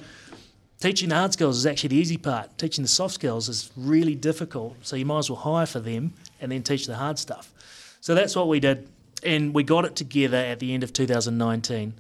teaching 0.80 1.10
the 1.10 1.16
hard 1.16 1.34
skills 1.34 1.58
is 1.58 1.66
actually 1.66 1.90
the 1.90 1.96
easy 1.96 2.18
part. 2.18 2.58
Teaching 2.58 2.84
the 2.84 2.90
soft 2.90 3.14
skills 3.14 3.50
is 3.50 3.72
really 3.76 4.16
difficult. 4.16 4.76
So 4.82 4.96
you 4.96 5.06
might 5.06 5.20
as 5.20 5.30
well 5.30 5.40
hire 5.40 5.66
for 5.66 5.80
them 5.80 6.14
and 6.42 6.52
then 6.52 6.62
teach 6.62 6.86
the 6.86 6.96
hard 6.96 7.18
stuff. 7.18 7.54
So 8.02 8.14
that's 8.14 8.36
what 8.36 8.48
we 8.48 8.60
did. 8.60 8.90
And 9.24 9.54
we 9.54 9.64
got 9.64 9.86
it 9.86 9.96
together 9.96 10.38
at 10.38 10.60
the 10.60 10.74
end 10.74 10.84
of 10.84 10.92
2019. 10.92 11.94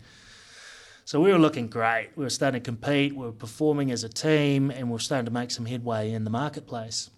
So 1.06 1.22
we 1.22 1.32
were 1.32 1.40
looking 1.40 1.68
great. 1.68 2.10
We 2.16 2.24
were 2.24 2.30
starting 2.30 2.62
to 2.62 2.66
compete. 2.66 3.16
We 3.16 3.26
were 3.26 3.32
performing 3.32 3.92
as 3.92 4.04
a 4.04 4.10
team, 4.10 4.72
and 4.72 4.88
we 4.88 4.94
were 4.94 5.00
starting 5.00 5.26
to 5.26 5.32
make 5.32 5.52
some 5.52 5.66
headway 5.66 6.12
in 6.12 6.24
the 6.24 6.30
marketplace. 6.30 7.10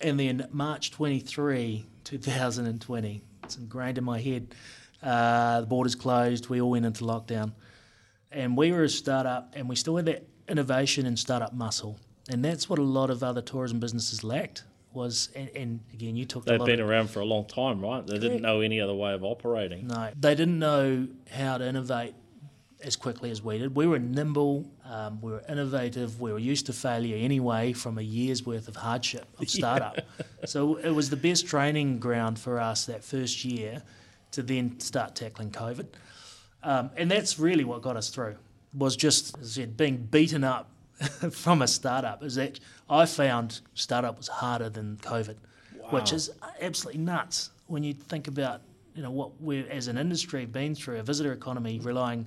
And 0.00 0.18
then 0.18 0.46
March 0.52 0.92
23, 0.92 1.86
2020, 2.04 3.22
it's 3.42 3.56
ingrained 3.56 3.98
in 3.98 4.04
my 4.04 4.20
head. 4.20 4.54
Uh, 5.02 5.60
the 5.62 5.66
borders 5.66 5.96
closed. 5.96 6.48
We 6.48 6.60
all 6.60 6.70
went 6.70 6.86
into 6.86 7.04
lockdown 7.04 7.52
and 8.30 8.56
we 8.56 8.72
were 8.72 8.84
a 8.84 8.88
startup 8.88 9.52
and 9.54 9.68
we 9.68 9.76
still 9.76 9.96
had 9.96 10.06
that 10.06 10.26
innovation 10.48 11.06
and 11.06 11.18
startup 11.18 11.52
muscle. 11.52 11.98
And 12.30 12.44
that's 12.44 12.68
what 12.68 12.78
a 12.78 12.82
lot 12.82 13.10
of 13.10 13.22
other 13.22 13.40
tourism 13.40 13.80
businesses 13.80 14.22
lacked 14.22 14.64
was 14.92 15.28
and, 15.36 15.50
and 15.50 15.80
again 15.92 16.16
you 16.16 16.24
talked 16.24 16.46
they've 16.46 16.64
been 16.64 16.80
of, 16.80 16.88
around 16.88 17.10
for 17.10 17.20
a 17.20 17.24
long 17.24 17.44
time 17.46 17.80
right? 17.80 18.06
They 18.06 18.18
didn't 18.18 18.42
know 18.42 18.60
any 18.60 18.80
other 18.80 18.94
way 18.94 19.12
of 19.12 19.22
operating. 19.22 19.86
No. 19.86 20.10
They 20.18 20.34
didn't 20.34 20.58
know 20.58 21.08
how 21.30 21.58
to 21.58 21.66
innovate 21.66 22.14
as 22.82 22.96
quickly 22.96 23.30
as 23.30 23.42
we 23.42 23.58
did. 23.58 23.74
We 23.74 23.86
were 23.86 23.98
nimble 23.98 24.70
um, 24.84 25.20
we 25.20 25.32
were 25.32 25.42
innovative 25.48 26.20
we 26.20 26.32
were 26.32 26.38
used 26.38 26.66
to 26.66 26.72
failure 26.72 27.16
anyway 27.16 27.72
from 27.72 27.98
a 27.98 28.02
year's 28.02 28.44
worth 28.46 28.68
of 28.68 28.76
hardship 28.76 29.26
of 29.38 29.48
startup. 29.58 29.96
Yeah. 29.96 30.24
so 30.46 30.76
it 30.76 30.90
was 30.90 31.10
the 31.10 31.16
best 31.16 31.46
training 31.46 31.98
ground 31.98 32.38
for 32.38 32.58
us 32.58 32.86
that 32.86 33.04
first 33.04 33.44
year 33.44 33.82
to 34.32 34.42
then 34.42 34.78
start 34.80 35.14
tackling 35.14 35.50
covid 35.50 35.86
um, 36.68 36.90
and 36.98 37.10
that's 37.10 37.38
really 37.38 37.64
what 37.64 37.80
got 37.80 37.96
us 37.96 38.10
through, 38.10 38.36
was 38.74 38.94
just, 38.94 39.38
as 39.38 39.56
I 39.56 39.62
said, 39.62 39.78
being 39.78 39.96
beaten 39.96 40.44
up 40.44 40.70
from 41.32 41.62
a 41.62 41.66
startup. 41.66 42.22
Is 42.22 42.34
that 42.34 42.60
I 42.90 43.06
found 43.06 43.62
startup 43.72 44.18
was 44.18 44.28
harder 44.28 44.68
than 44.68 44.98
COVID, 44.98 45.36
wow. 45.74 45.88
which 45.88 46.12
is 46.12 46.30
absolutely 46.60 47.00
nuts 47.00 47.50
when 47.68 47.84
you 47.84 47.94
think 47.94 48.28
about 48.28 48.60
you 48.94 49.02
know 49.02 49.10
what 49.10 49.40
we're 49.40 49.66
as 49.70 49.88
an 49.88 49.96
industry 49.96 50.44
been 50.44 50.74
through 50.74 50.98
a 50.98 51.02
visitor 51.02 51.32
economy 51.32 51.78
relying 51.78 52.26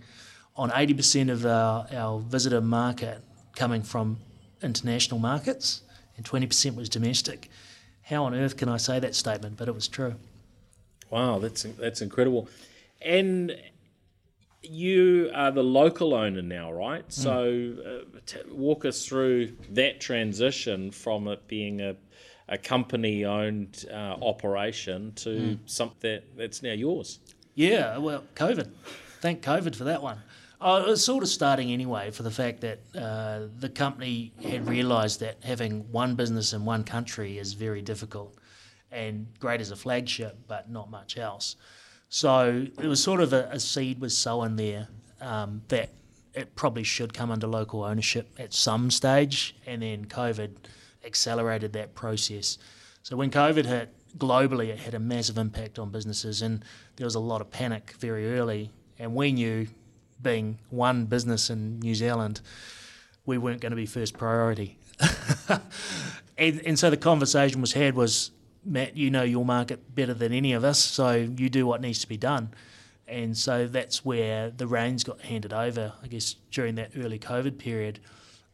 on 0.55 0.71
80% 0.71 1.29
of 1.29 1.45
our, 1.45 1.85
our 1.93 2.19
visitor 2.19 2.61
market 2.61 3.21
coming 3.55 3.83
from 3.83 4.17
international 4.63 5.19
markets 5.19 5.81
and 6.17 6.25
20% 6.25 6.75
was 6.75 6.89
domestic. 6.89 7.49
How 8.01 8.25
on 8.25 8.33
earth 8.33 8.57
can 8.57 8.69
I 8.69 8.77
say 8.77 8.99
that 8.99 9.13
statement? 9.13 9.57
But 9.57 9.67
it 9.67 9.75
was 9.75 9.87
true. 9.87 10.15
Wow, 11.11 11.37
that's 11.37 11.61
that's 11.77 12.01
incredible. 12.01 12.49
And 13.01 13.55
you 14.63 15.31
are 15.33 15.51
the 15.51 15.63
local 15.63 16.13
owner 16.13 16.41
now, 16.41 16.71
right? 16.71 17.07
Mm. 17.07 17.11
So, 17.11 17.75
uh, 17.85 18.19
t- 18.25 18.39
walk 18.51 18.85
us 18.85 19.05
through 19.05 19.53
that 19.71 19.99
transition 19.99 20.91
from 20.91 21.27
it 21.27 21.47
being 21.47 21.81
a, 21.81 21.95
a 22.47 22.57
company 22.57 23.25
owned 23.25 23.85
uh, 23.91 24.17
operation 24.21 25.13
to 25.15 25.29
mm. 25.29 25.59
something 25.65 25.97
that, 26.01 26.23
that's 26.37 26.61
now 26.61 26.73
yours. 26.73 27.19
Yeah, 27.55 27.97
well, 27.97 28.23
COVID. 28.35 28.69
Thank 29.19 29.43
COVID 29.43 29.75
for 29.75 29.85
that 29.85 30.01
one. 30.01 30.19
I 30.61 30.79
was 30.79 31.03
sort 31.03 31.23
of 31.23 31.29
starting 31.29 31.71
anyway 31.71 32.11
for 32.11 32.21
the 32.21 32.29
fact 32.29 32.61
that 32.61 32.79
uh, 32.95 33.47
the 33.57 33.69
company 33.69 34.31
had 34.43 34.67
realised 34.67 35.19
that 35.21 35.37
having 35.43 35.91
one 35.91 36.13
business 36.13 36.53
in 36.53 36.65
one 36.65 36.83
country 36.83 37.39
is 37.39 37.53
very 37.53 37.81
difficult 37.81 38.35
and 38.91 39.25
great 39.39 39.59
as 39.59 39.71
a 39.71 39.75
flagship, 39.75 40.37
but 40.47 40.69
not 40.69 40.91
much 40.91 41.17
else. 41.17 41.55
So 42.13 42.67
it 42.77 42.87
was 42.87 43.01
sort 43.01 43.21
of 43.21 43.31
a, 43.31 43.47
a 43.53 43.59
seed 43.59 44.01
was 44.01 44.15
sown 44.17 44.57
there 44.57 44.89
um, 45.21 45.61
that 45.69 45.91
it 46.33 46.57
probably 46.57 46.83
should 46.83 47.13
come 47.13 47.31
under 47.31 47.47
local 47.47 47.83
ownership 47.83 48.27
at 48.37 48.53
some 48.53 48.91
stage, 48.91 49.55
and 49.65 49.81
then 49.81 50.05
COVID 50.05 50.51
accelerated 51.05 51.71
that 51.71 51.95
process. 51.95 52.57
So 53.01 53.15
when 53.15 53.31
COVID 53.31 53.65
hit, 53.65 53.93
globally 54.17 54.67
it 54.67 54.79
had 54.79 54.93
a 54.93 54.99
massive 54.99 55.37
impact 55.37 55.79
on 55.79 55.89
businesses, 55.89 56.41
and 56.41 56.65
there 56.97 57.05
was 57.05 57.15
a 57.15 57.19
lot 57.19 57.39
of 57.39 57.49
panic 57.49 57.93
very 57.97 58.37
early. 58.37 58.71
And 58.99 59.15
we 59.15 59.31
knew, 59.31 59.67
being 60.21 60.59
one 60.69 61.05
business 61.05 61.49
in 61.49 61.79
New 61.79 61.95
Zealand, 61.95 62.41
we 63.25 63.37
weren't 63.37 63.61
going 63.61 63.71
to 63.71 63.77
be 63.77 63.85
first 63.85 64.17
priority. 64.17 64.77
and, 66.37 66.61
and 66.65 66.77
so 66.77 66.89
the 66.89 66.97
conversation 66.97 67.61
was 67.61 67.71
had 67.71 67.95
was, 67.95 68.31
Matt, 68.63 68.95
you 68.95 69.09
know 69.09 69.23
your 69.23 69.45
market 69.45 69.95
better 69.95 70.13
than 70.13 70.31
any 70.31 70.53
of 70.53 70.63
us, 70.63 70.79
so 70.79 71.11
you 71.11 71.49
do 71.49 71.65
what 71.65 71.81
needs 71.81 71.99
to 71.99 72.07
be 72.07 72.17
done. 72.17 72.53
And 73.07 73.35
so 73.35 73.67
that's 73.67 74.05
where 74.05 74.51
the 74.51 74.67
reins 74.67 75.03
got 75.03 75.21
handed 75.21 75.51
over, 75.51 75.93
I 76.01 76.07
guess, 76.07 76.35
during 76.51 76.75
that 76.75 76.91
early 76.95 77.19
COVID 77.19 77.57
period. 77.57 77.99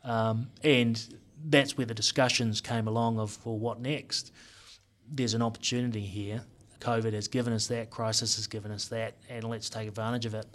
Um, 0.04 0.48
and 0.64 1.04
that's 1.46 1.78
where 1.78 1.86
the 1.86 1.94
discussions 1.94 2.62
came 2.62 2.88
along 2.88 3.20
of, 3.20 3.46
well, 3.46 3.58
what 3.58 3.80
next? 3.80 4.32
There's 5.10 5.34
an 5.34 5.42
opportunity 5.42 6.02
here. 6.02 6.44
COVID 6.80 7.14
has 7.14 7.28
given 7.28 7.54
us 7.54 7.68
that, 7.68 7.90
crisis 7.90 8.36
has 8.38 8.48
given 8.48 8.72
us 8.72 8.88
that, 8.88 9.16
and 9.30 9.44
let's 9.44 9.70
take 9.70 9.88
advantage 9.88 10.26
of 10.26 10.34
it. 10.34 10.48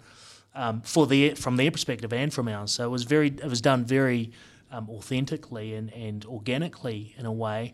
Um, 0.55 0.81
for 0.81 1.07
their, 1.07 1.35
from 1.35 1.57
their 1.57 1.71
perspective 1.71 2.13
and 2.13 2.31
from 2.31 2.47
ours. 2.47 2.71
So 2.71 2.85
it 2.85 2.89
was 2.89 3.03
very, 3.03 3.29
it 3.29 3.49
was 3.49 3.59
done 3.61 3.85
very 3.85 4.31
um, 4.71 4.87
authentically 4.89 5.73
and, 5.73 5.91
and 5.93 6.25
organically 6.25 7.15
in 7.17 7.25
a 7.25 7.31
way, 7.31 7.73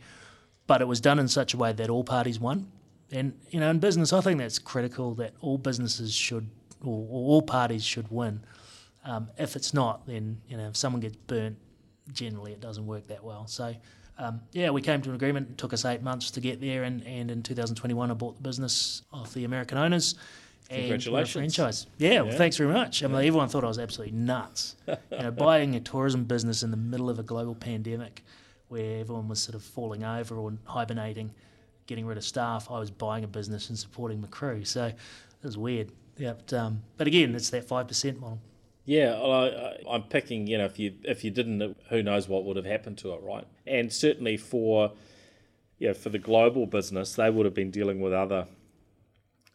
but 0.69 0.81
it 0.81 0.87
was 0.87 1.01
done 1.01 1.17
in 1.17 1.27
such 1.27 1.55
a 1.55 1.57
way 1.57 1.73
that 1.73 1.89
all 1.89 2.03
parties 2.03 2.39
won. 2.39 2.71
And 3.11 3.33
you 3.49 3.59
know, 3.59 3.71
in 3.71 3.79
business, 3.79 4.13
I 4.13 4.21
think 4.21 4.37
that's 4.37 4.59
critical 4.59 5.15
that 5.15 5.33
all 5.41 5.57
businesses 5.57 6.13
should, 6.13 6.47
or, 6.85 7.07
or 7.09 7.29
all 7.29 7.41
parties 7.41 7.83
should 7.83 8.05
win. 8.11 8.41
Um, 9.03 9.29
if 9.39 9.55
it's 9.55 9.73
not, 9.73 10.05
then 10.05 10.39
you 10.47 10.57
know, 10.57 10.67
if 10.67 10.77
someone 10.77 10.99
gets 11.01 11.15
burnt, 11.15 11.57
generally 12.13 12.51
it 12.51 12.61
doesn't 12.61 12.85
work 12.85 13.07
that 13.07 13.23
well. 13.23 13.47
So. 13.47 13.75
Um, 14.21 14.41
yeah, 14.51 14.69
we 14.69 14.81
came 14.81 15.01
to 15.03 15.09
an 15.11 15.15
agreement. 15.15 15.51
It 15.51 15.57
took 15.57 15.71
us 15.71 15.85
eight 15.85 16.01
months 16.01 16.29
to 16.31 16.41
get 16.41 16.59
there, 16.59 16.83
and, 16.83 17.01
and 17.07 17.31
in 17.31 17.41
2021, 17.41 18.11
I 18.11 18.13
bought 18.13 18.35
the 18.35 18.41
business 18.41 19.03
off 19.13 19.33
the 19.33 19.45
American 19.45 19.77
owners. 19.77 20.15
Congratulations. 20.67 21.35
And 21.37 21.55
franchise. 21.55 21.87
Yeah, 21.99 22.11
yeah. 22.11 22.21
Well, 22.23 22.37
thanks 22.37 22.57
very 22.57 22.73
much. 22.73 23.01
I 23.01 23.07
mean, 23.07 23.15
everyone 23.15 23.47
thought 23.47 23.63
I 23.63 23.67
was 23.67 23.79
absolutely 23.79 24.17
nuts. 24.17 24.75
you 24.87 24.97
know, 25.17 25.31
buying 25.47 25.77
a 25.77 25.79
tourism 25.79 26.25
business 26.25 26.63
in 26.63 26.71
the 26.71 26.75
middle 26.75 27.09
of 27.09 27.17
a 27.17 27.23
global 27.23 27.55
pandemic 27.55 28.25
where 28.69 28.99
everyone 28.99 29.27
was 29.27 29.41
sort 29.41 29.55
of 29.55 29.63
falling 29.63 30.03
over 30.03 30.35
or 30.35 30.53
hibernating, 30.65 31.31
getting 31.87 32.05
rid 32.05 32.17
of 32.17 32.23
staff. 32.23 32.69
I 32.71 32.79
was 32.79 32.91
buying 32.91 33.23
a 33.23 33.27
business 33.27 33.69
and 33.69 33.77
supporting 33.77 34.21
my 34.21 34.27
crew. 34.27 34.63
So 34.63 34.85
it 34.85 34.95
was 35.43 35.57
weird. 35.57 35.91
Yeah, 36.17 36.33
but, 36.33 36.53
um, 36.53 36.83
but 36.97 37.07
again, 37.07 37.33
it's 37.35 37.49
that 37.49 37.67
5% 37.67 38.19
model. 38.19 38.39
Yeah, 38.85 39.11
well, 39.19 39.31
I, 39.87 39.95
am 39.95 40.03
picking. 40.03 40.47
You 40.47 40.57
know, 40.57 40.65
if 40.65 40.79
you 40.79 40.95
if 41.03 41.23
you 41.23 41.29
didn't, 41.29 41.77
who 41.89 42.01
knows 42.01 42.27
what 42.27 42.43
would 42.45 42.57
have 42.57 42.65
happened 42.65 42.97
to 42.99 43.13
it, 43.13 43.21
right? 43.21 43.45
And 43.67 43.93
certainly 43.93 44.35
for, 44.35 44.93
yeah, 45.77 45.93
for 45.93 46.09
the 46.09 46.17
global 46.17 46.65
business, 46.65 47.13
they 47.13 47.29
would 47.29 47.45
have 47.45 47.53
been 47.53 47.69
dealing 47.69 48.01
with 48.01 48.13
other, 48.13 48.47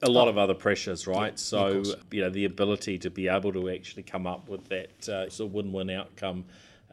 a 0.02 0.08
lot 0.08 0.28
oh. 0.28 0.30
of 0.30 0.38
other 0.38 0.54
pressures, 0.54 1.08
right? 1.08 1.32
Yeah, 1.32 1.36
so 1.36 1.82
you 2.12 2.22
know, 2.22 2.30
the 2.30 2.44
ability 2.44 2.98
to 2.98 3.10
be 3.10 3.26
able 3.26 3.52
to 3.54 3.68
actually 3.70 4.04
come 4.04 4.24
up 4.26 4.48
with 4.48 4.68
that 4.68 5.08
uh, 5.08 5.28
sort 5.28 5.48
of 5.48 5.54
win-win 5.54 5.90
outcome 5.90 6.44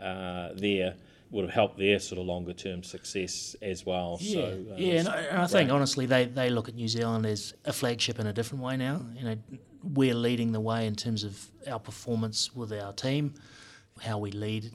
uh, 0.02 0.50
there 0.56 0.96
would 1.32 1.46
have 1.46 1.54
helped 1.54 1.78
their 1.78 1.98
sort 1.98 2.20
of 2.20 2.26
longer 2.26 2.54
term 2.54 2.84
success 2.84 3.56
as 3.62 3.86
well. 3.86 4.18
Yeah, 4.20 4.34
so, 4.34 4.66
uh, 4.72 4.76
yeah, 4.78 4.94
and 5.00 5.08
I, 5.08 5.22
and 5.22 5.38
I 5.40 5.48
think 5.48 5.72
honestly 5.72 6.06
they, 6.06 6.26
they 6.26 6.50
look 6.50 6.68
at 6.68 6.76
New 6.76 6.88
Zealand 6.88 7.26
as 7.26 7.54
a 7.66 7.74
flagship 7.74 8.20
in 8.20 8.28
a 8.28 8.34
different 8.34 8.64
way 8.64 8.78
now. 8.78 9.02
You 9.16 9.24
know, 9.24 9.38
we're 9.82 10.14
leading 10.14 10.52
the 10.52 10.60
way 10.60 10.86
in 10.86 10.96
terms 10.96 11.24
of 11.24 11.50
our 11.68 11.80
performance 11.80 12.54
with 12.54 12.74
our 12.74 12.94
team, 12.94 13.34
how 14.02 14.18
we 14.18 14.32
lead. 14.32 14.72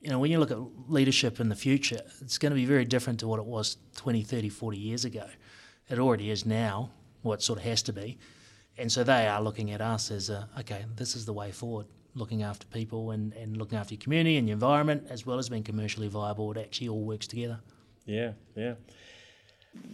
You 0.00 0.10
know, 0.10 0.18
when 0.18 0.30
you 0.30 0.38
look 0.38 0.50
at 0.50 0.58
leadership 0.88 1.40
in 1.40 1.48
the 1.48 1.56
future, 1.56 2.00
it's 2.20 2.38
going 2.38 2.50
to 2.50 2.56
be 2.56 2.64
very 2.64 2.84
different 2.84 3.20
to 3.20 3.28
what 3.28 3.38
it 3.38 3.44
was 3.44 3.76
20, 3.96 4.22
30, 4.22 4.48
40 4.48 4.78
years 4.78 5.04
ago. 5.04 5.26
It 5.88 5.98
already 5.98 6.30
is 6.30 6.46
now, 6.46 6.90
what 7.22 7.42
sort 7.42 7.58
of 7.58 7.64
has 7.64 7.82
to 7.82 7.92
be. 7.92 8.18
And 8.78 8.90
so 8.90 9.04
they 9.04 9.26
are 9.26 9.42
looking 9.42 9.72
at 9.72 9.82
us 9.82 10.10
as, 10.10 10.30
a, 10.30 10.48
okay, 10.60 10.86
this 10.96 11.16
is 11.16 11.26
the 11.26 11.34
way 11.34 11.52
forward, 11.52 11.86
looking 12.14 12.42
after 12.42 12.66
people 12.66 13.10
and, 13.12 13.32
and 13.34 13.56
looking 13.56 13.78
after 13.78 13.94
your 13.94 14.00
community 14.00 14.36
and 14.36 14.48
your 14.48 14.54
environment, 14.54 15.06
as 15.10 15.26
well 15.26 15.38
as 15.38 15.48
being 15.48 15.62
commercially 15.62 16.08
viable. 16.08 16.50
It 16.52 16.58
actually 16.58 16.88
all 16.88 17.04
works 17.04 17.26
together. 17.26 17.60
Yeah, 18.06 18.32
yeah 18.56 18.74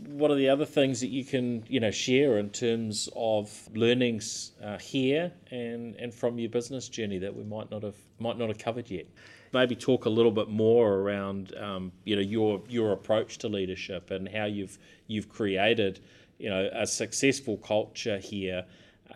what 0.07 0.31
are 0.31 0.37
the 0.37 0.49
other 0.49 0.65
things 0.65 1.01
that 1.01 1.09
you 1.09 1.25
can 1.25 1.63
you 1.69 1.81
know 1.81 1.91
share 1.91 2.39
in 2.39 2.49
terms 2.49 3.09
of 3.15 3.69
learnings 3.75 4.53
uh, 4.65 4.79
here 4.79 5.33
and 5.51 5.95
and 5.97 6.15
from 6.15 6.39
your 6.39 6.49
business 6.49 6.89
journey 6.89 7.19
that 7.19 7.35
we 7.35 7.45
might 7.45 7.71
not 7.71 7.83
have 7.83 7.97
might 8.19 8.39
not 8.39 8.49
have 8.49 8.59
covered 8.59 8.91
yet 8.91 9.07
maybe 9.53 9.77
talk 9.77 10.07
a 10.07 10.11
little 10.11 10.31
bit 10.31 10.49
more 10.49 10.95
around 10.95 11.55
um, 11.57 11.93
you 12.05 12.17
know 12.17 12.23
your 12.23 12.63
your 12.69 12.93
approach 12.93 13.37
to 13.37 13.49
leadership 13.49 14.11
and 14.11 14.29
how 14.29 14.47
you've 14.47 14.79
you've 15.09 15.29
created 15.29 16.01
you 16.39 16.49
know 16.49 16.71
a 16.73 16.87
successful 16.87 17.59
culture 17.59 18.19
here 18.19 18.65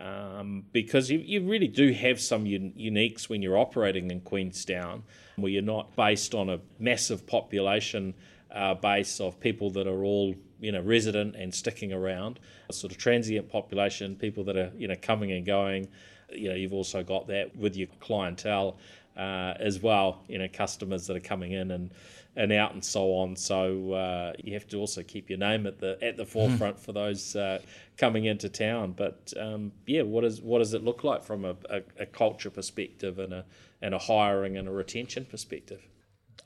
um, 0.01 0.65
because 0.73 1.11
you, 1.11 1.19
you 1.19 1.49
really 1.49 1.69
do 1.69 1.93
have 1.93 2.21
some 2.21 2.45
un- 2.47 2.73
uniques 2.79 3.29
when 3.29 3.43
you're 3.43 3.59
operating 3.59 4.11
in 4.11 4.21
Queenstown 4.21 5.03
where 5.37 5.51
you're 5.53 5.63
not 5.63 5.95
based 5.95 6.35
on 6.35 6.49
a 6.49 6.61
massive 6.79 7.27
population 7.27 8.15
uh, 8.51 8.75
base 8.75 9.21
of 9.21 9.39
people 9.41 9.71
that 9.71 9.87
are 9.87 10.03
all 10.05 10.35
you 10.61 10.73
know 10.73 10.81
resident 10.81 11.37
and 11.37 11.55
sticking 11.55 11.93
around, 11.93 12.41
a 12.69 12.73
sort 12.73 12.93
of 12.93 12.99
transient 12.99 13.49
population, 13.49 14.17
people 14.17 14.45
that 14.45 14.57
are 14.57 14.73
you 14.77 14.89
know 14.89 14.97
coming 15.01 15.33
and 15.33 15.47
going. 15.47 15.89
You 16.33 16.51
know, 16.51 16.55
you've 16.55 16.73
also 16.73 17.03
got 17.03 17.27
that 17.29 17.57
with 17.57 17.77
your 17.77 17.89
clientele 17.99 18.79
uh, 19.17 19.55
as 19.59 19.81
well. 19.81 20.23
You 20.29 20.39
know, 20.39 20.49
customers 20.53 21.07
that 21.07 21.17
are 21.17 21.21
coming 21.21 21.53
in 21.53 21.71
and 21.71 21.91
and 22.37 22.53
out 22.53 22.73
and 22.73 22.85
so 22.85 23.15
on. 23.15 23.37
So 23.37 23.93
uh, 23.93 24.33
you 24.39 24.55
have 24.55 24.69
to 24.69 24.77
also 24.79 25.03
keep 25.03 25.29
your 25.29 25.39
name 25.39 25.67
at 25.67 25.79
the 25.79 25.99
at 26.03 26.17
the 26.17 26.25
hmm. 26.25 26.31
forefront 26.31 26.79
for 26.79 26.93
those 26.93 27.37
uh, 27.37 27.61
coming 27.97 28.27
into 28.27 28.49
town. 28.49 28.93
But 28.97 29.33
um, 29.39 29.73
yeah, 29.87 30.03
what 30.03 30.25
is 30.25 30.41
what 30.41 30.59
does 30.59 30.75
it 30.75 30.85
look 30.85 31.05
like 31.05 31.25
from 31.25 31.45
a, 31.45 31.57
a, 31.69 31.83
a, 31.99 32.07
culture 32.07 32.51
perspective 32.51 33.19
and 33.19 33.33
a 33.33 33.45
and 33.83 33.95
a 33.95 33.99
hiring 33.99 34.57
and 34.57 34.69
a 34.69 34.73
retention 34.73 35.25
perspective? 35.25 35.83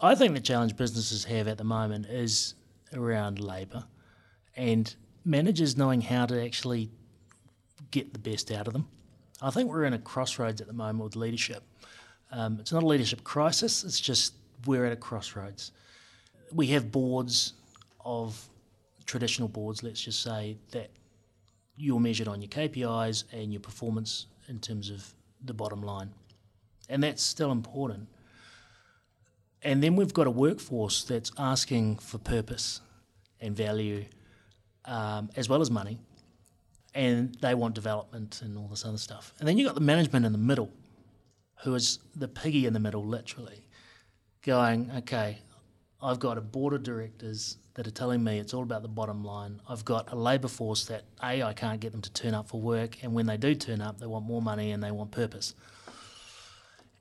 I 0.00 0.14
think 0.14 0.34
the 0.34 0.40
challenge 0.40 0.76
businesses 0.76 1.24
have 1.24 1.46
at 1.48 1.58
the 1.58 1.64
moment 1.64 2.06
is 2.06 2.54
around 2.92 3.40
labour 3.40 3.84
and 4.56 4.94
managers 5.24 5.76
knowing 5.76 6.00
how 6.00 6.26
to 6.26 6.44
actually 6.44 6.90
get 7.90 8.12
the 8.12 8.18
best 8.18 8.50
out 8.50 8.66
of 8.66 8.72
them. 8.72 8.88
I 9.40 9.50
think 9.50 9.70
we're 9.70 9.84
in 9.84 9.92
a 9.92 9.98
crossroads 9.98 10.60
at 10.60 10.66
the 10.66 10.72
moment 10.72 11.04
with 11.04 11.16
leadership. 11.16 11.62
Um, 12.30 12.58
it's 12.60 12.72
not 12.72 12.82
a 12.82 12.86
leadership 12.86 13.24
crisis, 13.24 13.84
it's 13.84 14.00
just 14.00 14.34
we're 14.66 14.84
at 14.84 14.92
a 14.92 14.96
crossroads. 14.96 15.72
We 16.52 16.68
have 16.68 16.90
boards 16.90 17.54
of 18.04 18.48
traditional 19.06 19.48
boards, 19.48 19.82
let's 19.82 20.00
just 20.00 20.22
say, 20.22 20.56
that 20.72 20.90
you're 21.76 22.00
measured 22.00 22.28
on 22.28 22.40
your 22.40 22.48
KPIs 22.48 23.24
and 23.32 23.52
your 23.52 23.60
performance 23.60 24.26
in 24.48 24.60
terms 24.60 24.90
of 24.90 25.14
the 25.44 25.54
bottom 25.54 25.82
line. 25.82 26.10
And 26.88 27.02
that's 27.02 27.22
still 27.22 27.50
important. 27.50 28.08
And 29.62 29.82
then 29.82 29.96
we've 29.96 30.12
got 30.12 30.26
a 30.26 30.30
workforce 30.30 31.04
that's 31.04 31.32
asking 31.38 31.96
for 31.98 32.18
purpose 32.18 32.80
and 33.40 33.56
value 33.56 34.04
um, 34.84 35.30
as 35.36 35.48
well 35.48 35.62
as 35.62 35.70
money, 35.70 35.98
and 36.94 37.34
they 37.40 37.54
want 37.54 37.74
development 37.74 38.42
and 38.42 38.56
all 38.58 38.68
this 38.68 38.84
other 38.84 38.98
stuff. 38.98 39.32
And 39.38 39.48
then 39.48 39.56
you've 39.56 39.66
got 39.66 39.74
the 39.74 39.80
management 39.80 40.26
in 40.26 40.32
the 40.32 40.38
middle, 40.38 40.70
who 41.62 41.74
is 41.74 41.98
the 42.14 42.28
piggy 42.28 42.66
in 42.66 42.74
the 42.74 42.80
middle, 42.80 43.04
literally, 43.04 43.63
going, 44.44 44.90
okay, 44.98 45.38
I've 46.02 46.20
got 46.20 46.38
a 46.38 46.40
board 46.40 46.74
of 46.74 46.82
directors 46.82 47.56
that 47.74 47.86
are 47.86 47.90
telling 47.90 48.22
me 48.22 48.38
it's 48.38 48.54
all 48.54 48.62
about 48.62 48.82
the 48.82 48.88
bottom 48.88 49.24
line. 49.24 49.60
I've 49.68 49.84
got 49.84 50.12
a 50.12 50.16
labour 50.16 50.48
force 50.48 50.84
that, 50.84 51.04
A, 51.22 51.42
I 51.42 51.52
can't 51.54 51.80
get 51.80 51.92
them 51.92 52.02
to 52.02 52.12
turn 52.12 52.34
up 52.34 52.48
for 52.48 52.60
work, 52.60 53.02
and 53.02 53.14
when 53.14 53.26
they 53.26 53.36
do 53.36 53.54
turn 53.54 53.80
up, 53.80 53.98
they 53.98 54.06
want 54.06 54.24
more 54.24 54.42
money 54.42 54.70
and 54.70 54.82
they 54.82 54.90
want 54.90 55.10
purpose. 55.10 55.54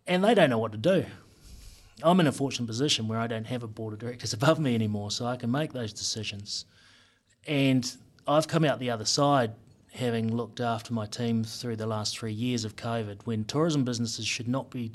And 0.08 0.24
they 0.24 0.34
don't 0.34 0.50
know 0.50 0.58
what 0.58 0.72
to 0.72 0.78
do. 0.78 1.06
I'm 2.02 2.20
in 2.20 2.28
a 2.28 2.32
fortunate 2.32 2.66
position 2.66 3.08
where 3.08 3.20
I 3.20 3.28
don't 3.28 3.46
have 3.46 3.62
a 3.62 3.68
board 3.68 3.94
of 3.94 4.00
directors 4.00 4.34
above 4.34 4.60
me 4.60 4.74
anymore, 4.74 5.12
so 5.12 5.26
I 5.26 5.36
can 5.36 5.52
make 5.52 5.74
those 5.74 5.94
decisions. 5.94 6.66
And 7.46 7.90
I've 8.28 8.48
come 8.48 8.64
out 8.66 8.80
the 8.80 8.90
other 8.90 9.06
side 9.06 9.52
having 9.92 10.36
looked 10.36 10.60
after 10.60 10.92
my 10.92 11.06
team 11.06 11.44
through 11.44 11.76
the 11.76 11.86
last 11.86 12.18
three 12.18 12.34
years 12.34 12.66
of 12.66 12.76
COVID 12.76 13.26
when 13.26 13.44
tourism 13.44 13.84
businesses 13.84 14.26
should 14.26 14.48
not 14.48 14.72
be, 14.72 14.92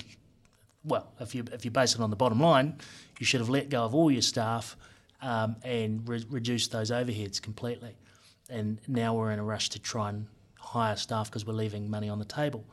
well, 0.89 1.11
if 1.19 1.33
you, 1.33 1.45
if 1.53 1.63
you 1.63 1.71
base 1.71 1.95
it 1.95 2.01
on 2.01 2.09
the 2.09 2.15
bottom 2.15 2.39
line, 2.39 2.77
you 3.19 3.25
should 3.25 3.39
have 3.39 3.49
let 3.49 3.69
go 3.69 3.83
of 3.83 3.95
all 3.95 4.11
your 4.11 4.21
staff 4.21 4.75
um, 5.21 5.55
and 5.63 6.07
re- 6.07 6.25
reduced 6.29 6.71
those 6.71 6.91
overheads 6.91 7.41
completely. 7.41 7.95
And 8.49 8.79
now 8.87 9.13
we're 9.13 9.31
in 9.31 9.39
a 9.39 9.43
rush 9.43 9.69
to 9.69 9.79
try 9.79 10.09
and 10.09 10.27
hire 10.57 10.95
staff 10.95 11.29
because 11.29 11.45
we're 11.45 11.53
leaving 11.53 11.89
money 11.89 12.09
on 12.09 12.19
the 12.19 12.25
table. 12.25 12.65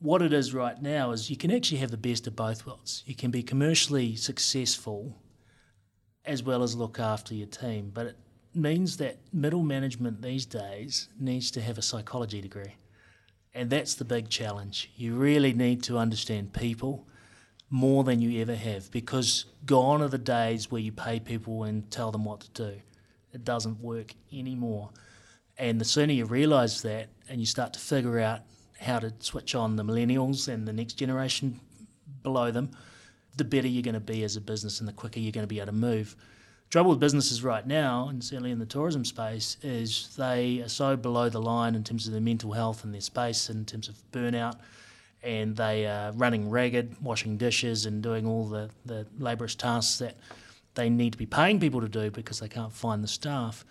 What 0.00 0.20
it 0.20 0.32
is 0.32 0.52
right 0.52 0.80
now 0.80 1.12
is 1.12 1.30
you 1.30 1.36
can 1.36 1.50
actually 1.50 1.78
have 1.78 1.90
the 1.90 1.96
best 1.96 2.26
of 2.26 2.36
both 2.36 2.66
worlds. 2.66 3.02
You 3.06 3.14
can 3.14 3.30
be 3.30 3.42
commercially 3.42 4.14
successful 4.16 5.16
as 6.24 6.42
well 6.42 6.62
as 6.62 6.74
look 6.74 6.98
after 6.98 7.34
your 7.34 7.46
team. 7.46 7.90
But 7.94 8.06
it 8.06 8.16
means 8.54 8.96
that 8.98 9.18
middle 9.32 9.62
management 9.62 10.22
these 10.22 10.44
days 10.44 11.08
needs 11.18 11.50
to 11.52 11.60
have 11.60 11.78
a 11.78 11.82
psychology 11.82 12.40
degree. 12.40 12.74
And 13.56 13.70
that's 13.70 13.94
the 13.94 14.04
big 14.04 14.28
challenge. 14.28 14.90
You 14.96 15.14
really 15.14 15.54
need 15.54 15.82
to 15.84 15.96
understand 15.96 16.52
people 16.52 17.06
more 17.70 18.04
than 18.04 18.20
you 18.20 18.42
ever 18.42 18.54
have 18.54 18.90
because 18.90 19.46
gone 19.64 20.02
are 20.02 20.08
the 20.08 20.18
days 20.18 20.70
where 20.70 20.82
you 20.82 20.92
pay 20.92 21.18
people 21.18 21.64
and 21.64 21.90
tell 21.90 22.12
them 22.12 22.26
what 22.26 22.40
to 22.40 22.50
do. 22.50 22.82
It 23.32 23.44
doesn't 23.44 23.80
work 23.80 24.12
anymore. 24.30 24.90
And 25.56 25.80
the 25.80 25.86
sooner 25.86 26.12
you 26.12 26.26
realise 26.26 26.82
that 26.82 27.08
and 27.30 27.40
you 27.40 27.46
start 27.46 27.72
to 27.72 27.80
figure 27.80 28.20
out 28.20 28.40
how 28.78 28.98
to 28.98 29.14
switch 29.20 29.54
on 29.54 29.76
the 29.76 29.82
millennials 29.82 30.48
and 30.48 30.68
the 30.68 30.72
next 30.74 30.94
generation 30.94 31.58
below 32.22 32.50
them, 32.50 32.72
the 33.38 33.44
better 33.44 33.68
you're 33.68 33.82
going 33.82 33.94
to 33.94 34.00
be 34.00 34.22
as 34.22 34.36
a 34.36 34.40
business 34.42 34.80
and 34.80 34.88
the 34.88 34.92
quicker 34.92 35.18
you're 35.18 35.32
going 35.32 35.44
to 35.44 35.48
be 35.48 35.60
able 35.60 35.68
to 35.68 35.72
move. 35.72 36.14
Trouble 36.68 36.90
with 36.90 37.00
businesses 37.00 37.44
right 37.44 37.64
now, 37.64 38.08
and 38.08 38.22
certainly 38.22 38.50
in 38.50 38.58
the 38.58 38.66
tourism 38.66 39.04
space, 39.04 39.56
is 39.62 40.14
they 40.16 40.60
are 40.60 40.68
so 40.68 40.96
below 40.96 41.28
the 41.28 41.40
line 41.40 41.76
in 41.76 41.84
terms 41.84 42.06
of 42.06 42.12
their 42.12 42.20
mental 42.20 42.52
health 42.52 42.82
and 42.82 42.92
their 42.92 43.00
space, 43.00 43.48
in 43.48 43.64
terms 43.64 43.88
of 43.88 43.94
burnout, 44.10 44.56
and 45.22 45.56
they 45.56 45.86
are 45.86 46.10
running 46.12 46.50
ragged, 46.50 46.96
washing 47.00 47.36
dishes 47.36 47.86
and 47.86 48.02
doing 48.02 48.26
all 48.26 48.46
the, 48.46 48.68
the 48.84 49.06
laborious 49.18 49.54
tasks 49.54 49.98
that 49.98 50.16
they 50.74 50.90
need 50.90 51.12
to 51.12 51.18
be 51.18 51.26
paying 51.26 51.60
people 51.60 51.80
to 51.80 51.88
do 51.88 52.10
because 52.10 52.40
they 52.40 52.48
can't 52.48 52.72
find 52.72 53.02
the 53.02 53.08
staff. 53.08 53.64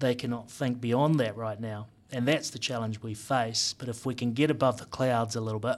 They 0.00 0.14
cannot 0.14 0.50
think 0.50 0.80
beyond 0.80 1.20
that 1.20 1.36
right 1.36 1.60
now. 1.60 1.86
And 2.10 2.26
that's 2.28 2.50
the 2.50 2.58
challenge 2.58 3.00
we 3.00 3.14
face. 3.14 3.74
But 3.78 3.88
if 3.88 4.04
we 4.04 4.14
can 4.14 4.32
get 4.32 4.50
above 4.50 4.78
the 4.78 4.84
clouds 4.86 5.36
a 5.36 5.40
little 5.40 5.60
bit 5.60 5.76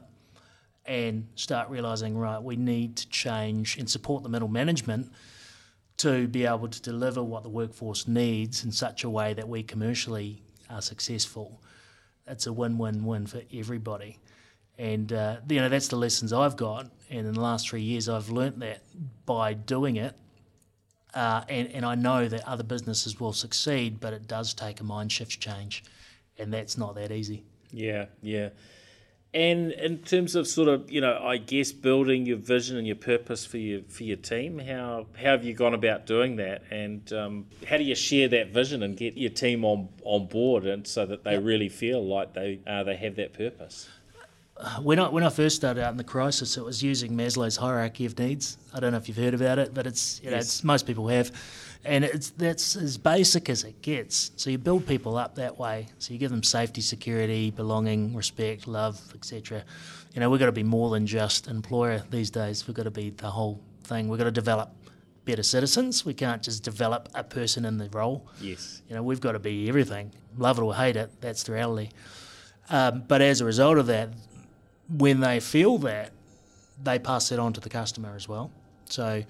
and 0.85 1.29
start 1.35 1.69
realizing, 1.69 2.17
right, 2.17 2.43
we 2.43 2.57
need 2.57 2.97
to 2.97 3.09
change 3.09 3.77
and 3.79 3.89
support 3.89 4.23
the 4.23 4.29
middle 4.29 4.49
management 4.49 5.13
to 5.99 6.29
be 6.29 6.45
able 6.45 6.69
to 6.69 6.83
deliver 6.83 7.23
what 7.23 7.43
the 7.43 7.49
workforce 7.49 8.07
needs 8.07 8.65
in 8.65 8.73
such 8.73 9.05
a 9.05 9.11
way 9.11 9.33
that 9.35 9.49
we 9.49 9.63
commercially 9.63 10.43
are 10.69 10.83
successful. 10.83 11.61
It's 12.27 12.47
a 12.47 12.53
win-win-win 12.53 13.27
for 13.27 13.43
everybody. 13.53 14.19
And 14.79 15.13
uh, 15.13 15.37
you 15.49 15.61
know 15.61 15.71
that's 15.71 15.89
the 15.89 15.97
lessons 15.97 16.33
I've 16.33 16.57
got, 16.57 16.91
and 17.09 17.27
in 17.27 17.33
the 17.33 17.41
last 17.41 17.71
three 17.71 17.81
years 17.81 18.11
I've 18.11 18.29
learnt 18.29 18.59
that 18.61 18.83
by 19.25 19.55
doing 19.55 19.97
it, 19.97 20.15
uh, 21.15 21.45
and, 21.49 21.69
and 21.69 21.83
I 21.87 21.95
know 21.95 22.29
that 22.29 22.47
other 22.47 22.63
businesses 22.63 23.19
will 23.19 23.33
succeed, 23.33 24.01
but 24.01 24.13
it 24.13 24.27
does 24.27 24.53
take 24.53 24.81
a 24.81 24.85
mind 24.85 25.11
shift 25.13 25.41
change, 25.41 25.83
and 26.39 26.53
that's 26.53 26.77
not 26.77 26.95
that 26.97 27.11
easy. 27.11 27.43
Yeah, 27.73 28.07
yeah. 28.21 28.51
And 29.37 29.73
in 29.73 29.99
terms 29.99 30.35
of 30.35 30.49
sort 30.49 30.67
of, 30.67 30.91
you 30.91 31.03
know, 31.03 31.21
I 31.23 31.37
guess 31.37 31.71
building 31.71 32.25
your 32.25 32.39
vision 32.39 32.79
and 32.79 32.87
your 32.87 32.97
purpose 32.97 33.45
for 33.45 33.59
your 33.59 33.83
for 33.87 34.03
your 34.03 34.17
team, 34.17 34.59
how 34.59 35.05
how 35.15 35.33
have 35.33 35.45
you 35.45 35.53
gone 35.53 35.75
about 35.75 36.07
doing 36.07 36.37
that? 36.37 36.63
And 36.71 37.13
um, 37.13 37.47
how 37.69 37.77
do 37.77 37.85
you 37.85 37.95
share 37.95 38.29
that 38.29 38.49
vision 38.49 38.83
and 38.83 38.97
get 38.97 39.19
your 39.19 39.29
team 39.29 39.63
on 39.63 39.91
on 40.05 40.27
board, 40.27 40.65
and 40.65 40.87
so 40.87 41.05
that 41.05 41.23
they 41.23 41.35
yep. 41.35 41.45
really 41.45 41.69
feel 41.69 42.03
like 42.03 42.33
they 42.33 42.61
uh, 42.67 42.83
they 42.85 42.97
have 42.97 43.17
that 43.17 43.35
purpose? 43.35 43.91
when 44.81 44.99
I 44.99 45.09
when 45.09 45.23
I 45.23 45.29
first 45.29 45.57
started 45.57 45.83
out 45.83 45.91
in 45.91 45.99
the 45.99 46.05
crisis, 46.05 46.57
it 46.57 46.65
was 46.65 46.83
using 46.83 47.13
Maslow's 47.13 47.59
hierarchy 47.59 48.07
of 48.07 48.19
needs. 48.19 48.57
I 48.73 48.81
don't 48.81 48.93
know 48.93 48.99
if 48.99 49.07
you've 49.07 49.19
heard 49.19 49.35
about 49.35 49.59
it, 49.59 49.75
but 49.75 49.87
it's 49.87 50.19
you 50.23 50.31
know 50.31 50.37
yes. 50.37 50.47
it's, 50.47 50.65
most 50.65 50.87
people 50.87 51.09
have, 51.09 51.31
and 51.87 52.05
it's 52.05 52.31
that's 52.31 52.77
as 52.77 52.99
basic 52.99 53.49
as 53.49 53.65
it 53.65 53.81
gets. 53.83 54.33
So 54.37 54.51
you 54.51 54.59
build 54.59 54.87
people 54.87 55.17
up 55.17 55.37
that 55.37 55.59
way. 55.59 55.87
So 55.99 56.13
you 56.13 56.19
give 56.19 56.31
them 56.31 56.43
safety, 56.43 56.81
security, 56.81 57.51
belonging, 57.51 58.15
respect, 58.15 58.67
love, 58.67 59.01
etc. 59.15 59.65
You 60.13 60.21
know 60.21 60.31
we've 60.31 60.41
got 60.41 60.47
to 60.47 60.53
be 60.53 60.63
more 60.63 60.91
than 60.91 61.07
just 61.07 61.49
employer 61.49 62.03
these 62.11 62.31
days. 62.31 62.67
We've 62.67 62.77
got 62.77 62.85
to 62.85 62.91
be 62.91 63.11
the 63.11 63.31
whole 63.31 63.63
thing. 63.85 64.09
We've 64.09 64.19
got 64.19 64.25
to 64.25 64.31
develop 64.31 64.71
better 65.25 65.43
citizens. 65.43 66.05
We 66.05 66.15
can't 66.15 66.43
just 66.43 66.63
develop 66.63 67.09
a 67.15 67.25
person 67.25 67.65
in 67.65 67.79
the 67.79 67.89
role. 67.91 68.29
Yes. 68.41 68.83
You 68.89 68.97
know 68.97 69.03
we've 69.03 69.21
got 69.21 69.33
to 69.33 69.39
be 69.39 69.69
everything. 69.69 70.13
Love 70.37 70.59
it 70.59 70.63
or 70.63 70.75
hate 70.75 70.97
it. 70.97 71.11
That's 71.21 71.45
the 71.45 71.53
reality. 71.53 71.91
Um, 72.69 73.05
but 73.07 73.21
as 73.21 73.41
a 73.41 73.45
result 73.45 73.79
of 73.79 73.87
that, 73.87 74.11
when 74.89 75.21
they 75.21 75.41
feel 75.41 75.79
that, 75.79 76.13
they 76.83 76.99
pass 76.99 77.33
it 77.33 77.39
on 77.39 77.53
to 77.55 77.61
the 77.61 77.69
customer 77.69 78.15
as 78.15 78.29
well. 78.29 78.51
So, 78.89 79.23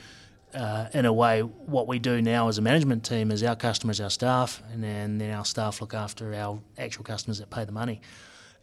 uh, 0.56 0.88
in 0.94 1.04
a 1.04 1.12
way, 1.12 1.42
what 1.42 1.86
we 1.86 1.98
do 1.98 2.22
now 2.22 2.48
as 2.48 2.56
a 2.56 2.62
management 2.62 3.04
team 3.04 3.30
is 3.30 3.42
our 3.42 3.54
customers, 3.54 4.00
our 4.00 4.08
staff, 4.08 4.62
and 4.72 4.82
then, 4.82 5.18
then 5.18 5.30
our 5.30 5.44
staff 5.44 5.80
look 5.82 5.92
after 5.92 6.34
our 6.34 6.58
actual 6.78 7.04
customers 7.04 7.38
that 7.38 7.50
pay 7.50 7.64
the 7.64 7.72
money. 7.72 8.00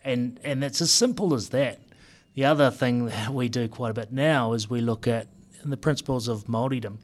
And, 0.04 0.40
and 0.44 0.64
it's 0.64 0.82
as 0.82 0.92
simple 0.92 1.34
as 1.36 1.50
that. 1.50 1.80
The 2.34 2.46
other 2.46 2.72
thing 2.72 3.06
that 3.08 3.30
we 3.32 3.48
do 3.48 3.68
quite 3.68 3.92
a 3.92 3.94
bit 3.94 4.12
now 4.12 4.54
is 4.54 4.70
we 4.70 4.82
look 4.82 5.08
at 5.08 5.28
the 5.64 5.78
principles 5.78 6.28
of 6.28 6.46
Māoridom. 6.46 6.98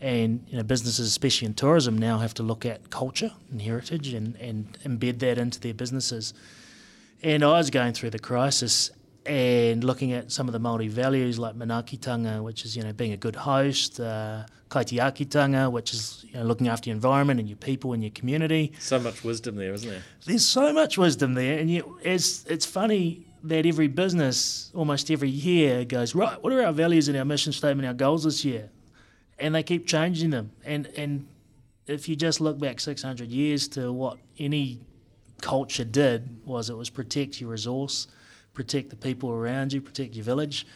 And 0.00 0.44
you 0.48 0.56
know, 0.56 0.62
businesses, 0.62 1.08
especially 1.08 1.46
in 1.46 1.54
tourism, 1.54 1.98
now 1.98 2.18
have 2.18 2.34
to 2.34 2.42
look 2.42 2.64
at 2.64 2.90
culture 2.90 3.32
and 3.50 3.60
heritage 3.60 4.12
and, 4.12 4.36
and 4.36 4.78
embed 4.84 5.18
that 5.20 5.38
into 5.38 5.58
their 5.58 5.74
businesses. 5.74 6.32
And 7.22 7.42
I 7.42 7.52
was 7.58 7.70
going 7.70 7.94
through 7.94 8.10
the 8.10 8.18
crisis 8.18 8.90
and 9.26 9.84
looking 9.84 10.12
at 10.12 10.30
some 10.30 10.48
of 10.48 10.52
the 10.52 10.60
Māori 10.60 10.88
values 10.88 11.38
like 11.38 11.54
manaakitanga, 11.54 12.42
which 12.42 12.64
is 12.64 12.76
you 12.76 12.82
know 12.82 12.92
being 12.92 13.12
a 13.12 13.16
good 13.16 13.36
host, 13.36 14.00
uh, 14.00 14.44
kaitiakitanga, 14.70 15.70
which 15.70 15.92
is 15.92 16.24
you 16.28 16.34
know 16.34 16.44
looking 16.44 16.68
after 16.68 16.90
your 16.90 16.94
environment 16.94 17.40
and 17.40 17.48
your 17.48 17.56
people 17.56 17.92
and 17.92 18.02
your 18.02 18.12
community. 18.12 18.72
So 18.78 18.98
much 18.98 19.24
wisdom 19.24 19.56
there, 19.56 19.72
isn't 19.72 19.88
there? 19.88 20.02
There's 20.24 20.46
so 20.46 20.72
much 20.72 20.98
wisdom 20.98 21.34
there, 21.34 21.58
and 21.58 21.70
you, 21.70 21.98
it's 22.02 22.44
it's 22.46 22.66
funny 22.66 23.26
that 23.44 23.66
every 23.66 23.88
business 23.88 24.70
almost 24.74 25.10
every 25.10 25.30
year 25.30 25.84
goes 25.84 26.14
right. 26.14 26.42
What 26.42 26.52
are 26.52 26.62
our 26.64 26.72
values 26.72 27.08
and 27.08 27.16
our 27.16 27.24
mission 27.24 27.52
statement, 27.52 27.86
our 27.86 27.94
goals 27.94 28.24
this 28.24 28.44
year? 28.44 28.70
And 29.38 29.54
they 29.54 29.62
keep 29.62 29.86
changing 29.86 30.30
them. 30.30 30.52
And 30.64 30.86
and 30.96 31.26
if 31.86 32.08
you 32.08 32.16
just 32.16 32.40
look 32.40 32.58
back 32.58 32.80
600 32.80 33.28
years 33.30 33.68
to 33.68 33.92
what 33.92 34.18
any 34.38 34.80
culture 35.40 35.84
did 35.84 36.40
was 36.44 36.70
it 36.70 36.76
was 36.76 36.90
protect 36.90 37.40
your 37.40 37.50
resource 37.50 38.08
protect 38.56 38.90
the 38.90 38.96
people 38.96 39.30
around 39.30 39.72
you, 39.72 39.80
protect 39.80 40.14
your 40.14 40.24
village. 40.24 40.66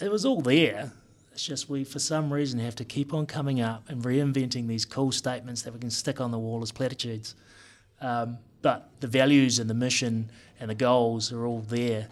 It 0.00 0.10
was 0.10 0.24
all 0.24 0.40
there. 0.40 0.90
It's 1.32 1.44
just 1.44 1.68
we, 1.68 1.84
for 1.84 2.00
some 2.00 2.32
reason, 2.32 2.58
have 2.58 2.74
to 2.76 2.84
keep 2.84 3.14
on 3.14 3.26
coming 3.26 3.60
up 3.60 3.88
and 3.88 4.02
reinventing 4.02 4.66
these 4.66 4.84
cool 4.84 5.12
statements 5.12 5.62
that 5.62 5.72
we 5.72 5.78
can 5.78 5.90
stick 5.90 6.20
on 6.20 6.32
the 6.32 6.38
wall 6.38 6.62
as 6.62 6.72
platitudes. 6.72 7.36
Um, 8.00 8.38
but 8.62 8.90
the 9.00 9.06
values 9.06 9.58
and 9.60 9.70
the 9.70 9.74
mission 9.74 10.30
and 10.58 10.68
the 10.68 10.74
goals 10.74 11.32
are 11.32 11.46
all 11.46 11.60
there. 11.60 12.08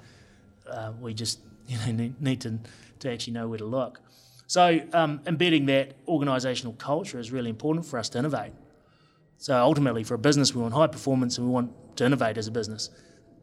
Uh, 0.70 0.92
we 1.00 1.14
just 1.14 1.40
you 1.66 1.78
know, 1.78 2.12
need, 2.20 2.42
to, 2.42 2.58
to 3.00 3.10
actually 3.10 3.32
know 3.32 3.48
where 3.48 3.58
to 3.58 3.64
look. 3.64 4.00
So 4.46 4.80
um, 4.92 5.20
embedding 5.26 5.66
that 5.66 6.04
organisational 6.06 6.78
culture 6.78 7.18
is 7.18 7.32
really 7.32 7.50
important 7.50 7.84
for 7.84 7.98
us 7.98 8.08
to 8.10 8.18
innovate. 8.18 8.52
So 9.38 9.56
ultimately, 9.60 10.04
for 10.04 10.14
a 10.14 10.18
business, 10.18 10.54
we 10.54 10.62
want 10.62 10.74
high 10.74 10.86
performance 10.86 11.36
and 11.36 11.46
we 11.48 11.52
want 11.52 11.72
to 11.96 12.04
innovate 12.04 12.38
as 12.38 12.46
a 12.46 12.52
business. 12.52 12.90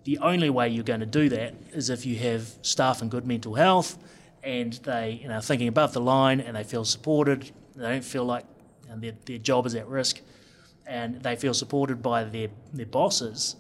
The 0.04 0.18
only 0.20 0.50
way 0.50 0.70
you're 0.70 0.84
going 0.84 1.00
to 1.00 1.06
do 1.06 1.30
that 1.30 1.56
is 1.72 1.90
if 1.90 2.06
you 2.06 2.18
have 2.18 2.48
staff 2.62 3.02
in 3.02 3.10
good 3.10 3.26
mental 3.26 3.56
health 3.56 3.98
and 4.44 4.74
they 4.84 5.20
you 5.22 5.30
know 5.30 5.40
thinking 5.40 5.68
above 5.68 5.94
the 5.94 6.02
line 6.02 6.40
and 6.42 6.56
they 6.56 6.64
feel 6.64 6.86
supported. 6.86 7.52
They 7.76 7.90
don't 7.90 8.04
feel 8.04 8.26
like 8.26 8.46
you 8.84 8.90
know, 8.90 9.00
their, 9.00 9.14
their 9.26 9.38
job 9.38 9.66
is 9.66 9.74
at 9.76 9.88
risk, 9.88 10.22
and 10.86 11.22
they 11.24 11.36
feel 11.36 11.54
supported 11.54 12.04
by 12.04 12.26
their 12.26 12.50
their 12.74 12.86
bosses 12.86 13.56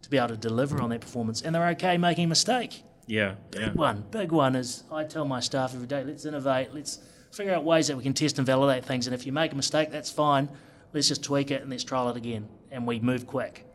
to 0.00 0.10
be 0.10 0.16
able 0.16 0.28
to 0.28 0.36
deliver 0.36 0.80
on 0.80 0.90
that 0.90 1.00
performance, 1.00 1.42
and 1.42 1.54
they're 1.54 1.68
okay 1.68 1.98
making 1.98 2.24
a 2.24 2.28
mistake. 2.28 2.82
Yeah, 3.06 3.34
yeah. 3.52 3.68
Big 3.68 3.74
one, 3.74 4.04
big 4.10 4.32
one 4.32 4.56
is 4.56 4.84
I 4.90 5.04
tell 5.04 5.24
my 5.24 5.40
staff 5.40 5.74
every 5.74 5.86
day, 5.86 6.02
let's 6.04 6.24
innovate, 6.24 6.72
let's 6.72 6.98
figure 7.30 7.54
out 7.54 7.64
ways 7.64 7.88
that 7.88 7.96
we 7.96 8.02
can 8.02 8.14
test 8.14 8.38
and 8.38 8.46
validate 8.46 8.84
things, 8.84 9.06
and 9.06 9.14
if 9.14 9.26
you 9.26 9.32
make 9.32 9.52
a 9.52 9.56
mistake, 9.56 9.90
that's 9.90 10.10
fine. 10.10 10.48
Let's 10.92 11.08
just 11.08 11.22
tweak 11.22 11.50
it 11.50 11.62
and 11.62 11.70
let's 11.70 11.84
trial 11.84 12.08
it 12.10 12.16
again, 12.16 12.48
and 12.70 12.86
we 12.86 13.00
move 13.00 13.26
quick. 13.26 13.66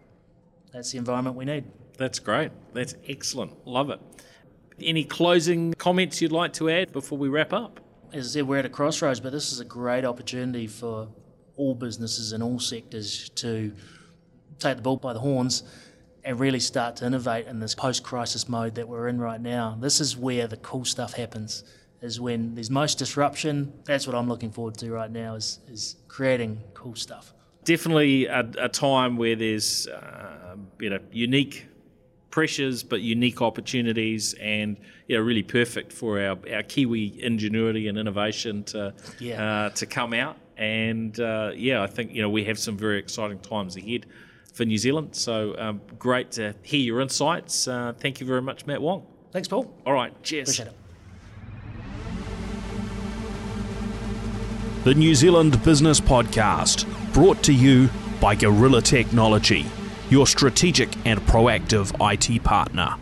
That's 0.73 0.91
the 0.91 0.97
environment 0.97 1.35
we 1.35 1.45
need. 1.45 1.65
That's 1.97 2.19
great. 2.19 2.51
That's 2.73 2.95
excellent. 3.07 3.67
Love 3.67 3.89
it. 3.89 3.99
Any 4.79 5.03
closing 5.03 5.73
comments 5.73 6.21
you'd 6.21 6.31
like 6.31 6.53
to 6.53 6.69
add 6.69 6.91
before 6.91 7.17
we 7.17 7.29
wrap 7.29 7.51
up? 7.51 7.79
As 8.13 8.27
I 8.27 8.29
said, 8.39 8.47
we're 8.47 8.59
at 8.59 8.65
a 8.65 8.69
crossroads, 8.69 9.19
but 9.19 9.31
this 9.31 9.51
is 9.51 9.59
a 9.59 9.65
great 9.65 10.05
opportunity 10.05 10.67
for 10.67 11.09
all 11.55 11.73
businesses 11.73 12.31
in 12.33 12.41
all 12.41 12.59
sectors 12.59 13.29
to 13.29 13.73
take 14.59 14.77
the 14.77 14.83
bull 14.83 14.97
by 14.97 15.13
the 15.13 15.19
horns 15.19 15.63
and 16.23 16.39
really 16.39 16.59
start 16.59 16.97
to 16.97 17.05
innovate 17.05 17.47
in 17.47 17.59
this 17.59 17.73
post-crisis 17.73 18.47
mode 18.47 18.75
that 18.75 18.87
we're 18.87 19.07
in 19.07 19.19
right 19.19 19.41
now. 19.41 19.77
This 19.79 19.99
is 19.99 20.15
where 20.15 20.47
the 20.47 20.57
cool 20.57 20.85
stuff 20.85 21.13
happens. 21.13 21.63
Is 21.99 22.19
when 22.19 22.53
there's 22.53 22.69
most 22.69 22.99
disruption. 22.99 23.73
That's 23.85 24.05
what 24.05 24.15
I'm 24.15 24.29
looking 24.29 24.51
forward 24.51 24.77
to 24.77 24.91
right 24.91 25.09
now. 25.09 25.33
Is 25.33 25.59
is 25.67 25.95
creating 26.07 26.61
cool 26.75 26.93
stuff. 26.93 27.33
Definitely 27.63 28.27
a, 28.27 28.47
a 28.59 28.69
time 28.69 29.17
where 29.17 29.35
there's 29.35 29.87
uh, 29.87 30.57
you 30.79 30.91
know 30.91 30.99
unique 31.11 31.65
pressures 32.29 32.83
but 32.83 33.01
unique 33.01 33.41
opportunities 33.41 34.33
and 34.35 34.77
yeah, 35.07 35.17
really 35.17 35.43
perfect 35.43 35.91
for 35.91 36.19
our, 36.19 36.37
our 36.53 36.63
Kiwi 36.63 37.23
ingenuity 37.23 37.87
and 37.87 37.97
innovation 37.97 38.63
to 38.65 38.93
yeah. 39.19 39.65
uh, 39.65 39.69
to 39.71 39.85
come 39.85 40.13
out. 40.13 40.37
And 40.57 41.19
uh, 41.19 41.51
yeah, 41.55 41.83
I 41.83 41.87
think 41.87 42.13
you 42.13 42.21
know 42.21 42.29
we 42.29 42.43
have 42.45 42.59
some 42.59 42.77
very 42.77 42.99
exciting 42.99 43.39
times 43.39 43.77
ahead 43.77 44.05
for 44.53 44.65
New 44.65 44.77
Zealand. 44.77 45.15
So 45.15 45.55
um, 45.57 45.81
great 45.99 46.31
to 46.33 46.55
hear 46.63 46.81
your 46.81 47.01
insights. 47.01 47.67
Uh, 47.67 47.93
thank 47.97 48.19
you 48.19 48.25
very 48.25 48.41
much, 48.41 48.65
Matt 48.65 48.81
Wong. 48.81 49.05
Thanks, 49.31 49.47
Paul. 49.47 49.73
All 49.85 49.93
right, 49.93 50.11
cheers. 50.23 50.49
Appreciate 50.49 50.67
it. 50.67 50.75
The 54.83 54.93
New 54.93 55.15
Zealand 55.15 55.61
Business 55.63 55.99
Podcast, 55.99 56.85
brought 57.13 57.43
to 57.43 57.53
you 57.53 57.89
by 58.21 58.35
Gorilla 58.35 58.81
Technology 58.81 59.65
your 60.09 60.27
strategic 60.27 60.89
and 61.05 61.19
proactive 61.21 61.93
IT 61.99 62.43
partner. 62.43 62.95